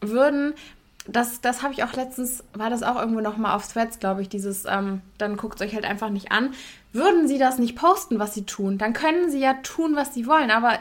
würden, 0.00 0.54
das, 1.06 1.40
das 1.40 1.62
habe 1.62 1.74
ich 1.74 1.84
auch 1.84 1.92
letztens, 1.92 2.44
war 2.54 2.70
das 2.70 2.82
auch 2.82 2.96
irgendwo 2.96 3.20
nochmal 3.20 3.54
auf 3.54 3.70
Threads, 3.70 3.98
glaube 3.98 4.22
ich, 4.22 4.28
dieses, 4.28 4.64
ähm, 4.64 5.02
dann 5.18 5.36
guckt 5.36 5.60
es 5.60 5.66
euch 5.66 5.74
halt 5.74 5.84
einfach 5.84 6.10
nicht 6.10 6.32
an. 6.32 6.54
Würden 6.92 7.28
sie 7.28 7.38
das 7.38 7.58
nicht 7.58 7.76
posten, 7.76 8.18
was 8.18 8.34
sie 8.34 8.44
tun, 8.44 8.78
dann 8.78 8.92
können 8.92 9.30
sie 9.30 9.40
ja 9.40 9.54
tun, 9.62 9.96
was 9.96 10.14
sie 10.14 10.26
wollen, 10.26 10.50
aber 10.50 10.78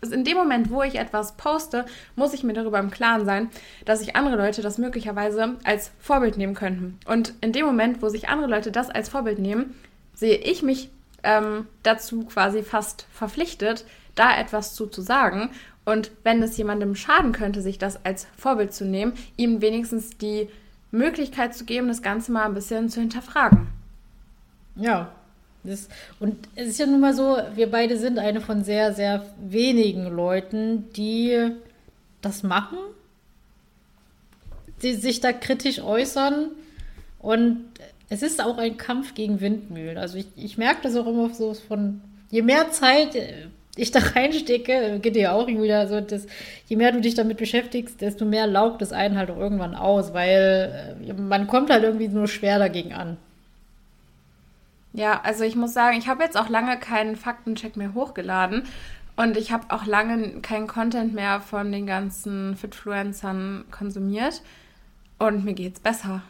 in 0.00 0.24
dem 0.24 0.36
Moment, 0.36 0.70
wo 0.70 0.82
ich 0.82 0.94
etwas 0.94 1.36
poste, 1.36 1.84
muss 2.14 2.32
ich 2.32 2.44
mir 2.44 2.52
darüber 2.52 2.78
im 2.78 2.90
Klaren 2.90 3.24
sein, 3.24 3.50
dass 3.84 3.98
sich 3.98 4.14
andere 4.14 4.36
Leute 4.36 4.62
das 4.62 4.78
möglicherweise 4.78 5.56
als 5.64 5.90
Vorbild 5.98 6.36
nehmen 6.36 6.54
könnten. 6.54 6.98
Und 7.04 7.34
in 7.40 7.52
dem 7.52 7.66
Moment, 7.66 8.00
wo 8.00 8.08
sich 8.08 8.28
andere 8.28 8.48
Leute 8.48 8.70
das 8.70 8.90
als 8.90 9.08
Vorbild 9.08 9.40
nehmen, 9.40 9.74
sehe 10.14 10.36
ich 10.36 10.62
mich 10.62 10.90
ähm, 11.24 11.66
dazu 11.82 12.24
quasi 12.24 12.62
fast 12.62 13.06
verpflichtet, 13.12 13.84
da 14.14 14.36
etwas 14.36 14.74
zu, 14.74 14.86
zu 14.86 15.02
sagen. 15.02 15.50
Und 15.88 16.10
wenn 16.22 16.42
es 16.42 16.58
jemandem 16.58 16.94
schaden 16.94 17.32
könnte, 17.32 17.62
sich 17.62 17.78
das 17.78 18.04
als 18.04 18.26
Vorbild 18.36 18.74
zu 18.74 18.84
nehmen, 18.84 19.14
ihm 19.38 19.62
wenigstens 19.62 20.18
die 20.18 20.50
Möglichkeit 20.90 21.54
zu 21.54 21.64
geben, 21.64 21.88
das 21.88 22.02
Ganze 22.02 22.30
mal 22.30 22.44
ein 22.44 22.52
bisschen 22.52 22.90
zu 22.90 23.00
hinterfragen. 23.00 23.68
Ja, 24.76 25.10
das, 25.64 25.88
und 26.20 26.46
es 26.56 26.68
ist 26.68 26.78
ja 26.78 26.84
nun 26.84 27.00
mal 27.00 27.14
so, 27.14 27.38
wir 27.54 27.70
beide 27.70 27.96
sind 27.96 28.18
eine 28.18 28.42
von 28.42 28.64
sehr, 28.64 28.92
sehr 28.92 29.24
wenigen 29.40 30.14
Leuten, 30.14 30.92
die 30.92 31.52
das 32.20 32.42
machen, 32.42 32.76
die 34.82 34.92
sich 34.92 35.20
da 35.20 35.32
kritisch 35.32 35.80
äußern. 35.80 36.50
Und 37.18 37.64
es 38.10 38.20
ist 38.20 38.44
auch 38.44 38.58
ein 38.58 38.76
Kampf 38.76 39.14
gegen 39.14 39.40
Windmühlen. 39.40 39.96
Also 39.96 40.18
ich, 40.18 40.26
ich 40.36 40.58
merke 40.58 40.82
das 40.82 40.96
auch 40.96 41.06
immer 41.06 41.32
so 41.32 41.54
von, 41.54 42.02
je 42.30 42.42
mehr 42.42 42.72
Zeit 42.72 43.16
ich 43.78 43.90
da 43.90 44.00
reinstecke, 44.00 44.98
geht 45.00 45.16
dir 45.16 45.32
auch 45.32 45.46
irgendwie 45.46 45.72
so, 45.86 46.00
dass, 46.00 46.26
je 46.66 46.76
mehr 46.76 46.92
du 46.92 47.00
dich 47.00 47.14
damit 47.14 47.38
beschäftigst, 47.38 48.00
desto 48.00 48.24
mehr 48.24 48.46
laugt 48.46 48.82
es 48.82 48.92
einen 48.92 49.16
halt 49.16 49.30
auch 49.30 49.38
irgendwann 49.38 49.74
aus, 49.74 50.12
weil 50.12 50.96
äh, 51.06 51.12
man 51.12 51.46
kommt 51.46 51.70
halt 51.70 51.84
irgendwie 51.84 52.08
nur 52.08 52.28
schwer 52.28 52.58
dagegen 52.58 52.92
an. 52.92 53.16
Ja, 54.92 55.20
also 55.22 55.44
ich 55.44 55.54
muss 55.54 55.74
sagen, 55.74 55.96
ich 55.96 56.08
habe 56.08 56.24
jetzt 56.24 56.36
auch 56.36 56.48
lange 56.48 56.78
keinen 56.78 57.14
Faktencheck 57.14 57.76
mehr 57.76 57.94
hochgeladen 57.94 58.64
und 59.16 59.36
ich 59.36 59.52
habe 59.52 59.66
auch 59.68 59.86
lange 59.86 60.40
keinen 60.40 60.66
Content 60.66 61.14
mehr 61.14 61.40
von 61.40 61.70
den 61.70 61.86
ganzen 61.86 62.56
Fitfluencern 62.56 63.64
konsumiert 63.70 64.42
und 65.18 65.44
mir 65.44 65.54
geht's 65.54 65.80
besser. 65.80 66.22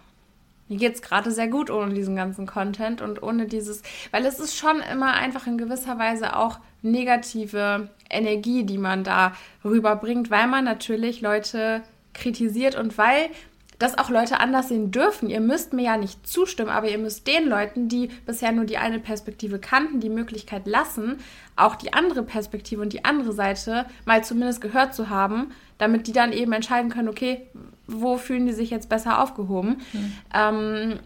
Mir 0.69 0.77
geht's 0.77 1.01
gerade 1.01 1.31
sehr 1.31 1.49
gut 1.49 1.71
ohne 1.71 1.95
diesen 1.95 2.15
ganzen 2.15 2.47
Content 2.47 3.01
und 3.01 3.23
ohne 3.23 3.47
dieses, 3.47 3.83
weil 4.11 4.27
es 4.27 4.39
ist 4.39 4.57
schon 4.57 4.81
immer 4.93 5.15
einfach 5.15 5.47
in 5.47 5.57
gewisser 5.57 5.99
Weise 5.99 6.37
auch 6.37 6.59
negative 6.83 7.91
Energie, 8.11 8.65
die 8.65 8.79
man 8.79 9.05
da 9.05 9.35
rüberbringt, 9.65 10.31
weil 10.31 10.47
man 10.47 10.65
natürlich 10.65 11.21
Leute 11.21 11.83
kritisiert 12.15 12.77
und 12.77 12.99
weil 12.99 13.31
das 13.79 13.97
auch 13.97 14.11
Leute 14.11 14.41
anders 14.41 14.69
sehen 14.69 14.91
dürfen. 14.91 15.31
Ihr 15.31 15.41
müsst 15.41 15.73
mir 15.73 15.85
ja 15.85 15.97
nicht 15.97 16.27
zustimmen, 16.27 16.71
aber 16.71 16.89
ihr 16.89 16.99
müsst 16.99 17.27
den 17.27 17.49
Leuten, 17.49 17.89
die 17.89 18.09
bisher 18.27 18.51
nur 18.51 18.65
die 18.65 18.77
eine 18.77 18.99
Perspektive 18.99 19.59
kannten, 19.61 20.01
die 20.01 20.09
Möglichkeit 20.09 20.67
lassen, 20.67 21.19
auch 21.55 21.77
die 21.77 21.93
andere 21.93 22.25
Perspektive 22.25 22.83
und 22.83 22.93
die 22.93 23.05
andere 23.05 23.33
Seite 23.33 23.87
mal 24.05 24.25
zumindest 24.25 24.61
gehört 24.61 24.95
zu 24.95 25.11
haben, 25.11 25.53
damit 25.79 26.09
die 26.09 26.13
dann 26.13 26.33
eben 26.33 26.53
entscheiden 26.53 26.91
können, 26.91 27.09
okay, 27.09 27.47
wo 27.87 28.17
fühlen 28.17 28.47
die 28.47 28.53
sich 28.53 28.71
jetzt 28.71 28.89
besser 28.89 29.23
aufgehoben. 29.23 29.81
Mhm. 29.93 30.13
Ähm, 30.35 30.99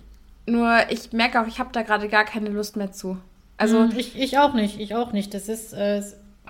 nur 0.47 0.91
ich 0.91 1.13
merke 1.13 1.41
auch, 1.41 1.47
ich 1.47 1.61
habe 1.61 1.71
da 1.73 1.83
gerade 1.83 2.09
gar 2.09 2.25
keine 2.25 2.49
Lust 2.49 2.77
mehr 2.77 2.91
zu. 2.91 3.19
Also 3.57 3.81
hm, 3.81 3.93
ich, 3.97 4.19
ich 4.19 4.38
auch 4.38 4.55
nicht, 4.55 4.81
ich 4.81 4.95
auch 4.95 5.12
nicht. 5.12 5.35
Das 5.35 5.49
ist, 5.49 5.73
äh, 5.73 6.03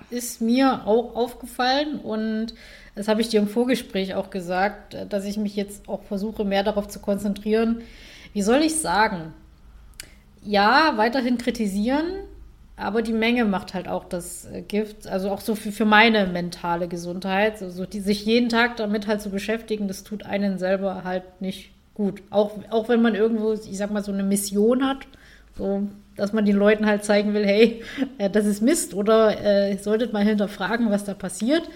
ist 0.09 0.41
mir 0.41 0.85
auch 0.85 1.15
aufgefallen 1.15 1.99
und 1.99 2.53
das 2.95 3.07
habe 3.07 3.21
ich 3.21 3.29
dir 3.29 3.39
im 3.39 3.47
Vorgespräch 3.47 4.13
auch 4.15 4.29
gesagt, 4.29 4.95
dass 5.09 5.25
ich 5.25 5.37
mich 5.37 5.55
jetzt 5.55 5.89
auch 5.89 6.03
versuche, 6.03 6.45
mehr 6.45 6.63
darauf 6.63 6.87
zu 6.87 6.99
konzentrieren. 6.99 7.81
Wie 8.33 8.41
soll 8.41 8.61
ich 8.61 8.75
sagen? 8.75 9.33
Ja, 10.43 10.93
weiterhin 10.97 11.37
kritisieren, 11.37 12.05
aber 12.75 13.01
die 13.01 13.13
Menge 13.13 13.45
macht 13.45 13.73
halt 13.73 13.87
auch 13.87 14.03
das 14.05 14.45
äh, 14.45 14.61
Gift. 14.61 15.07
Also 15.07 15.29
auch 15.29 15.41
so 15.41 15.55
für, 15.55 15.71
für 15.71 15.85
meine 15.85 16.27
mentale 16.27 16.87
Gesundheit. 16.87 17.61
Also 17.61 17.85
die, 17.85 17.99
sich 18.01 18.25
jeden 18.25 18.49
Tag 18.49 18.77
damit 18.77 19.07
halt 19.07 19.21
zu 19.21 19.29
beschäftigen, 19.29 19.87
das 19.87 20.03
tut 20.03 20.25
einen 20.25 20.57
selber 20.57 21.03
halt 21.03 21.41
nicht 21.41 21.71
gut. 21.93 22.21
Auch, 22.29 22.51
auch 22.69 22.89
wenn 22.89 23.01
man 23.01 23.15
irgendwo, 23.15 23.53
ich 23.53 23.77
sag 23.77 23.91
mal, 23.91 24.03
so 24.03 24.11
eine 24.11 24.23
Mission 24.23 24.85
hat, 24.85 25.07
so, 25.55 25.83
dass 26.15 26.33
man 26.33 26.45
den 26.45 26.55
Leuten 26.55 26.85
halt 26.85 27.03
zeigen 27.03 27.33
will, 27.33 27.45
hey, 27.45 27.81
äh, 28.17 28.29
das 28.29 28.45
ist 28.45 28.61
Mist 28.61 28.93
oder 28.93 29.41
äh, 29.43 29.77
solltet 29.77 30.13
mal 30.13 30.23
hinterfragen, 30.23 30.89
was 30.91 31.03
da 31.03 31.13
passiert 31.13 31.69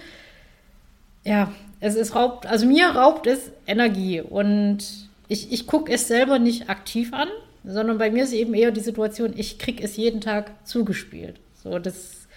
ja, 1.28 1.52
es 1.82 1.96
ist 1.96 2.16
raubt, 2.16 2.46
also 2.46 2.66
mir 2.66 2.88
raubt 2.88 3.28
es 3.28 3.52
Energie 3.68 4.22
und 4.22 4.80
ich, 5.28 5.52
ich 5.52 5.68
gucke 5.68 5.92
es 5.92 6.08
selber 6.08 6.40
nicht 6.40 6.70
aktiv 6.70 7.14
an, 7.14 7.28
sondern 7.66 7.98
bei 7.98 8.10
mir 8.10 8.24
ist 8.24 8.32
eben 8.32 8.54
eher 8.54 8.72
die 8.72 8.80
Situation, 8.80 9.34
ich 9.36 9.60
kriege 9.60 9.84
es 9.84 9.98
jeden 9.98 10.22
Tag 10.22 10.52
zugespielt. 10.66 11.36
So, 11.62 11.80
das, 11.80 12.28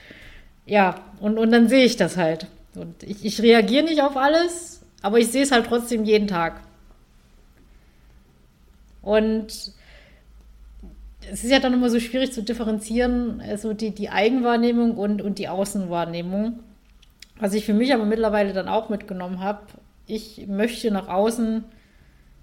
ja, 0.67 0.97
und, 1.21 1.39
und 1.39 1.53
dann 1.53 1.69
sehe 1.69 1.85
ich 1.85 1.97
das 1.97 2.17
halt. 2.17 2.49
Und 2.75 3.05
ich, 3.05 3.25
ich 3.25 3.41
reagiere 3.41 3.85
nicht 3.85 4.03
auf 4.03 4.17
alles, 4.17 4.81
aber 5.03 5.21
ich 5.21 5.29
sehe 5.29 5.45
es 5.45 5.53
halt 5.53 5.67
trotzdem 5.67 6.05
jeden 6.05 6.27
Tag. 6.27 6.61
Und 9.03 9.73
es 11.31 11.45
ist 11.45 11.51
ja 11.51 11.61
dann 11.61 11.75
immer 11.75 11.91
so 11.91 12.01
schwierig 12.01 12.33
zu 12.33 12.43
differenzieren, 12.43 13.41
also 13.41 13.73
die, 13.73 13.93
die 13.93 14.11
Eigenwahrnehmung 14.11 14.97
und, 14.97 15.23
und 15.23 15.39
die 15.39 15.49
Außenwahrnehmung. 15.49 16.59
Was 17.39 17.55
ich 17.55 17.65
für 17.65 17.73
mich 17.73 17.95
aber 17.95 18.05
mittlerweile 18.05 18.53
dann 18.53 18.69
auch 18.69 18.89
mitgenommen 18.89 19.41
habe, 19.41 19.61
ich 20.07 20.47
möchte 20.49 20.91
nach 20.91 21.09
außen, 21.09 21.65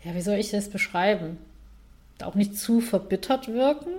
ja, 0.03 0.15
wie 0.15 0.21
soll 0.21 0.37
ich 0.37 0.51
das 0.51 0.69
beschreiben? 0.69 1.37
Auch 2.23 2.35
nicht 2.35 2.57
zu 2.57 2.79
verbittert 2.79 3.49
wirken. 3.49 3.91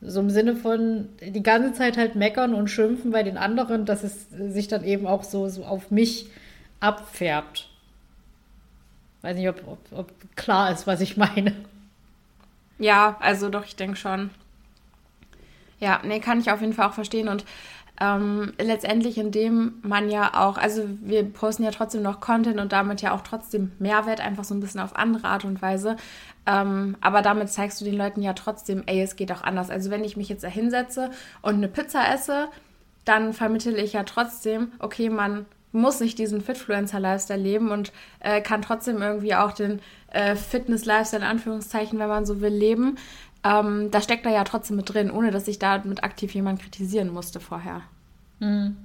So 0.00 0.20
im 0.20 0.30
Sinne 0.30 0.56
von 0.56 1.08
die 1.22 1.42
ganze 1.42 1.72
Zeit 1.72 1.96
halt 1.96 2.14
meckern 2.16 2.54
und 2.54 2.68
schimpfen 2.68 3.12
bei 3.12 3.22
den 3.22 3.38
anderen, 3.38 3.86
dass 3.86 4.02
es 4.02 4.28
sich 4.30 4.68
dann 4.68 4.84
eben 4.84 5.06
auch 5.06 5.22
so, 5.22 5.48
so 5.48 5.64
auf 5.64 5.90
mich 5.90 6.26
abfärbt. 6.80 7.70
Weiß 9.22 9.36
nicht, 9.36 9.48
ob, 9.48 9.62
ob, 9.66 9.78
ob 9.92 10.36
klar 10.36 10.72
ist, 10.72 10.86
was 10.86 11.00
ich 11.00 11.16
meine. 11.16 11.54
Ja, 12.78 13.16
also 13.20 13.48
doch, 13.48 13.64
ich 13.64 13.76
denke 13.76 13.96
schon. 13.96 14.30
Ja, 15.80 16.00
nee, 16.04 16.20
kann 16.20 16.40
ich 16.40 16.50
auf 16.50 16.60
jeden 16.60 16.72
Fall 16.72 16.88
auch 16.88 16.94
verstehen. 16.94 17.28
Und 17.28 17.44
ähm, 18.00 18.52
letztendlich, 18.58 19.18
indem 19.18 19.74
man 19.82 20.10
ja 20.10 20.32
auch, 20.34 20.58
also 20.58 20.84
wir 21.00 21.24
posten 21.24 21.62
ja 21.62 21.70
trotzdem 21.70 22.02
noch 22.02 22.20
Content 22.20 22.58
und 22.58 22.72
damit 22.72 23.02
ja 23.02 23.12
auch 23.14 23.20
trotzdem 23.20 23.72
Mehrwert, 23.78 24.20
einfach 24.20 24.44
so 24.44 24.54
ein 24.54 24.60
bisschen 24.60 24.80
auf 24.80 24.96
andere 24.96 25.28
Art 25.28 25.44
und 25.44 25.62
Weise. 25.62 25.96
Ähm, 26.46 26.96
aber 27.00 27.22
damit 27.22 27.50
zeigst 27.50 27.80
du 27.80 27.84
den 27.84 27.96
Leuten 27.96 28.22
ja 28.22 28.32
trotzdem, 28.32 28.82
ey, 28.86 29.00
es 29.00 29.16
geht 29.16 29.30
auch 29.30 29.42
anders. 29.42 29.70
Also 29.70 29.90
wenn 29.90 30.04
ich 30.04 30.16
mich 30.16 30.28
jetzt 30.28 30.42
da 30.42 30.48
hinsetze 30.48 31.10
und 31.40 31.54
eine 31.54 31.68
Pizza 31.68 32.12
esse, 32.12 32.48
dann 33.04 33.32
vermittle 33.32 33.76
ich 33.76 33.92
ja 33.92 34.02
trotzdem, 34.02 34.72
okay, 34.80 35.08
man 35.08 35.46
muss 35.74 36.00
nicht 36.00 36.18
diesen 36.18 36.40
Fitfluencer-Lifestyle 36.40 37.40
leben 37.40 37.70
und 37.70 37.92
äh, 38.20 38.40
kann 38.40 38.62
trotzdem 38.62 39.02
irgendwie 39.02 39.34
auch 39.34 39.52
den 39.52 39.80
äh, 40.10 40.36
Fitness-Lifestyle 40.36 41.22
in 41.22 41.28
Anführungszeichen, 41.28 41.98
wenn 41.98 42.08
man 42.08 42.24
so 42.24 42.40
will, 42.40 42.54
leben. 42.54 42.96
Ähm, 43.44 43.90
da 43.90 44.00
steckt 44.00 44.24
da 44.24 44.30
ja 44.30 44.44
trotzdem 44.44 44.76
mit 44.76 44.92
drin, 44.92 45.10
ohne 45.10 45.30
dass 45.30 45.48
ich 45.48 45.58
da 45.58 45.78
mit 45.84 46.02
aktiv 46.02 46.34
jemand 46.34 46.62
kritisieren 46.62 47.10
musste 47.10 47.40
vorher. 47.40 47.82
Mhm. 48.40 48.76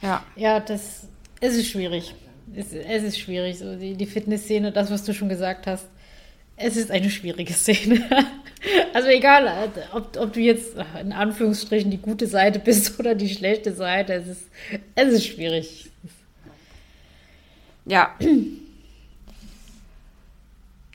Ja. 0.00 0.22
Ja, 0.36 0.60
das 0.60 1.08
es 1.40 1.56
ist 1.56 1.68
schwierig. 1.68 2.14
Es, 2.54 2.72
es 2.72 3.02
ist 3.02 3.18
schwierig, 3.18 3.58
so 3.58 3.76
die, 3.76 3.94
die 3.94 4.06
Fitnessszene, 4.06 4.72
das, 4.72 4.90
was 4.90 5.04
du 5.04 5.12
schon 5.12 5.28
gesagt 5.28 5.66
hast. 5.66 5.86
Es 6.58 6.76
ist 6.76 6.90
eine 6.90 7.10
schwierige 7.10 7.52
Szene. 7.54 8.04
Also 8.92 9.08
egal, 9.08 9.70
ob, 9.92 10.16
ob 10.16 10.32
du 10.32 10.40
jetzt 10.40 10.76
in 11.00 11.12
Anführungsstrichen 11.12 11.90
die 11.90 11.98
gute 11.98 12.26
Seite 12.26 12.58
bist 12.58 12.98
oder 12.98 13.14
die 13.14 13.28
schlechte 13.28 13.72
Seite, 13.72 14.14
es 14.14 14.26
ist, 14.26 14.48
es 14.94 15.12
ist 15.14 15.26
schwierig. 15.26 15.90
Ja. 17.86 18.14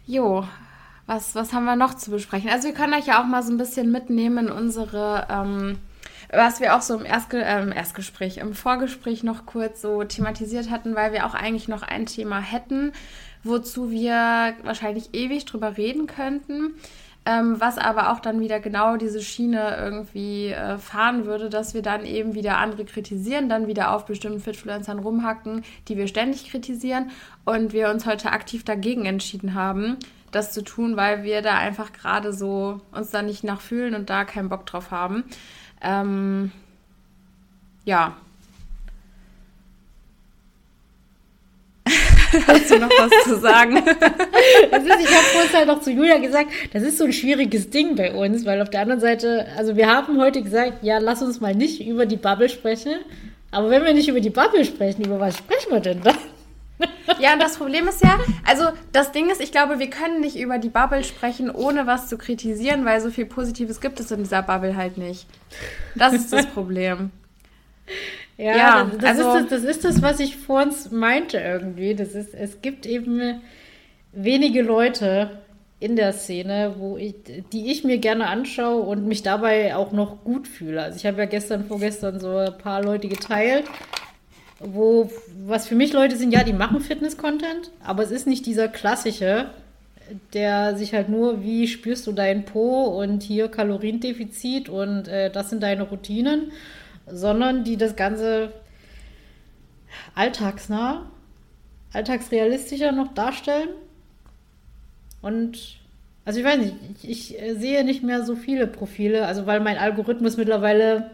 Jo, 0.06 0.46
was, 1.06 1.34
was 1.36 1.54
haben 1.54 1.66
wir 1.66 1.76
noch 1.76 1.96
zu 1.96 2.12
besprechen? 2.12 2.50
Also 2.50 2.68
wir 2.68 2.76
können 2.76 2.94
euch 2.94 3.08
ja 3.08 3.22
auch 3.22 3.26
mal 3.26 3.42
so 3.42 3.52
ein 3.52 3.58
bisschen 3.58 3.92
mitnehmen 3.92 4.48
in 4.48 4.54
unsere, 4.54 5.28
ähm, 5.30 5.80
was 6.34 6.60
wir 6.60 6.76
auch 6.76 6.82
so 6.82 6.98
im 6.98 7.06
Erstge 7.06 7.44
äh, 7.44 7.76
Erstgespräch, 7.76 8.38
im 8.38 8.54
Vorgespräch 8.54 9.24
noch 9.24 9.46
kurz 9.46 9.82
so 9.82 10.04
thematisiert 10.04 10.70
hatten, 10.70 10.96
weil 10.96 11.14
wir 11.14 11.26
auch 11.26 11.34
eigentlich 11.34 11.68
noch 11.68 11.84
ein 11.84 12.06
Thema 12.06 12.40
hätten, 12.40 12.92
wozu 13.44 13.92
wir 13.92 14.54
wahrscheinlich 14.64 15.14
ewig 15.14 15.46
drüber 15.46 15.78
reden 15.78 16.08
könnten. 16.08 16.76
Ähm, 17.26 17.62
was 17.62 17.78
aber 17.78 18.12
auch 18.12 18.20
dann 18.20 18.42
wieder 18.42 18.60
genau 18.60 18.98
diese 18.98 19.22
Schiene 19.22 19.78
irgendwie 19.78 20.50
äh, 20.50 20.78
fahren 20.78 21.26
würde, 21.26 21.50
dass 21.50 21.74
wir 21.74 21.82
dann 21.82 22.06
eben 22.06 22.36
wieder 22.36 22.58
andere 22.58 22.84
kritisieren, 22.84 23.48
dann 23.48 23.66
wieder 23.66 23.96
auf 23.96 24.06
bestimmten 24.06 24.42
Fitfluencern 24.42 25.00
rumhacken, 25.00 25.64
die 25.88 25.96
wir 25.96 26.08
ständig 26.08 26.52
kritisieren 26.52 27.12
und 27.46 27.72
wir 27.72 27.90
uns 27.92 28.06
heute 28.06 28.32
aktiv 28.32 28.66
dagegen 28.66 29.06
entschieden 29.06 29.54
haben, 29.54 29.96
das 30.32 30.52
zu 30.52 30.66
tun, 30.66 30.98
weil 30.98 31.24
wir 31.24 31.42
da 31.42 31.58
einfach 31.58 31.94
gerade 31.94 32.34
so 32.34 32.82
uns 32.92 33.12
da 33.12 33.22
nicht 33.22 33.46
nachfühlen 33.46 33.96
und 33.96 34.10
da 34.10 34.26
keinen 34.26 34.50
Bock 34.50 34.66
drauf 34.66 34.92
haben. 34.92 35.24
Ähm, 35.84 36.52
ja, 37.86 38.16
Hast 42.48 42.72
du 42.72 42.80
noch 42.80 42.90
was 42.90 43.24
zu 43.24 43.40
sagen? 43.40 43.78
Ist, 43.78 43.88
ich 43.88 45.16
habe 45.16 45.26
vorhin 45.32 45.54
halt 45.54 45.68
noch 45.68 45.82
zu 45.82 45.92
Julia 45.92 46.18
gesagt, 46.18 46.48
das 46.74 46.84
ist 46.84 46.98
so 46.98 47.06
ein 47.06 47.14
schwieriges 47.14 47.70
Ding 47.70 47.96
bei 47.96 48.14
uns, 48.14 48.46
weil 48.46 48.62
auf 48.62 48.70
der 48.70 48.82
anderen 48.82 49.02
Seite, 49.02 49.48
also 49.58 49.76
wir 49.76 49.88
haben 49.88 50.20
heute 50.20 50.42
gesagt, 50.42 50.84
ja, 50.84 50.98
lass 50.98 51.22
uns 51.22 51.42
mal 51.42 51.54
nicht 51.54 51.86
über 51.86 52.06
die 52.06 52.18
Bubble 52.18 52.50
sprechen. 52.50 52.94
Aber 53.52 53.70
wenn 53.70 53.84
wir 53.84 53.94
nicht 53.94 54.10
über 54.10 54.20
die 54.20 54.32
Bubble 54.32 54.66
sprechen, 54.66 55.06
über 55.06 55.20
was 55.20 55.38
sprechen 55.38 55.72
wir 55.72 55.80
denn 55.80 56.02
da? 56.02 56.14
Ja, 57.20 57.34
und 57.34 57.40
das 57.42 57.58
Problem 57.58 57.88
ist 57.88 58.04
ja, 58.04 58.20
also 58.46 58.66
das 58.92 59.12
Ding 59.12 59.30
ist, 59.30 59.42
ich 59.42 59.52
glaube, 59.52 59.80
wir 59.80 59.90
können 59.90 60.20
nicht 60.20 60.38
über 60.38 60.58
die 60.58 60.70
Bubble 60.70 61.04
sprechen, 61.04 61.50
ohne 61.50 61.86
was 61.88 62.08
zu 62.08 62.18
kritisieren, 62.18 62.86
weil 62.86 63.00
so 63.02 63.12
viel 63.12 63.26
Positives 63.26 63.82
gibt 63.82 64.00
es 64.00 64.12
in 64.12 64.20
dieser 64.20 64.42
Bubble 64.42 64.76
halt 64.76 64.98
nicht. 64.98 65.28
Das 65.96 66.14
ist 66.14 66.34
das 66.34 66.48
Problem. 66.48 67.12
Ja, 68.38 68.58
ja 68.58 68.92
das, 69.00 69.20
also, 69.20 69.36
ist 69.36 69.52
das, 69.52 69.62
das 69.62 69.76
ist 69.76 69.86
das, 69.86 70.02
was 70.02 70.20
ich 70.20 70.38
vor 70.38 70.64
uns 70.64 70.92
meinte 70.92 71.38
irgendwie. 71.38 71.96
Das 71.96 72.10
ist, 72.10 72.34
es 72.34 72.62
gibt 72.62 72.86
eben 72.86 73.42
wenige 74.12 74.62
Leute 74.62 75.44
in 75.80 75.96
der 75.96 76.14
Szene, 76.14 76.76
wo 76.78 76.98
ich, 76.98 77.16
die 77.52 77.72
ich 77.72 77.84
mir 77.84 77.98
gerne 77.98 78.28
anschaue 78.28 78.82
und 78.84 79.06
mich 79.06 79.22
dabei 79.22 79.76
auch 79.76 79.92
noch 79.92 80.24
gut 80.24 80.48
fühle. 80.48 80.82
Also 80.82 80.98
ich 80.98 81.06
habe 81.06 81.18
ja 81.18 81.26
gestern, 81.26 81.66
vorgestern 81.66 82.20
so 82.20 82.38
ein 82.38 82.58
paar 82.58 82.82
Leute 82.82 83.10
geteilt, 83.10 83.66
wo, 84.60 85.10
was 85.46 85.68
für 85.68 85.76
mich 85.76 85.94
Leute 85.94 86.16
sind, 86.16 86.34
ja, 86.34 86.44
die 86.44 86.54
machen 86.54 86.82
Fitness-Content, 86.82 87.72
aber 87.84 88.04
es 88.04 88.12
ist 88.12 88.28
nicht 88.28 88.46
dieser 88.46 88.68
klassische, 88.68 89.50
der 90.34 90.76
sich 90.78 90.94
halt 90.94 91.10
nur, 91.10 91.44
wie 91.44 91.68
spürst 91.68 92.06
du 92.08 92.12
deinen 92.12 92.46
Po 92.46 92.84
und 92.84 93.24
hier 93.24 93.48
Kaloriendefizit 93.48 94.70
und 94.70 95.08
äh, 95.08 95.32
das 95.32 95.50
sind 95.50 95.64
deine 95.64 95.84
Routinen, 95.84 96.52
sondern 97.08 97.64
die 97.64 97.78
das 97.78 97.96
Ganze 97.96 98.52
alltagsnah, 100.16 101.10
alltagsrealistischer 101.94 102.92
noch 102.92 103.14
darstellen. 103.14 103.70
Und 105.22 105.78
also 106.26 106.40
ich 106.40 106.46
weiß 106.46 106.60
nicht, 106.60 106.76
ich, 107.04 107.38
ich, 107.38 107.58
sehe 107.58 107.84
nicht 107.84 108.04
mehr 108.04 108.24
so 108.24 108.36
viele 108.36 108.68
Profile, 108.68 109.26
also 109.26 109.46
weil 109.46 109.60
mein 109.60 109.78
Algorithmus 109.78 110.38
mittlerweile 110.38 111.12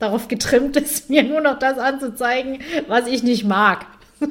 darauf 0.00 0.26
getrimmt 0.26 0.76
ist, 0.76 1.08
mir 1.10 1.22
nur 1.22 1.40
noch 1.40 1.58
das 1.58 1.78
anzuzeigen, 1.78 2.58
was 2.88 3.06
ich 3.06 3.22
nicht 3.22 3.44
mag. 3.44 3.86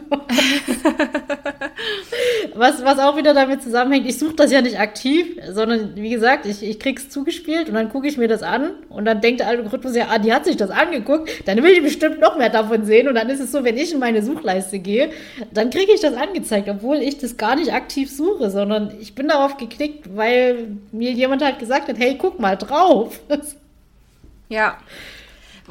was, 2.54 2.84
was 2.84 3.00
auch 3.00 3.18
wieder 3.18 3.34
damit 3.34 3.64
zusammenhängt, 3.64 4.08
ich 4.08 4.20
suche 4.20 4.36
das 4.36 4.52
ja 4.52 4.62
nicht 4.62 4.80
aktiv, 4.80 5.40
sondern 5.50 5.96
wie 5.96 6.12
gesagt, 6.12 6.46
ich, 6.46 6.62
ich 6.62 6.80
krieg's 6.80 7.10
zugespielt 7.10 7.70
und 7.70 7.74
dann 7.74 7.90
gucke 7.90 8.08
ich 8.08 8.16
mir 8.18 8.28
das 8.28 8.44
an 8.44 8.74
und 8.90 9.06
dann 9.06 9.20
denkt 9.22 9.40
der 9.40 9.48
Algorithmus 9.48 9.96
ja, 9.96 10.10
ah, 10.10 10.20
die 10.20 10.32
hat 10.32 10.46
sich 10.46 10.58
das 10.58 10.70
angeguckt, 10.70 11.48
dann 11.48 11.64
will 11.64 11.72
ich 11.72 11.82
bestimmt 11.82 12.20
noch 12.20 12.38
mehr 12.38 12.50
davon 12.50 12.86
sehen 12.86 13.08
und 13.08 13.16
dann 13.16 13.30
ist 13.30 13.40
es 13.40 13.52
so, 13.52 13.64
wenn 13.64 13.78
ich 13.78 13.92
in 13.92 13.98
meine 14.00 14.22
Suchleiste 14.22 14.78
gehe, 14.78 15.10
dann 15.52 15.72
kriege 15.72 15.92
ich 15.92 16.02
das 16.02 16.14
angezeigt, 16.14 16.70
obwohl 16.70 16.98
ich 16.98 17.18
das 17.18 17.38
gar 17.38 17.56
nicht 17.56 17.74
aktiv 17.74 18.12
suche, 18.12 18.52
sondern 18.52 18.94
ich 19.00 19.16
bin 19.16 19.28
darauf 19.28 19.58
geklickt, 19.58 20.16
weil 20.16 20.78
mir 20.92 21.12
jemand 21.12 21.44
halt 21.44 21.58
gesagt 21.58 21.88
hat, 21.88 21.98
hey, 21.98 22.16
guck 22.16 22.40
mal 22.40 22.58
drauf. 22.58 23.20
ja. 24.50 24.78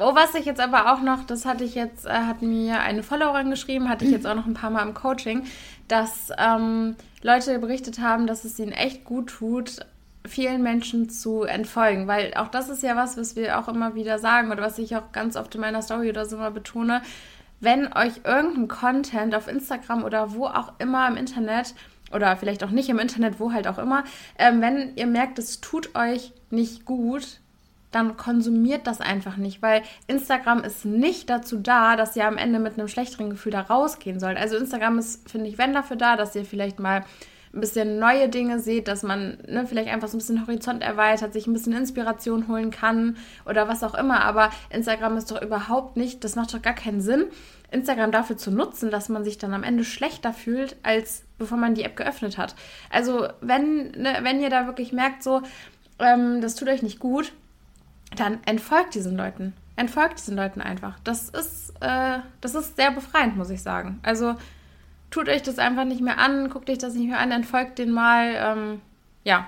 Oh, 0.01 0.15
was 0.15 0.33
ich 0.35 0.45
jetzt 0.45 0.61
aber 0.61 0.93
auch 0.93 1.01
noch, 1.01 1.25
das 1.25 1.45
hatte 1.45 1.65
ich 1.65 1.75
jetzt, 1.75 2.05
äh, 2.05 2.09
hat 2.09 2.41
mir 2.41 2.79
eine 2.79 3.03
Followerin 3.03 3.49
geschrieben, 3.49 3.89
hatte 3.89 4.05
ich 4.05 4.11
jetzt 4.11 4.25
auch 4.25 4.35
noch 4.35 4.45
ein 4.45 4.53
paar 4.53 4.69
Mal 4.69 4.83
im 4.83 4.93
Coaching, 4.93 5.45
dass 5.89 6.29
ähm, 6.37 6.95
Leute 7.21 7.59
berichtet 7.59 7.99
haben, 7.99 8.25
dass 8.25 8.45
es 8.45 8.57
ihnen 8.59 8.71
echt 8.71 9.03
gut 9.03 9.27
tut, 9.27 9.85
vielen 10.25 10.63
Menschen 10.63 11.09
zu 11.09 11.43
entfolgen, 11.43 12.07
weil 12.07 12.33
auch 12.35 12.47
das 12.47 12.69
ist 12.69 12.81
ja 12.81 12.95
was, 12.95 13.17
was 13.17 13.35
wir 13.35 13.59
auch 13.59 13.67
immer 13.67 13.93
wieder 13.95 14.19
sagen 14.19 14.51
oder 14.51 14.61
was 14.61 14.79
ich 14.79 14.95
auch 14.95 15.11
ganz 15.11 15.35
oft 15.35 15.53
in 15.55 15.61
meiner 15.61 15.81
Story 15.81 16.09
oder 16.09 16.25
so 16.25 16.37
mal 16.37 16.51
betone. 16.51 17.01
Wenn 17.59 17.91
euch 17.91 18.21
irgendein 18.23 18.69
Content 18.69 19.35
auf 19.35 19.49
Instagram 19.49 20.05
oder 20.05 20.33
wo 20.33 20.45
auch 20.45 20.73
immer 20.79 21.09
im 21.09 21.17
Internet 21.17 21.73
oder 22.13 22.37
vielleicht 22.37 22.63
auch 22.63 22.71
nicht 22.71 22.87
im 22.87 22.99
Internet, 22.99 23.39
wo 23.39 23.51
halt 23.51 23.67
auch 23.67 23.77
immer, 23.77 24.05
ähm, 24.37 24.61
wenn 24.61 24.95
ihr 24.95 25.07
merkt, 25.07 25.39
es 25.39 25.59
tut 25.59 25.93
euch 25.95 26.31
nicht 26.51 26.85
gut, 26.85 27.41
dann 27.91 28.17
konsumiert 28.17 28.85
das 28.87 29.01
einfach 29.01 29.37
nicht, 29.37 29.61
weil 29.61 29.81
Instagram 30.07 30.63
ist 30.63 30.85
nicht 30.85 31.29
dazu 31.29 31.57
da, 31.57 31.95
dass 31.95 32.15
ihr 32.15 32.27
am 32.27 32.37
Ende 32.37 32.59
mit 32.59 32.77
einem 32.77 32.87
schlechteren 32.87 33.29
Gefühl 33.29 33.51
da 33.51 33.61
rausgehen 33.61 34.19
sollt. 34.19 34.37
Also 34.37 34.57
Instagram 34.57 34.99
ist, 34.99 35.29
finde 35.29 35.47
ich, 35.47 35.57
wenn 35.57 35.73
dafür 35.73 35.97
da, 35.97 36.15
dass 36.15 36.35
ihr 36.35 36.45
vielleicht 36.45 36.79
mal 36.79 37.03
ein 37.51 37.61
bisschen 37.61 37.97
neue 37.97 38.29
Dinge 38.29 38.59
seht, 38.59 38.87
dass 38.87 39.01
man 39.01 39.39
ne, 39.47 39.65
vielleicht 39.65 39.89
einfach 39.89 40.07
so 40.07 40.17
ein 40.17 40.19
bisschen 40.19 40.45
Horizont 40.45 40.83
erweitert, 40.83 41.33
sich 41.33 41.47
ein 41.47 41.53
bisschen 41.53 41.73
Inspiration 41.73 42.47
holen 42.47 42.69
kann 42.69 43.17
oder 43.45 43.67
was 43.67 43.83
auch 43.83 43.95
immer. 43.95 44.21
Aber 44.21 44.51
Instagram 44.69 45.17
ist 45.17 45.31
doch 45.31 45.41
überhaupt 45.41 45.97
nicht, 45.97 46.23
das 46.23 46.35
macht 46.35 46.53
doch 46.53 46.61
gar 46.61 46.75
keinen 46.75 47.01
Sinn, 47.01 47.25
Instagram 47.71 48.11
dafür 48.11 48.37
zu 48.37 48.51
nutzen, 48.51 48.91
dass 48.91 49.09
man 49.09 49.23
sich 49.23 49.39
dann 49.39 49.55
am 49.55 49.63
Ende 49.63 49.83
schlechter 49.83 50.31
fühlt, 50.31 50.75
als 50.83 51.23
bevor 51.39 51.57
man 51.57 51.73
die 51.73 51.83
App 51.83 51.95
geöffnet 51.95 52.37
hat. 52.37 52.53
Also 52.91 53.27
wenn, 53.41 53.91
ne, 53.91 54.19
wenn 54.21 54.41
ihr 54.41 54.49
da 54.51 54.67
wirklich 54.67 54.93
merkt, 54.93 55.23
so, 55.23 55.41
ähm, 55.97 56.41
das 56.41 56.55
tut 56.55 56.67
euch 56.67 56.83
nicht 56.83 56.99
gut, 56.99 57.33
dann 58.15 58.39
entfolgt 58.45 58.95
diesen 58.95 59.15
Leuten. 59.15 59.53
Entfolgt 59.75 60.19
diesen 60.19 60.35
Leuten 60.35 60.61
einfach. 60.61 60.99
Das 61.03 61.29
ist, 61.29 61.73
äh, 61.79 62.19
das 62.41 62.55
ist 62.55 62.75
sehr 62.75 62.91
befreiend, 62.91 63.37
muss 63.37 63.49
ich 63.49 63.61
sagen. 63.61 63.99
Also 64.03 64.35
tut 65.09 65.29
euch 65.29 65.41
das 65.41 65.59
einfach 65.59 65.85
nicht 65.85 66.01
mehr 66.01 66.19
an, 66.19 66.49
guckt 66.49 66.69
euch 66.69 66.77
das 66.77 66.95
nicht 66.95 67.07
mehr 67.07 67.19
an, 67.19 67.31
entfolgt 67.31 67.79
den 67.79 67.91
mal. 67.91 68.33
Ähm, 68.35 68.81
ja. 69.23 69.47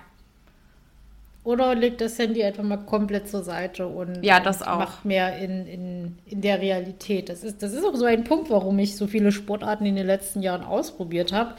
Oder 1.44 1.74
legt 1.74 2.02
das 2.02 2.20
Handy 2.20 2.44
einfach 2.44 2.64
mal 2.64 2.78
komplett 2.78 3.28
zur 3.28 3.44
Seite 3.44 3.88
und, 3.88 4.24
ja, 4.24 4.40
das 4.40 4.62
auch. 4.62 4.78
macht 4.78 5.06
mehr 5.06 5.40
in, 5.40 5.66
in, 5.66 6.18
in 6.28 6.42
der 6.42 6.62
Realität. 6.62 7.30
Das 7.30 7.44
ist, 7.44 7.64
das 7.64 7.74
ist 7.74 7.84
auch 7.84 7.96
so 7.96 8.06
ein 8.06 8.24
Punkt, 8.24 8.52
warum 8.52 8.78
ich 8.78 8.96
so 8.96 9.08
viele 9.08 9.32
Sportarten 9.32 9.88
in 9.88 9.96
den 9.96 10.06
letzten 10.06 10.44
Jahren 10.44 10.64
ausprobiert 10.64 11.34
habe, 11.34 11.56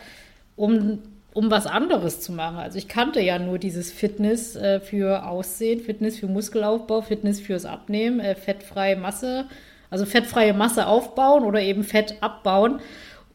um, 0.55 1.01
um 1.35 1.51
was 1.51 1.67
anderes 1.67 2.21
zu 2.21 2.33
machen. 2.33 2.59
Also 2.59 2.79
ich 2.79 2.89
kannte 2.89 3.21
ja 3.21 3.39
nur 3.39 3.59
dieses 3.59 3.91
Fitness 3.91 4.55
äh, 4.57 4.81
für 4.81 5.27
Aussehen, 5.27 5.81
Fitness 5.81 6.19
für 6.19 6.27
Muskelaufbau, 6.27 7.03
Fitness 7.03 7.41
fürs 7.41 7.65
Abnehmen, 7.65 8.21
äh, 8.21 8.35
fettfreie 8.35 8.97
Masse, 8.97 9.47
also 9.91 10.05
fettfreie 10.05 10.53
Masse 10.53 10.87
aufbauen 10.87 11.45
oder 11.45 11.61
eben 11.61 11.85
Fett 11.85 12.17
abbauen. 12.21 12.81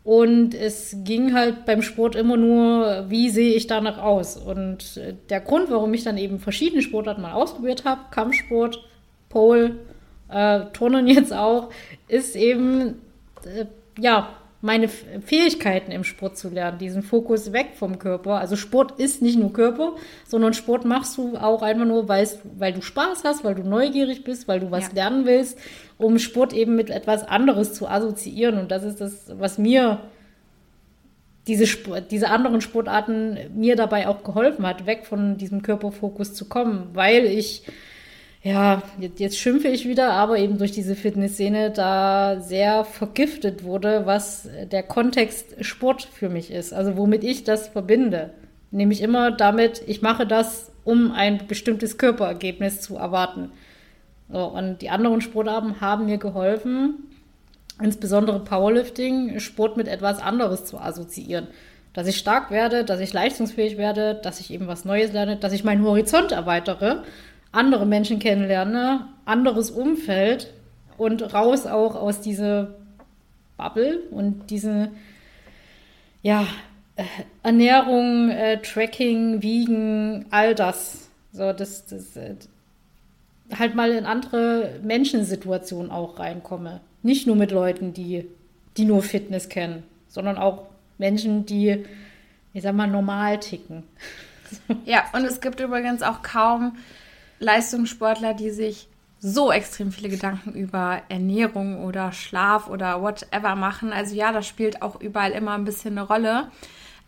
Und 0.03 0.53
es 0.53 0.95
ging 1.03 1.33
halt 1.33 1.65
beim 1.65 1.81
Sport 1.81 2.15
immer 2.15 2.37
nur, 2.37 3.09
wie 3.09 3.29
sehe 3.29 3.55
ich 3.55 3.67
danach 3.67 3.97
aus? 3.97 4.37
Und 4.37 4.97
äh, 4.97 5.15
der 5.29 5.41
Grund, 5.41 5.69
warum 5.69 5.93
ich 5.93 6.03
dann 6.03 6.17
eben 6.17 6.39
verschiedene 6.39 6.81
Sportarten 6.81 7.21
mal 7.21 7.33
ausprobiert 7.33 7.83
habe, 7.83 8.01
Kampfsport, 8.11 8.79
Pole, 9.27 9.79
äh, 10.29 10.61
Turnen 10.71 11.07
jetzt 11.07 11.33
auch, 11.33 11.71
ist 12.07 12.35
eben, 12.35 13.01
äh, 13.43 13.65
ja, 13.99 14.29
meine 14.61 14.87
Fähigkeiten 14.87 15.91
im 15.91 16.03
Sport 16.03 16.37
zu 16.37 16.49
lernen, 16.49 16.79
diesen 16.79 17.03
Fokus 17.03 17.53
weg 17.53 17.69
vom 17.75 17.99
Körper. 17.99 18.39
Also 18.39 18.55
Sport 18.55 18.99
ist 18.99 19.21
nicht 19.21 19.37
nur 19.37 19.53
Körper, 19.53 19.93
sondern 20.25 20.53
Sport 20.53 20.83
machst 20.83 21.17
du 21.17 21.37
auch 21.37 21.61
einfach 21.61 21.85
nur, 21.85 22.07
weil 22.07 22.73
du 22.73 22.81
Spaß 22.81 23.23
hast, 23.23 23.43
weil 23.43 23.55
du 23.55 23.63
neugierig 23.63 24.23
bist, 24.23 24.47
weil 24.47 24.59
du 24.59 24.71
was 24.71 24.87
ja. 24.87 24.93
lernen 24.95 25.25
willst, 25.25 25.59
um 25.97 26.17
Sport 26.17 26.53
eben 26.53 26.75
mit 26.75 26.89
etwas 26.89 27.27
anderes 27.27 27.73
zu 27.73 27.87
assoziieren. 27.87 28.57
Und 28.57 28.71
das 28.71 28.83
ist 28.83 28.99
das, 28.99 29.31
was 29.37 29.59
mir 29.59 29.99
diese, 31.47 31.65
diese 32.09 32.29
anderen 32.29 32.61
Sportarten 32.61 33.37
mir 33.55 33.75
dabei 33.75 34.07
auch 34.07 34.23
geholfen 34.23 34.65
hat, 34.65 34.85
weg 34.85 35.05
von 35.05 35.37
diesem 35.37 35.61
Körperfokus 35.61 36.33
zu 36.33 36.45
kommen, 36.45 36.89
weil 36.93 37.25
ich 37.25 37.63
ja, 38.43 38.83
jetzt, 38.97 39.37
schimpfe 39.37 39.67
ich 39.67 39.87
wieder, 39.87 40.11
aber 40.13 40.37
eben 40.37 40.57
durch 40.57 40.71
diese 40.71 40.95
Fitnessszene 40.95 41.71
da 41.71 42.39
sehr 42.39 42.85
vergiftet 42.85 43.63
wurde, 43.63 44.05
was 44.05 44.47
der 44.71 44.83
Kontext 44.83 45.65
Sport 45.65 46.03
für 46.03 46.29
mich 46.29 46.51
ist. 46.51 46.73
Also 46.73 46.97
womit 46.97 47.23
ich 47.23 47.43
das 47.43 47.67
verbinde. 47.67 48.31
Nämlich 48.71 49.01
immer 49.01 49.31
damit, 49.31 49.81
ich 49.87 50.01
mache 50.01 50.27
das, 50.27 50.71
um 50.83 51.11
ein 51.11 51.47
bestimmtes 51.47 51.97
Körperergebnis 51.97 52.81
zu 52.81 52.95
erwarten. 52.95 53.51
So, 54.29 54.45
und 54.45 54.81
die 54.81 54.89
anderen 54.89 55.21
Sportarten 55.21 55.81
haben 55.81 56.05
mir 56.05 56.17
geholfen, 56.17 56.95
insbesondere 57.81 58.39
Powerlifting, 58.39 59.39
Sport 59.39 59.77
mit 59.77 59.87
etwas 59.87 60.21
anderes 60.21 60.65
zu 60.65 60.79
assoziieren. 60.79 61.47
Dass 61.93 62.07
ich 62.07 62.17
stark 62.17 62.51
werde, 62.51 62.83
dass 62.85 62.99
ich 62.99 63.13
leistungsfähig 63.13 63.77
werde, 63.77 64.19
dass 64.21 64.39
ich 64.39 64.53
eben 64.53 64.67
was 64.67 64.85
Neues 64.85 65.13
lerne, 65.13 65.37
dass 65.37 65.53
ich 65.53 65.63
meinen 65.63 65.83
Horizont 65.83 66.31
erweitere 66.31 67.03
andere 67.51 67.85
Menschen 67.85 68.19
kennenlerne, 68.19 69.07
anderes 69.25 69.71
Umfeld 69.71 70.53
und 70.97 71.33
raus 71.33 71.65
auch 71.65 71.95
aus 71.95 72.21
dieser 72.21 72.75
Bubble 73.57 73.99
und 74.11 74.49
diese, 74.49 74.89
ja, 76.21 76.47
äh, 76.95 77.03
Ernährung, 77.43 78.29
äh, 78.29 78.61
Tracking, 78.61 79.41
Wiegen, 79.41 80.25
all 80.31 80.55
das. 80.55 81.09
So, 81.31 81.53
das, 81.53 81.85
das 81.85 82.15
äh, 82.17 82.35
halt 83.57 83.75
mal 83.75 83.91
in 83.91 84.05
andere 84.05 84.79
Menschensituationen 84.83 85.91
auch 85.91 86.19
reinkomme. 86.19 86.81
Nicht 87.03 87.27
nur 87.27 87.35
mit 87.35 87.51
Leuten, 87.51 87.93
die, 87.93 88.25
die 88.75 88.85
nur 88.85 89.01
Fitness 89.03 89.49
kennen, 89.49 89.83
sondern 90.07 90.37
auch 90.37 90.65
Menschen, 90.97 91.45
die, 91.45 91.85
ich 92.53 92.63
sag 92.63 92.75
mal, 92.75 92.87
normal 92.87 93.39
ticken. 93.39 93.83
Ja, 94.85 95.03
und 95.11 95.25
es 95.25 95.41
gibt 95.41 95.59
übrigens 95.59 96.01
auch 96.01 96.21
kaum 96.21 96.77
Leistungssportler, 97.39 98.33
die 98.33 98.51
sich 98.51 98.87
so 99.19 99.51
extrem 99.51 99.91
viele 99.91 100.09
Gedanken 100.09 100.53
über 100.53 101.01
Ernährung 101.09 101.83
oder 101.83 102.11
Schlaf 102.11 102.67
oder 102.67 103.01
whatever 103.01 103.55
machen. 103.55 103.91
Also 103.91 104.15
ja, 104.15 104.31
das 104.31 104.47
spielt 104.47 104.81
auch 104.81 105.01
überall 105.01 105.31
immer 105.31 105.53
ein 105.53 105.65
bisschen 105.65 105.97
eine 105.97 106.07
Rolle. 106.07 106.51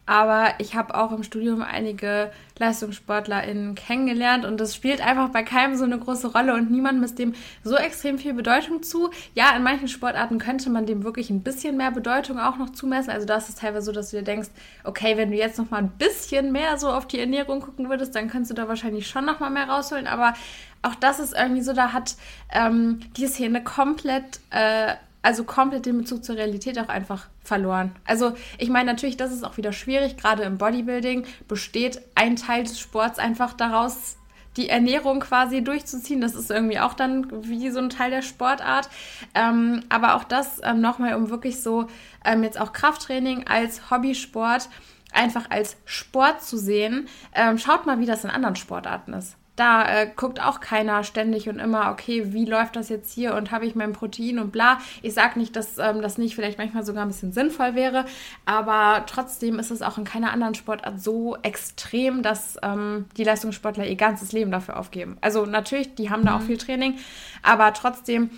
Aber 0.10 0.56
ich 0.58 0.74
habe 0.74 0.95
auch 0.95 1.12
im 1.12 1.22
Studium 1.22 1.62
einige 1.62 2.32
LeistungssportlerInnen 2.58 3.76
kennengelernt 3.76 4.43
und 4.43 4.60
das 4.60 4.74
spielt 4.74 5.06
einfach 5.06 5.30
bei 5.30 5.43
keinem 5.43 5.76
so 5.76 5.84
eine 5.84 6.00
große 6.00 6.34
Rolle 6.34 6.56
und 6.56 6.72
niemand 6.72 7.00
misst 7.00 7.19
dem 7.19 7.36
so 7.63 7.76
extrem 7.76 8.17
viel 8.17 8.34
Bedeutung 8.34 8.82
zu. 8.82 9.12
Ja, 9.36 9.56
in 9.56 9.62
manchen 9.62 9.88
Sportarten 9.88 10.39
könnte 10.39 10.72
man 10.72 10.88
dem 10.88 11.04
wirklich 11.04 11.30
ein 11.30 11.43
bisschen 11.43 11.78
mehr 11.78 11.91
Bedeutung 11.91 12.39
auch 12.39 12.58
noch 12.58 12.72
zumessen. 12.72 13.12
Also 13.12 13.28
da 13.28 13.38
ist 13.38 13.50
es 13.50 13.56
teilweise 13.56 13.86
so, 13.86 13.91
dass 13.91 14.10
du 14.10 14.17
dir 14.17 14.24
denkst, 14.24 14.50
okay, 14.84 15.15
wenn 15.15 15.30
du 15.30 15.38
jetzt 15.38 15.60
noch 15.60 15.69
mal 15.69 15.78
ein 15.78 15.91
bisschen 15.91 16.52
mehr 16.52 16.80
so 16.80 16.89
auf 16.89 17.08
die 17.08 17.19
Ernährung 17.19 17.60
gucken 17.60 17.88
würdest, 17.88 18.15
dann 18.15 18.32
könntest 18.32 18.50
du 18.50 18.56
da 18.56 18.67
wahrscheinlich 18.67 19.08
schon 19.08 19.26
noch 19.26 19.39
mal 19.39 19.52
mehr 19.52 19.69
rausholen. 19.69 20.08
Aber 20.08 20.34
auch 20.82 20.95
das 20.95 21.19
ist 21.19 21.36
irgendwie 21.36 21.62
so, 21.62 21.74
da 21.74 21.93
hat 21.93 22.15
ähm, 22.52 23.02
die 23.15 23.28
Szene 23.28 23.63
komplett 23.63 24.39
äh, 24.50 24.95
also 25.21 25.43
komplett 25.43 25.86
den 25.86 25.97
Bezug 25.97 26.23
zur 26.23 26.36
Realität 26.36 26.79
auch 26.79 26.89
einfach 26.89 27.27
verloren. 27.41 27.95
Also 28.05 28.34
ich 28.58 28.69
meine 28.69 28.91
natürlich, 28.91 29.17
das 29.17 29.32
ist 29.32 29.43
auch 29.43 29.58
wieder 29.58 29.73
schwierig, 29.73 30.17
gerade 30.17 30.43
im 30.43 30.58
Bodybuilding 30.58 31.25
besteht 31.47 32.01
ein 32.15 32.36
Teil 32.36 32.63
des 32.63 32.79
Sports 32.79 33.19
einfach 33.19 33.53
daraus, 33.53 34.17
die 34.58 34.69
Ernährung 34.69 35.19
quasi 35.19 35.63
durchzuziehen. 35.63 36.21
Das 36.21 36.36
ist 36.36 36.49
irgendwie 36.49 36.79
auch 36.79 36.93
dann 36.93 37.27
wie 37.47 37.69
so 37.69 37.79
ein 37.79 37.89
Teil 37.89 38.12
der 38.12 38.21
Sportart. 38.21 38.89
Ähm, 39.36 39.84
aber 39.89 40.15
auch 40.15 40.23
das 40.23 40.60
ähm, 40.63 40.82
nochmal, 40.82 41.15
um 41.15 41.29
wirklich 41.29 41.62
so 41.62 41.88
ähm, 42.25 42.43
jetzt 42.43 42.60
auch 42.60 42.73
Krafttraining 42.73 43.47
als 43.47 43.89
Hobbysport 43.91 44.69
einfach 45.13 45.49
als 45.49 45.77
Sport 45.86 46.41
zu 46.43 46.58
sehen. 46.58 47.08
Ähm, 47.34 47.58
schaut 47.58 47.86
mal, 47.86 47.99
wie 47.99 48.05
das 48.05 48.23
in 48.23 48.29
anderen 48.29 48.55
Sportarten 48.55 49.13
ist. 49.13 49.38
Da 49.60 50.04
äh, 50.04 50.10
guckt 50.15 50.41
auch 50.41 50.62
keiner 50.62 51.04
ständig 51.04 51.50
und 51.50 51.60
immer, 51.60 51.91
okay, 51.91 52.32
wie 52.32 52.45
läuft 52.45 52.78
das 52.78 52.88
jetzt 52.88 53.12
hier 53.12 53.36
und 53.36 53.52
habe 53.52 53.65
ich 53.65 53.76
mein 53.76 53.91
Protein 53.91 54.39
und 54.39 54.52
bla. 54.52 54.80
Ich 55.02 55.13
sage 55.13 55.38
nicht, 55.38 55.54
dass 55.58 55.78
ähm, 55.80 56.02
das 56.02 56.17
nicht 56.17 56.34
vielleicht 56.34 56.58
manchmal 56.58 56.86
sogar 56.86 57.04
ein 57.04 57.10
bisschen 57.10 57.34
sinnvoll 57.34 57.76
wäre, 57.76 58.06
aber 58.45 59.04
trotzdem 59.06 59.60
ist 59.60 59.69
es 59.69 59.82
auch 59.82 59.98
in 59.98 60.06
keiner 60.06 60.32
anderen 60.32 60.56
Sportart 60.56 61.02
so 61.02 61.36
extrem, 61.41 62.24
dass 62.24 62.58
ähm, 62.63 63.08
die 63.17 63.26
Leistungssportler 63.26 63.86
ihr 63.86 63.98
ganzes 63.98 64.32
Leben 64.32 64.50
dafür 64.50 64.80
aufgeben. 64.80 65.17
Also 65.19 65.45
natürlich, 65.45 65.93
die 65.95 66.10
haben 66.10 66.24
da 66.24 66.38
auch 66.38 66.39
mhm. 66.39 66.45
viel 66.45 66.58
Training, 66.58 66.98
aber 67.43 67.74
trotzdem 67.74 68.30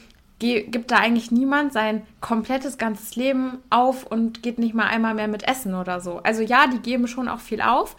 gibt 0.41 0.89
da 0.89 0.97
eigentlich 0.97 1.29
niemand 1.29 1.71
sein 1.71 2.01
komplettes 2.19 2.79
ganzes 2.79 3.15
Leben 3.15 3.59
auf 3.69 4.07
und 4.07 4.41
geht 4.41 4.57
nicht 4.57 4.73
mal 4.73 4.87
einmal 4.87 5.13
mehr 5.13 5.27
mit 5.27 5.47
Essen 5.47 5.75
oder 5.75 5.99
so. 5.99 6.17
Also 6.23 6.41
ja, 6.41 6.65
die 6.65 6.79
geben 6.79 7.07
schon 7.07 7.27
auch 7.27 7.39
viel 7.39 7.61
auf, 7.61 7.95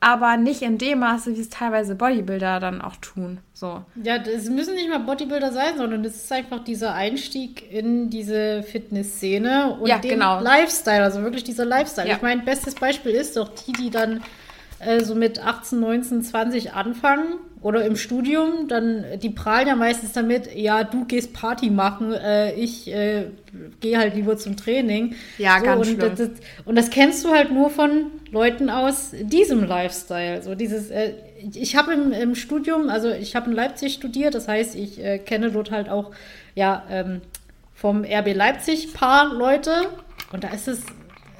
aber 0.00 0.38
nicht 0.38 0.62
in 0.62 0.78
dem 0.78 1.00
Maße, 1.00 1.36
wie 1.36 1.40
es 1.40 1.50
teilweise 1.50 1.94
Bodybuilder 1.94 2.58
dann 2.58 2.80
auch 2.80 2.96
tun. 2.96 3.38
So. 3.52 3.84
Ja, 4.02 4.16
es 4.16 4.48
müssen 4.48 4.74
nicht 4.74 4.88
mal 4.88 5.00
Bodybuilder 5.00 5.52
sein, 5.52 5.76
sondern 5.76 6.02
es 6.04 6.16
ist 6.16 6.32
einfach 6.32 6.64
dieser 6.64 6.94
Einstieg 6.94 7.70
in 7.70 8.08
diese 8.08 8.62
Fitnessszene 8.62 9.76
und 9.78 9.86
ja, 9.86 9.98
den 9.98 10.12
genau. 10.12 10.40
Lifestyle, 10.40 11.02
also 11.02 11.22
wirklich 11.22 11.44
dieser 11.44 11.66
Lifestyle. 11.66 12.08
Ja. 12.08 12.16
Ich 12.16 12.22
meine, 12.22 12.42
bestes 12.42 12.74
Beispiel 12.74 13.12
ist 13.12 13.36
doch 13.36 13.50
die, 13.50 13.72
die 13.72 13.90
dann 13.90 14.22
äh, 14.78 15.04
so 15.04 15.14
mit 15.14 15.44
18, 15.44 15.78
19, 15.78 16.22
20 16.22 16.72
anfangen 16.72 17.34
oder 17.62 17.84
im 17.84 17.96
Studium, 17.96 18.68
dann 18.68 19.04
die 19.22 19.30
prahlen 19.30 19.68
ja 19.68 19.76
meistens 19.76 20.12
damit, 20.12 20.54
ja, 20.54 20.82
du 20.82 21.04
gehst 21.04 21.34
Party 21.34 21.68
machen, 21.68 22.12
äh, 22.12 22.54
ich 22.54 22.90
äh, 22.90 23.26
gehe 23.80 23.98
halt 23.98 24.14
lieber 24.14 24.38
zum 24.38 24.56
Training. 24.56 25.14
Ja, 25.36 25.58
so, 25.58 25.64
ganz 25.66 25.88
und 25.88 25.96
schlimm. 25.96 26.16
Das, 26.16 26.30
und 26.64 26.74
das 26.76 26.90
kennst 26.90 27.24
du 27.24 27.30
halt 27.30 27.52
nur 27.52 27.68
von 27.68 28.06
Leuten 28.30 28.70
aus 28.70 29.10
diesem 29.20 29.64
Lifestyle. 29.64 30.42
So 30.42 30.54
dieses, 30.54 30.90
äh, 30.90 31.12
ich 31.52 31.76
habe 31.76 31.92
im, 31.92 32.12
im 32.12 32.34
Studium, 32.34 32.88
also 32.88 33.10
ich 33.10 33.36
habe 33.36 33.50
in 33.50 33.56
Leipzig 33.56 33.92
studiert, 33.92 34.34
das 34.34 34.48
heißt, 34.48 34.74
ich 34.74 35.02
äh, 35.02 35.18
kenne 35.18 35.50
dort 35.50 35.70
halt 35.70 35.90
auch 35.90 36.12
ja 36.54 36.84
ähm, 36.90 37.20
vom 37.74 38.04
RB 38.04 38.34
Leipzig 38.34 38.94
paar 38.94 39.34
Leute 39.34 39.72
und 40.32 40.44
da 40.44 40.48
ist 40.48 40.66
es, 40.66 40.82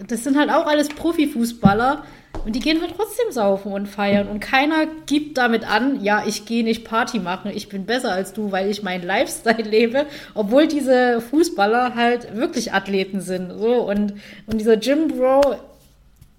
das 0.07 0.25
sind 0.25 0.39
halt 0.39 0.51
auch 0.51 0.67
alles 0.67 0.89
Profifußballer 0.89 2.05
und 2.45 2.55
die 2.55 2.61
gehen 2.61 2.81
halt 2.81 2.95
trotzdem 2.97 3.31
saufen 3.31 3.73
und 3.73 3.87
feiern. 3.87 4.29
Und 4.29 4.41
keiner 4.41 4.87
gibt 5.07 5.39
damit 5.39 5.69
an, 5.69 6.03
ja, 6.03 6.25
ich 6.27 6.47
gehe 6.47 6.65
nicht 6.65 6.85
Party 6.85 7.19
machen, 7.19 7.51
ich 7.55 7.69
bin 7.69 7.87
besser 7.87 8.13
als 8.13 8.33
du, 8.33 8.53
weil 8.53 8.71
ich 8.71 8.83
meinen 8.83 9.05
Lifestyle 9.05 9.63
lebe. 9.63 10.07
Obwohl 10.35 10.67
diese 10.67 11.21
Fußballer 11.21 11.95
halt 11.95 12.37
wirklich 12.37 12.73
Athleten 12.73 13.21
sind. 13.21 13.51
So, 13.51 13.89
und, 13.89 14.15
und 14.47 14.61
dieser 14.61 14.79
Jim 14.79 15.09
Bro, 15.09 15.57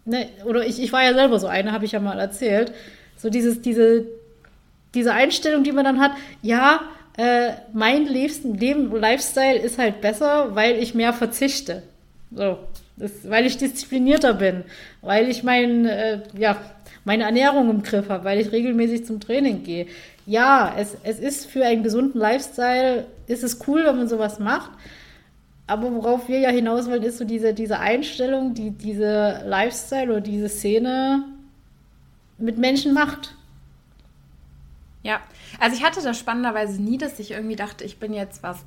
ne, 0.05 0.29
oder 0.45 0.65
ich, 0.65 0.81
ich 0.81 0.91
war 0.91 1.03
ja 1.03 1.13
selber 1.13 1.39
so 1.39 1.47
eine, 1.47 1.71
habe 1.71 1.85
ich 1.85 1.91
ja 1.91 1.99
mal 1.99 2.19
erzählt. 2.19 2.73
So 3.17 3.29
dieses, 3.29 3.61
diese, 3.61 4.05
diese 4.93 5.13
Einstellung, 5.13 5.63
die 5.63 5.71
man 5.71 5.85
dann 5.85 5.99
hat, 5.99 6.11
ja, 6.41 6.81
äh, 7.17 7.51
mein 7.73 8.05
Leben, 8.05 8.91
Lifestyle 8.95 9.59
ist 9.59 9.77
halt 9.77 10.01
besser, 10.01 10.55
weil 10.55 10.77
ich 10.77 10.95
mehr 10.95 11.13
verzichte. 11.13 11.83
So. 12.31 12.57
Das, 13.01 13.29
weil 13.29 13.45
ich 13.45 13.57
disziplinierter 13.57 14.35
bin, 14.35 14.63
weil 15.01 15.27
ich 15.29 15.43
mein, 15.43 15.85
äh, 15.85 16.21
ja, 16.37 16.57
meine 17.03 17.23
Ernährung 17.23 17.69
im 17.69 17.81
Griff 17.83 18.09
habe, 18.09 18.23
weil 18.25 18.39
ich 18.39 18.51
regelmäßig 18.51 19.05
zum 19.05 19.19
Training 19.19 19.63
gehe. 19.63 19.87
Ja, 20.27 20.73
es, 20.77 20.95
es 21.03 21.19
ist 21.19 21.47
für 21.47 21.65
einen 21.65 21.83
gesunden 21.83 22.19
Lifestyle, 22.19 23.07
ist 23.27 23.43
es 23.43 23.59
cool, 23.67 23.83
wenn 23.85 23.97
man 23.97 24.07
sowas 24.07 24.39
macht. 24.39 24.71
aber 25.71 25.93
worauf 25.93 26.27
wir 26.27 26.39
ja 26.39 26.49
hinaus 26.49 26.89
wollen, 26.89 27.03
ist 27.03 27.17
so 27.17 27.23
diese, 27.23 27.53
diese 27.53 27.79
Einstellung, 27.79 28.53
die 28.53 28.71
diese 28.71 29.41
Lifestyle 29.45 30.11
oder 30.11 30.19
diese 30.21 30.49
Szene 30.49 31.23
mit 32.37 32.57
Menschen 32.57 32.93
macht. 32.93 33.35
Ja, 35.01 35.21
also 35.59 35.77
ich 35.77 35.83
hatte 35.83 36.01
das 36.03 36.19
spannenderweise 36.19 36.81
nie, 36.81 36.97
dass 36.97 37.19
ich 37.19 37.31
irgendwie 37.31 37.55
dachte, 37.55 37.85
ich 37.85 37.99
bin 37.99 38.13
jetzt 38.13 38.43
was 38.43 38.65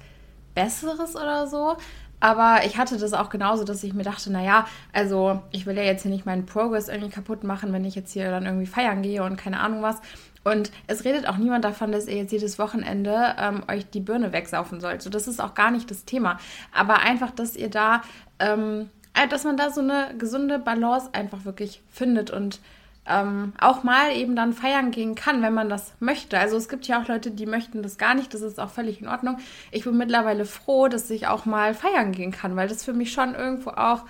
Besseres 0.55 1.14
oder 1.14 1.47
so. 1.47 1.76
Aber 2.25 2.64
ich 2.64 2.79
hatte 2.79 2.97
das 2.97 3.12
auch 3.12 3.29
genauso, 3.29 3.64
dass 3.64 3.85
ich 3.85 3.93
mir 3.93 4.03
dachte, 4.03 4.33
naja, 4.33 4.66
also 4.95 5.43
ich 5.51 5.66
will 5.66 5.77
ja 5.77 5.83
jetzt 5.83 6.05
hier 6.05 6.11
nicht 6.11 6.25
meinen 6.25 6.47
Progress 6.47 6.89
irgendwie 6.89 7.11
kaputt 7.11 7.45
machen, 7.45 7.70
wenn 7.75 7.85
ich 7.85 7.95
jetzt 7.95 8.14
hier 8.14 8.31
dann 8.31 8.47
irgendwie 8.47 8.64
feiern 8.64 9.03
gehe 9.03 9.22
und 9.22 9.37
keine 9.37 9.61
Ahnung 9.61 9.83
was. 9.83 10.01
Und 10.43 10.72
es 10.87 11.05
redet 11.05 11.29
auch 11.29 11.37
niemand 11.37 11.66
davon, 11.66 11.93
dass 11.93 12.07
ihr 12.07 12.16
jetzt 12.16 12.33
jedes 12.33 12.59
Wochenende 12.59 13.35
ähm, 13.39 13.62
euch 13.70 13.91
die 13.91 14.01
Birne 14.01 14.33
wegsaufen 14.33 14.81
sollt. 14.81 15.03
So, 15.03 15.11
das 15.11 15.29
ist 15.29 15.39
auch 15.39 15.53
gar 15.53 15.70
nicht 15.70 15.91
das 15.91 16.07
Thema. 16.07 16.39
Aber 16.72 17.01
einfach, 17.01 17.31
dass 17.31 17.57
ihr 17.57 17.68
da, 17.68 18.01
ähm, 18.39 18.89
äh, 19.12 19.29
dass 19.29 19.45
man 19.45 19.59
da 19.59 19.68
so 19.68 19.83
eine 19.83 20.14
gesunde 20.16 20.59
Balance 20.59 21.11
einfach 21.12 21.45
wirklich 21.45 21.83
findet 21.91 22.31
und 22.31 22.59
ähm, 23.07 23.53
auch 23.61 23.83
mal 23.83 24.13
eben 24.13 24.35
dann 24.35 24.53
feiern 24.53 24.91
gehen 24.91 25.15
kann, 25.15 25.43
wenn 25.43 25.53
man 25.53 25.69
das 25.69 25.93
möchte. 26.01 26.39
Also 26.39 26.57
es 26.57 26.69
gibt 26.69 26.87
ja 26.87 27.01
auch 27.03 27.09
Leute, 27.09 27.31
die 27.31 27.47
möchten 27.47 27.83
das 27.83 27.99
gar 27.99 28.15
nicht. 28.15 28.33
Das 28.33 28.41
ist 28.41 28.59
auch 28.59 28.71
völlig 28.71 29.01
in 29.01 29.09
Ordnung. 29.09 29.39
Ich 29.73 29.85
bin 29.85 29.97
mittlerweile 29.97 30.47
froh, 30.47 30.89
dass 30.89 31.11
ich 31.11 31.27
auch 31.27 31.45
mal 31.45 31.75
feiern 31.75 32.13
gehen 32.13 32.33
kann, 32.33 32.57
weil 32.57 32.69
das 32.69 32.85
für 32.85 32.95
mich 32.95 33.13
schon 33.13 33.35
irgendwo 33.35 33.71
auch 33.71 34.05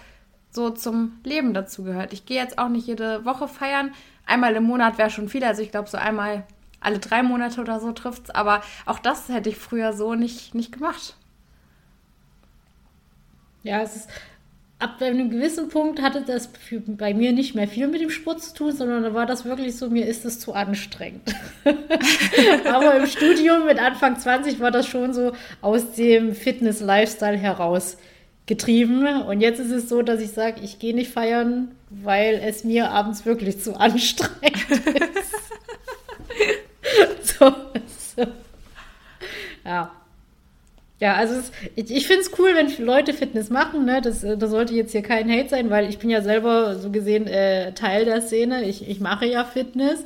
so 0.50 0.70
zum 0.70 1.18
Leben 1.24 1.54
dazu 1.54 1.82
gehört. 1.82 2.12
Ich 2.12 2.26
gehe 2.26 2.40
jetzt 2.40 2.58
auch 2.58 2.68
nicht 2.68 2.86
jede 2.86 3.24
Woche 3.24 3.48
feiern. 3.48 3.92
Einmal 4.26 4.54
im 4.54 4.64
Monat 4.64 4.96
wäre 4.96 5.10
schon 5.10 5.28
viel. 5.28 5.42
Also 5.44 5.62
ich 5.62 5.72
glaube, 5.72 5.88
so 5.88 5.98
einmal 5.98 6.44
alle 6.80 7.00
drei 7.00 7.22
Monate 7.24 7.60
oder 7.60 7.80
so 7.80 7.90
trifft 7.90 8.24
es. 8.24 8.30
Aber 8.30 8.62
auch 8.86 9.00
das 9.00 9.28
hätte 9.28 9.48
ich 9.48 9.56
früher 9.56 9.92
so 9.92 10.14
nicht, 10.14 10.54
nicht 10.54 10.70
gemacht. 10.70 11.16
Ja, 13.64 13.80
es 13.80 13.96
ist 13.96 14.10
ab 14.84 15.00
einem 15.00 15.30
gewissen 15.30 15.70
Punkt 15.70 16.02
hatte 16.02 16.22
das 16.26 16.50
für, 16.60 16.78
bei 16.80 17.14
mir 17.14 17.32
nicht 17.32 17.54
mehr 17.54 17.66
viel 17.66 17.88
mit 17.88 18.02
dem 18.02 18.10
Sport 18.10 18.42
zu 18.42 18.52
tun, 18.52 18.72
sondern 18.72 19.02
da 19.02 19.14
war 19.14 19.24
das 19.24 19.46
wirklich 19.46 19.76
so, 19.76 19.88
mir 19.88 20.06
ist 20.06 20.26
es 20.26 20.38
zu 20.40 20.52
anstrengend. 20.52 21.34
Aber 22.70 22.94
im 22.96 23.06
Studium 23.06 23.64
mit 23.64 23.78
Anfang 23.78 24.18
20 24.18 24.60
war 24.60 24.70
das 24.70 24.86
schon 24.86 25.14
so 25.14 25.32
aus 25.62 25.92
dem 25.92 26.34
Fitness-Lifestyle 26.34 27.38
heraus 27.38 27.96
getrieben. 28.44 29.22
Und 29.22 29.40
jetzt 29.40 29.58
ist 29.58 29.70
es 29.70 29.88
so, 29.88 30.02
dass 30.02 30.20
ich 30.20 30.32
sage, 30.32 30.60
ich 30.62 30.78
gehe 30.78 30.94
nicht 30.94 31.10
feiern, 31.10 31.74
weil 31.88 32.38
es 32.44 32.62
mir 32.62 32.90
abends 32.90 33.24
wirklich 33.24 33.60
zu 33.60 33.80
anstrengend 33.80 34.70
ist. 34.70 35.34
so, 37.38 37.54
so. 38.16 38.26
Ja. 39.64 39.90
Ja, 41.00 41.14
also 41.14 41.34
es, 41.34 41.52
ich, 41.74 41.90
ich 41.90 42.06
finde 42.06 42.22
es 42.22 42.38
cool, 42.38 42.50
wenn 42.54 42.84
Leute 42.84 43.12
Fitness 43.12 43.50
machen. 43.50 43.84
Ne? 43.84 44.00
Das, 44.00 44.20
das 44.20 44.50
sollte 44.50 44.74
jetzt 44.74 44.92
hier 44.92 45.02
kein 45.02 45.30
Hate 45.30 45.48
sein, 45.48 45.70
weil 45.70 45.88
ich 45.88 45.98
bin 45.98 46.10
ja 46.10 46.22
selber 46.22 46.76
so 46.76 46.90
gesehen 46.90 47.26
äh, 47.26 47.72
Teil 47.72 48.04
der 48.04 48.22
Szene. 48.22 48.64
Ich, 48.64 48.88
ich 48.88 49.00
mache 49.00 49.26
ja 49.26 49.44
Fitness. 49.44 50.04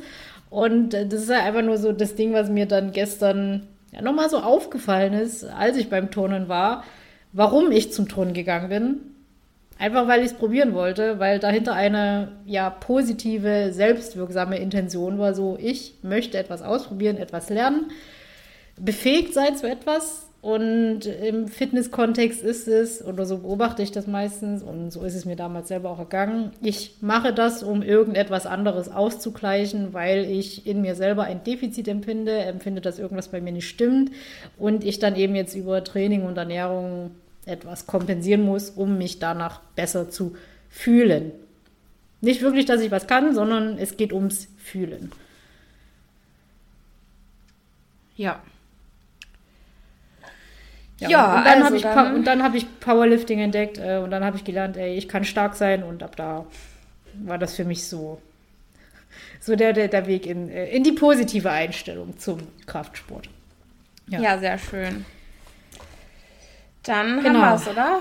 Und 0.51 0.95
äh, 0.95 1.07
das 1.07 1.23
ist 1.23 1.31
ja 1.31 1.45
einfach 1.45 1.63
nur 1.63 1.77
so 1.77 1.93
das 1.93 2.15
Ding, 2.15 2.33
was 2.33 2.49
mir 2.49 2.67
dann 2.67 2.93
gestern 2.93 3.69
ja, 3.93 4.03
nochmal 4.03 4.31
so 4.31 4.39
aufgefallen 4.39 5.13
ist, 5.13 5.45
als 5.45 5.77
ich 5.77 5.91
beim 5.91 6.11
Turnen 6.11 6.49
war, 6.49 6.85
warum 7.33 7.71
ich 7.71 7.93
zum 7.93 8.09
Turnen 8.09 8.33
gegangen 8.33 8.69
bin. 8.69 9.01
Einfach 9.79 10.09
weil 10.09 10.21
ich 10.21 10.33
es 10.33 10.35
probieren 10.35 10.75
wollte, 10.75 11.21
weil 11.21 11.39
dahinter 11.39 11.75
eine 11.75 12.33
ja 12.47 12.69
positive, 12.69 13.73
selbstwirksame 13.73 14.59
Intention 14.59 15.19
war, 15.21 15.35
so 15.35 15.57
ich 15.61 15.95
möchte 16.03 16.37
etwas 16.37 16.63
ausprobieren, 16.63 17.17
etwas 17.17 17.49
lernen, 17.49 17.93
befähigt 18.77 19.35
sein 19.35 19.57
zu 19.57 19.71
etwas, 19.71 20.28
und 20.41 21.07
im 21.07 21.49
Fitness-Kontext 21.49 22.43
ist 22.43 22.69
es, 22.69 23.05
oder 23.05 23.27
so 23.27 23.39
beobachte 23.39 23.83
ich 23.83 23.91
das 23.91 24.07
meistens, 24.07 24.63
und 24.63 24.93
so 24.93 25.03
ist 25.03 25.17
es 25.17 25.25
mir 25.25 25.35
damals 25.35 25.69
selber 25.69 25.91
auch 25.91 25.99
ergangen, 25.99 26.53
ich 26.63 26.97
mache 27.01 27.33
das, 27.33 27.65
um 27.65 27.83
irgendetwas 27.83 28.47
anderes 28.47 28.89
auszugleichen, 28.89 29.93
weil 29.95 30.25
ich 30.25 30.65
in 30.65 30.81
mir 30.81 30.95
selber 30.95 31.25
ein 31.25 31.43
Defizit 31.43 31.89
empfinde, 31.89 32.39
empfinde, 32.39 32.81
dass 32.81 33.01
irgendwas 33.01 33.29
bei 33.29 33.41
mir 33.41 33.53
nicht 33.53 33.69
stimmt 33.69 34.13
und 34.59 34.85
ich 34.85 35.01
dann 35.01 35.17
eben 35.17 35.35
jetzt 35.35 35.57
über 35.57 35.83
Training 35.83 36.23
und 36.23 36.39
Ernährung 36.39 37.11
etwas 37.45 37.87
kompensieren 37.87 38.43
muss, 38.43 38.71
um 38.71 38.97
mich 38.97 39.19
danach 39.19 39.61
besser 39.75 40.09
zu 40.09 40.37
fühlen. 40.71 41.33
Nicht 42.21 42.43
wirklich, 42.43 42.67
dass 42.67 42.81
ich 42.81 42.91
was 42.91 43.07
kann, 43.07 43.35
sondern 43.35 43.79
es 43.79 43.97
geht 43.97 44.13
ums 44.13 44.49
Fühlen. 44.57 45.11
Ja. 48.17 48.41
Ja, 50.99 51.09
ja 51.09 51.39
und, 51.39 51.45
dann 51.45 51.63
also 51.63 51.89
habe 51.89 52.19
ich, 52.19 52.25
dann... 52.25 52.43
hab 52.43 52.55
ich 52.55 52.81
Powerlifting 52.81 53.41
entdeckt 53.41 53.79
äh, 53.79 53.99
und 53.99 54.11
dann 54.11 54.25
habe 54.25 54.37
ich 54.37 54.45
gelernt, 54.45 54.77
ey, 54.77 54.97
ich 54.97 55.09
kann 55.09 55.25
stark 55.25 55.55
sein 55.55 55.83
und 55.83 56.03
ab 56.03 56.17
da 56.17 56.47
war 57.15 57.39
das 57.39 57.57
für 57.57 57.65
mich 57.65 57.87
so, 57.87 58.21
so 59.41 59.57
der, 59.57 59.73
der, 59.73 59.89
der 59.89 60.07
Weg 60.07 60.27
in, 60.27 60.49
äh, 60.51 60.69
in 60.71 60.83
die 60.83 60.93
positive 60.93 61.51
Einstellung 61.51 62.19
zum 62.19 62.41
Kraftsport. 62.67 63.29
Ja, 64.09 64.21
ja 64.21 64.39
sehr 64.39 64.59
schön. 64.59 65.05
Dann 66.83 67.23
genau. 67.23 67.41
haben 67.41 67.51
wir 67.51 67.55
es, 67.55 67.69
oder? 67.69 68.01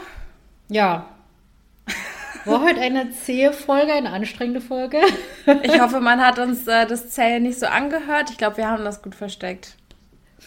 Ja. 0.70 1.06
War 2.45 2.62
heute 2.62 2.80
eine 2.80 3.12
zähe 3.12 3.52
Folge, 3.52 3.91
eine 3.91 4.12
anstrengende 4.12 4.62
Folge. 4.62 5.02
ich 5.64 5.82
hoffe, 5.82 6.00
man 6.00 6.26
hat 6.26 6.39
uns 6.39 6.66
äh, 6.68 6.86
das 6.86 7.10
Zähe 7.10 7.41
nicht 7.41 7.60
so 7.60 7.66
angehört. 7.66 8.30
Ich 8.30 8.38
glaube, 8.38 8.58
wir 8.58 8.70
haben 8.70 8.86
das 8.86 9.02
gut 9.02 9.16
versteckt. 9.16 9.76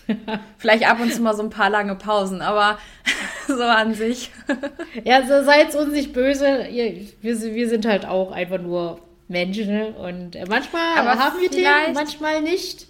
Vielleicht 0.58 0.88
ab 0.88 1.00
und 1.00 1.12
zu 1.12 1.22
mal 1.22 1.34
so 1.34 1.42
ein 1.42 1.50
paar 1.50 1.70
lange 1.70 1.94
Pausen, 1.94 2.42
aber 2.42 2.78
so 3.46 3.62
an 3.62 3.94
sich. 3.94 4.30
ja, 5.04 5.22
so 5.22 5.44
seid 5.44 5.74
uns 5.74 5.92
nicht 5.92 6.12
böse. 6.12 6.66
Wir, 6.70 7.40
wir 7.40 7.68
sind 7.68 7.86
halt 7.86 8.06
auch 8.06 8.32
einfach 8.32 8.60
nur 8.60 9.00
Menschen 9.28 9.68
ne? 9.68 9.86
und 9.90 10.34
äh, 10.34 10.44
manchmal 10.48 10.98
aber 10.98 11.18
haben 11.18 11.40
wir 11.40 11.50
Themen, 11.50 11.94
manchmal 11.94 12.42
nicht. 12.42 12.88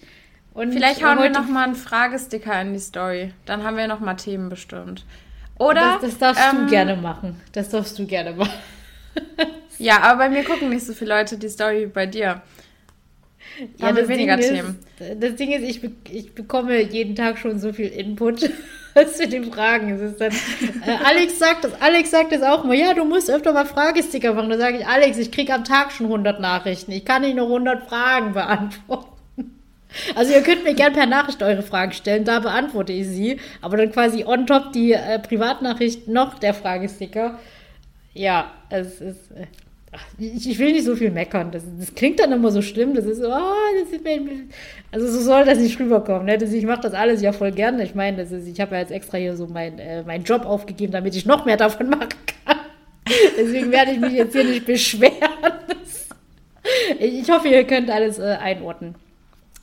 Und 0.54 0.72
vielleicht 0.72 1.04
hauen 1.04 1.22
wir 1.22 1.30
noch 1.30 1.46
mal 1.46 1.64
einen 1.64 1.74
Fragesticker 1.74 2.60
in 2.60 2.72
die 2.72 2.80
Story. 2.80 3.32
Dann 3.44 3.62
haben 3.62 3.76
wir 3.76 3.86
noch 3.86 4.00
mal 4.00 4.14
Themen 4.14 4.48
bestimmt. 4.48 5.04
Oder? 5.58 5.98
Das, 6.00 6.18
das 6.18 6.18
darfst 6.18 6.42
ähm, 6.52 6.62
du 6.62 6.70
gerne 6.70 6.96
machen. 6.96 7.40
Das 7.52 7.68
darfst 7.68 7.98
du 7.98 8.06
gerne 8.06 8.32
machen. 8.32 8.58
ja, 9.78 10.00
aber 10.00 10.18
bei 10.18 10.28
mir 10.30 10.42
gucken 10.42 10.70
nicht 10.70 10.86
so 10.86 10.92
viele 10.92 11.14
Leute 11.14 11.36
die 11.36 11.48
Story 11.48 11.82
wie 11.82 11.86
bei 11.86 12.06
dir. 12.06 12.42
Ja, 13.78 13.88
haben 13.88 13.96
das 13.96 14.08
weniger 14.08 14.36
Ding 14.36 14.54
Themen. 14.54 14.78
Ist, 14.98 15.22
das 15.22 15.34
Ding 15.36 15.52
ist, 15.52 15.62
ich, 15.62 15.80
ich 16.10 16.34
bekomme 16.34 16.80
jeden 16.80 17.14
Tag 17.14 17.38
schon 17.38 17.58
so 17.58 17.72
viel 17.72 17.88
Input 17.88 18.40
zu 19.14 19.28
den 19.28 19.52
Fragen. 19.52 19.90
Es 19.90 20.00
ist 20.00 20.20
dann, 20.20 20.32
äh, 20.32 21.04
Alex 21.04 21.38
sagt 21.38 21.64
das, 21.64 21.80
Alex 21.80 22.10
sagt 22.10 22.32
das 22.32 22.42
auch 22.42 22.64
mal, 22.64 22.76
ja, 22.76 22.94
du 22.94 23.04
musst 23.04 23.30
öfter 23.30 23.52
mal 23.52 23.66
Fragesticker 23.66 24.34
machen. 24.34 24.50
Da 24.50 24.58
sage 24.58 24.78
ich, 24.78 24.86
Alex, 24.86 25.18
ich 25.18 25.30
kriege 25.30 25.52
am 25.54 25.64
Tag 25.64 25.92
schon 25.92 26.06
100 26.06 26.40
Nachrichten. 26.40 26.92
Ich 26.92 27.04
kann 27.04 27.22
nicht 27.22 27.36
nur 27.36 27.46
100 27.46 27.88
Fragen 27.88 28.32
beantworten. 28.32 29.10
Also 30.14 30.32
ihr 30.32 30.42
könnt 30.42 30.64
mir 30.64 30.74
gerne 30.74 30.94
per 30.94 31.06
Nachricht 31.06 31.42
eure 31.42 31.62
Fragen 31.62 31.92
stellen, 31.92 32.24
da 32.24 32.38
beantworte 32.38 32.92
ich 32.92 33.08
sie. 33.08 33.40
Aber 33.60 33.76
dann 33.76 33.90
quasi 33.92 34.24
on 34.24 34.46
top 34.46 34.72
die 34.72 34.92
äh, 34.92 35.18
Privatnachricht 35.18 36.08
noch 36.08 36.38
der 36.38 36.54
Fragesticker. 36.54 37.38
Ja, 38.14 38.52
es 38.68 39.00
ist. 39.00 39.30
Äh, 39.32 39.46
ich, 40.18 40.48
ich, 40.48 40.58
will 40.58 40.72
nicht 40.72 40.84
so 40.84 40.94
viel 40.94 41.10
meckern. 41.10 41.50
Das, 41.50 41.64
das, 41.78 41.94
klingt 41.94 42.20
dann 42.20 42.30
immer 42.30 42.52
so 42.52 42.62
schlimm. 42.62 42.94
Das 42.94 43.06
ist 43.06 43.18
so, 43.18 43.28
oh, 43.28 43.54
das 43.80 43.90
ist 43.90 44.06
also 44.92 45.06
so 45.08 45.20
soll 45.20 45.44
das 45.44 45.58
nicht 45.58 45.80
rüberkommen. 45.80 46.26
Ne? 46.26 46.38
Das, 46.38 46.52
ich 46.52 46.64
mache 46.64 46.82
das 46.82 46.94
alles 46.94 47.22
ja 47.22 47.32
voll 47.32 47.50
gerne. 47.50 47.82
Ich 47.82 47.94
meine, 47.94 48.18
das 48.18 48.30
ist, 48.30 48.46
ich 48.46 48.60
habe 48.60 48.74
ja 48.74 48.82
jetzt 48.82 48.92
extra 48.92 49.18
hier 49.18 49.36
so 49.36 49.46
mein, 49.48 49.78
äh, 49.78 50.02
meinen 50.04 50.24
Job 50.24 50.44
aufgegeben, 50.44 50.92
damit 50.92 51.16
ich 51.16 51.26
noch 51.26 51.44
mehr 51.44 51.56
davon 51.56 51.88
machen 51.90 52.08
kann. 52.44 52.58
Deswegen 53.36 53.72
werde 53.72 53.92
ich 53.92 53.98
mich 53.98 54.12
jetzt 54.12 54.32
hier 54.32 54.44
nicht 54.44 54.64
beschweren. 54.64 55.12
ich 57.00 57.28
hoffe, 57.28 57.48
ihr 57.48 57.64
könnt 57.64 57.90
alles 57.90 58.20
äh, 58.20 58.36
einordnen. 58.40 58.94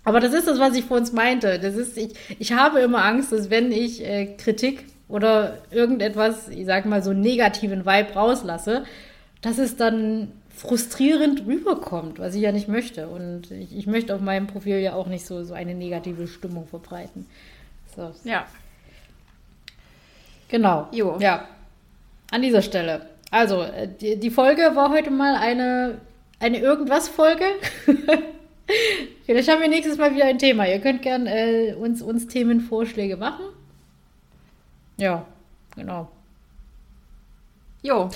Aber 0.03 0.19
das 0.19 0.34
ist 0.34 0.47
das, 0.47 0.59
was 0.59 0.75
ich 0.75 0.86
vor 0.86 0.97
uns 0.97 1.13
meinte. 1.13 1.59
Das 1.59 1.75
ist, 1.75 1.97
ich, 1.97 2.09
ich 2.39 2.53
habe 2.53 2.80
immer 2.80 3.03
Angst, 3.05 3.32
dass 3.32 3.49
wenn 3.49 3.71
ich 3.71 4.05
äh, 4.05 4.36
Kritik 4.38 4.86
oder 5.07 5.57
irgendetwas, 5.71 6.49
ich 6.49 6.65
sag 6.65 6.86
mal 6.86 7.01
so 7.01 7.13
negativen 7.13 7.86
Vibe 7.86 8.13
rauslasse, 8.13 8.84
dass 9.42 9.58
es 9.58 9.76
dann 9.76 10.32
frustrierend 10.56 11.46
rüberkommt, 11.46 12.20
was 12.20 12.34
ich 12.34 12.42
ja 12.42 12.52
nicht 12.52 12.68
möchte. 12.68 13.08
Und 13.08 13.52
ich, 13.52 13.76
ich 13.76 13.88
möchte 13.88 14.16
auf 14.16 14.22
meinem 14.22 14.48
Profil 14.48 14.80
ja 14.80 14.94
auch 14.94 15.08
nicht 15.08 15.26
so, 15.26 15.44
so 15.44 15.54
eine 15.54 15.76
negative 15.76 16.28
Stimmung 16.28 16.68
verbreiten. 16.68 17.28
So. 17.96 18.12
Ja. 18.24 18.46
Genau. 20.50 20.88
Jo. 20.92 21.18
Ja. 21.20 21.48
An 22.32 22.42
dieser 22.42 22.62
Stelle. 22.62 23.08
Also, 23.30 23.62
äh, 23.62 23.88
die, 23.88 24.18
die 24.18 24.32
Folge 24.32 24.72
war 24.76 24.90
heute 24.90 25.12
mal 25.12 25.36
eine, 25.36 26.00
eine 26.40 26.60
Irgendwas-Folge. 26.60 27.46
Vielleicht 29.26 29.50
haben 29.50 29.62
wir 29.62 29.70
nächstes 29.70 29.98
Mal 29.98 30.14
wieder 30.16 30.26
ein 30.26 30.40
Thema. 30.40 30.68
Ihr 30.68 30.80
könnt 30.80 31.02
gern 31.02 31.28
äh, 31.28 31.76
uns, 31.78 32.02
uns 32.02 32.28
Themenvorschläge 32.28 33.18
machen. 33.18 33.46
Ja, 34.98 35.26
genau. 35.76 36.10
Jo. 37.84 38.10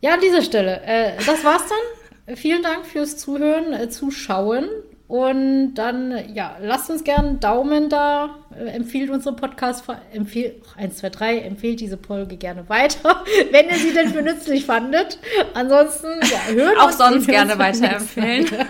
Ja, 0.00 0.14
an 0.14 0.20
dieser 0.20 0.42
Stelle. 0.42 0.80
Äh, 0.82 1.12
das 1.24 1.44
war's 1.44 1.64
dann. 1.68 2.36
Vielen 2.36 2.62
Dank 2.62 2.86
fürs 2.86 3.16
Zuhören, 3.16 3.72
äh, 3.72 3.88
Zuschauen. 3.88 4.68
Und 5.10 5.74
dann, 5.74 6.34
ja, 6.34 6.56
lasst 6.62 6.88
uns 6.88 7.02
gerne 7.02 7.30
einen 7.30 7.40
Daumen 7.40 7.88
da, 7.88 8.36
äh, 8.56 8.68
empfiehlt 8.68 9.10
unsere 9.10 9.34
Podcast, 9.34 9.84
empfiehlt, 10.12 10.62
1, 10.76 10.98
2, 10.98 11.10
3, 11.10 11.38
empfiehlt 11.38 11.80
diese 11.80 11.98
Folge 11.98 12.36
gerne 12.36 12.68
weiter, 12.68 13.24
wenn 13.50 13.68
ihr 13.68 13.74
sie 13.74 13.92
denn 13.92 14.10
für 14.10 14.22
nützlich 14.22 14.64
fandet. 14.64 15.18
Ansonsten, 15.52 16.06
ja, 16.22 16.54
hören 16.54 16.78
Auch 16.78 16.92
sonst 16.92 17.26
gerne 17.26 17.58
weiterempfehlen. 17.58 18.46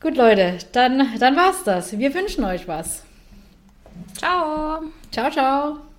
Gut, 0.00 0.16
Leute, 0.16 0.56
dann, 0.72 1.06
dann 1.18 1.36
war's 1.36 1.62
das. 1.64 1.98
Wir 1.98 2.14
wünschen 2.14 2.44
euch 2.44 2.66
was. 2.66 3.02
Ciao. 4.16 4.80
Ciao, 5.12 5.30
ciao. 5.30 5.89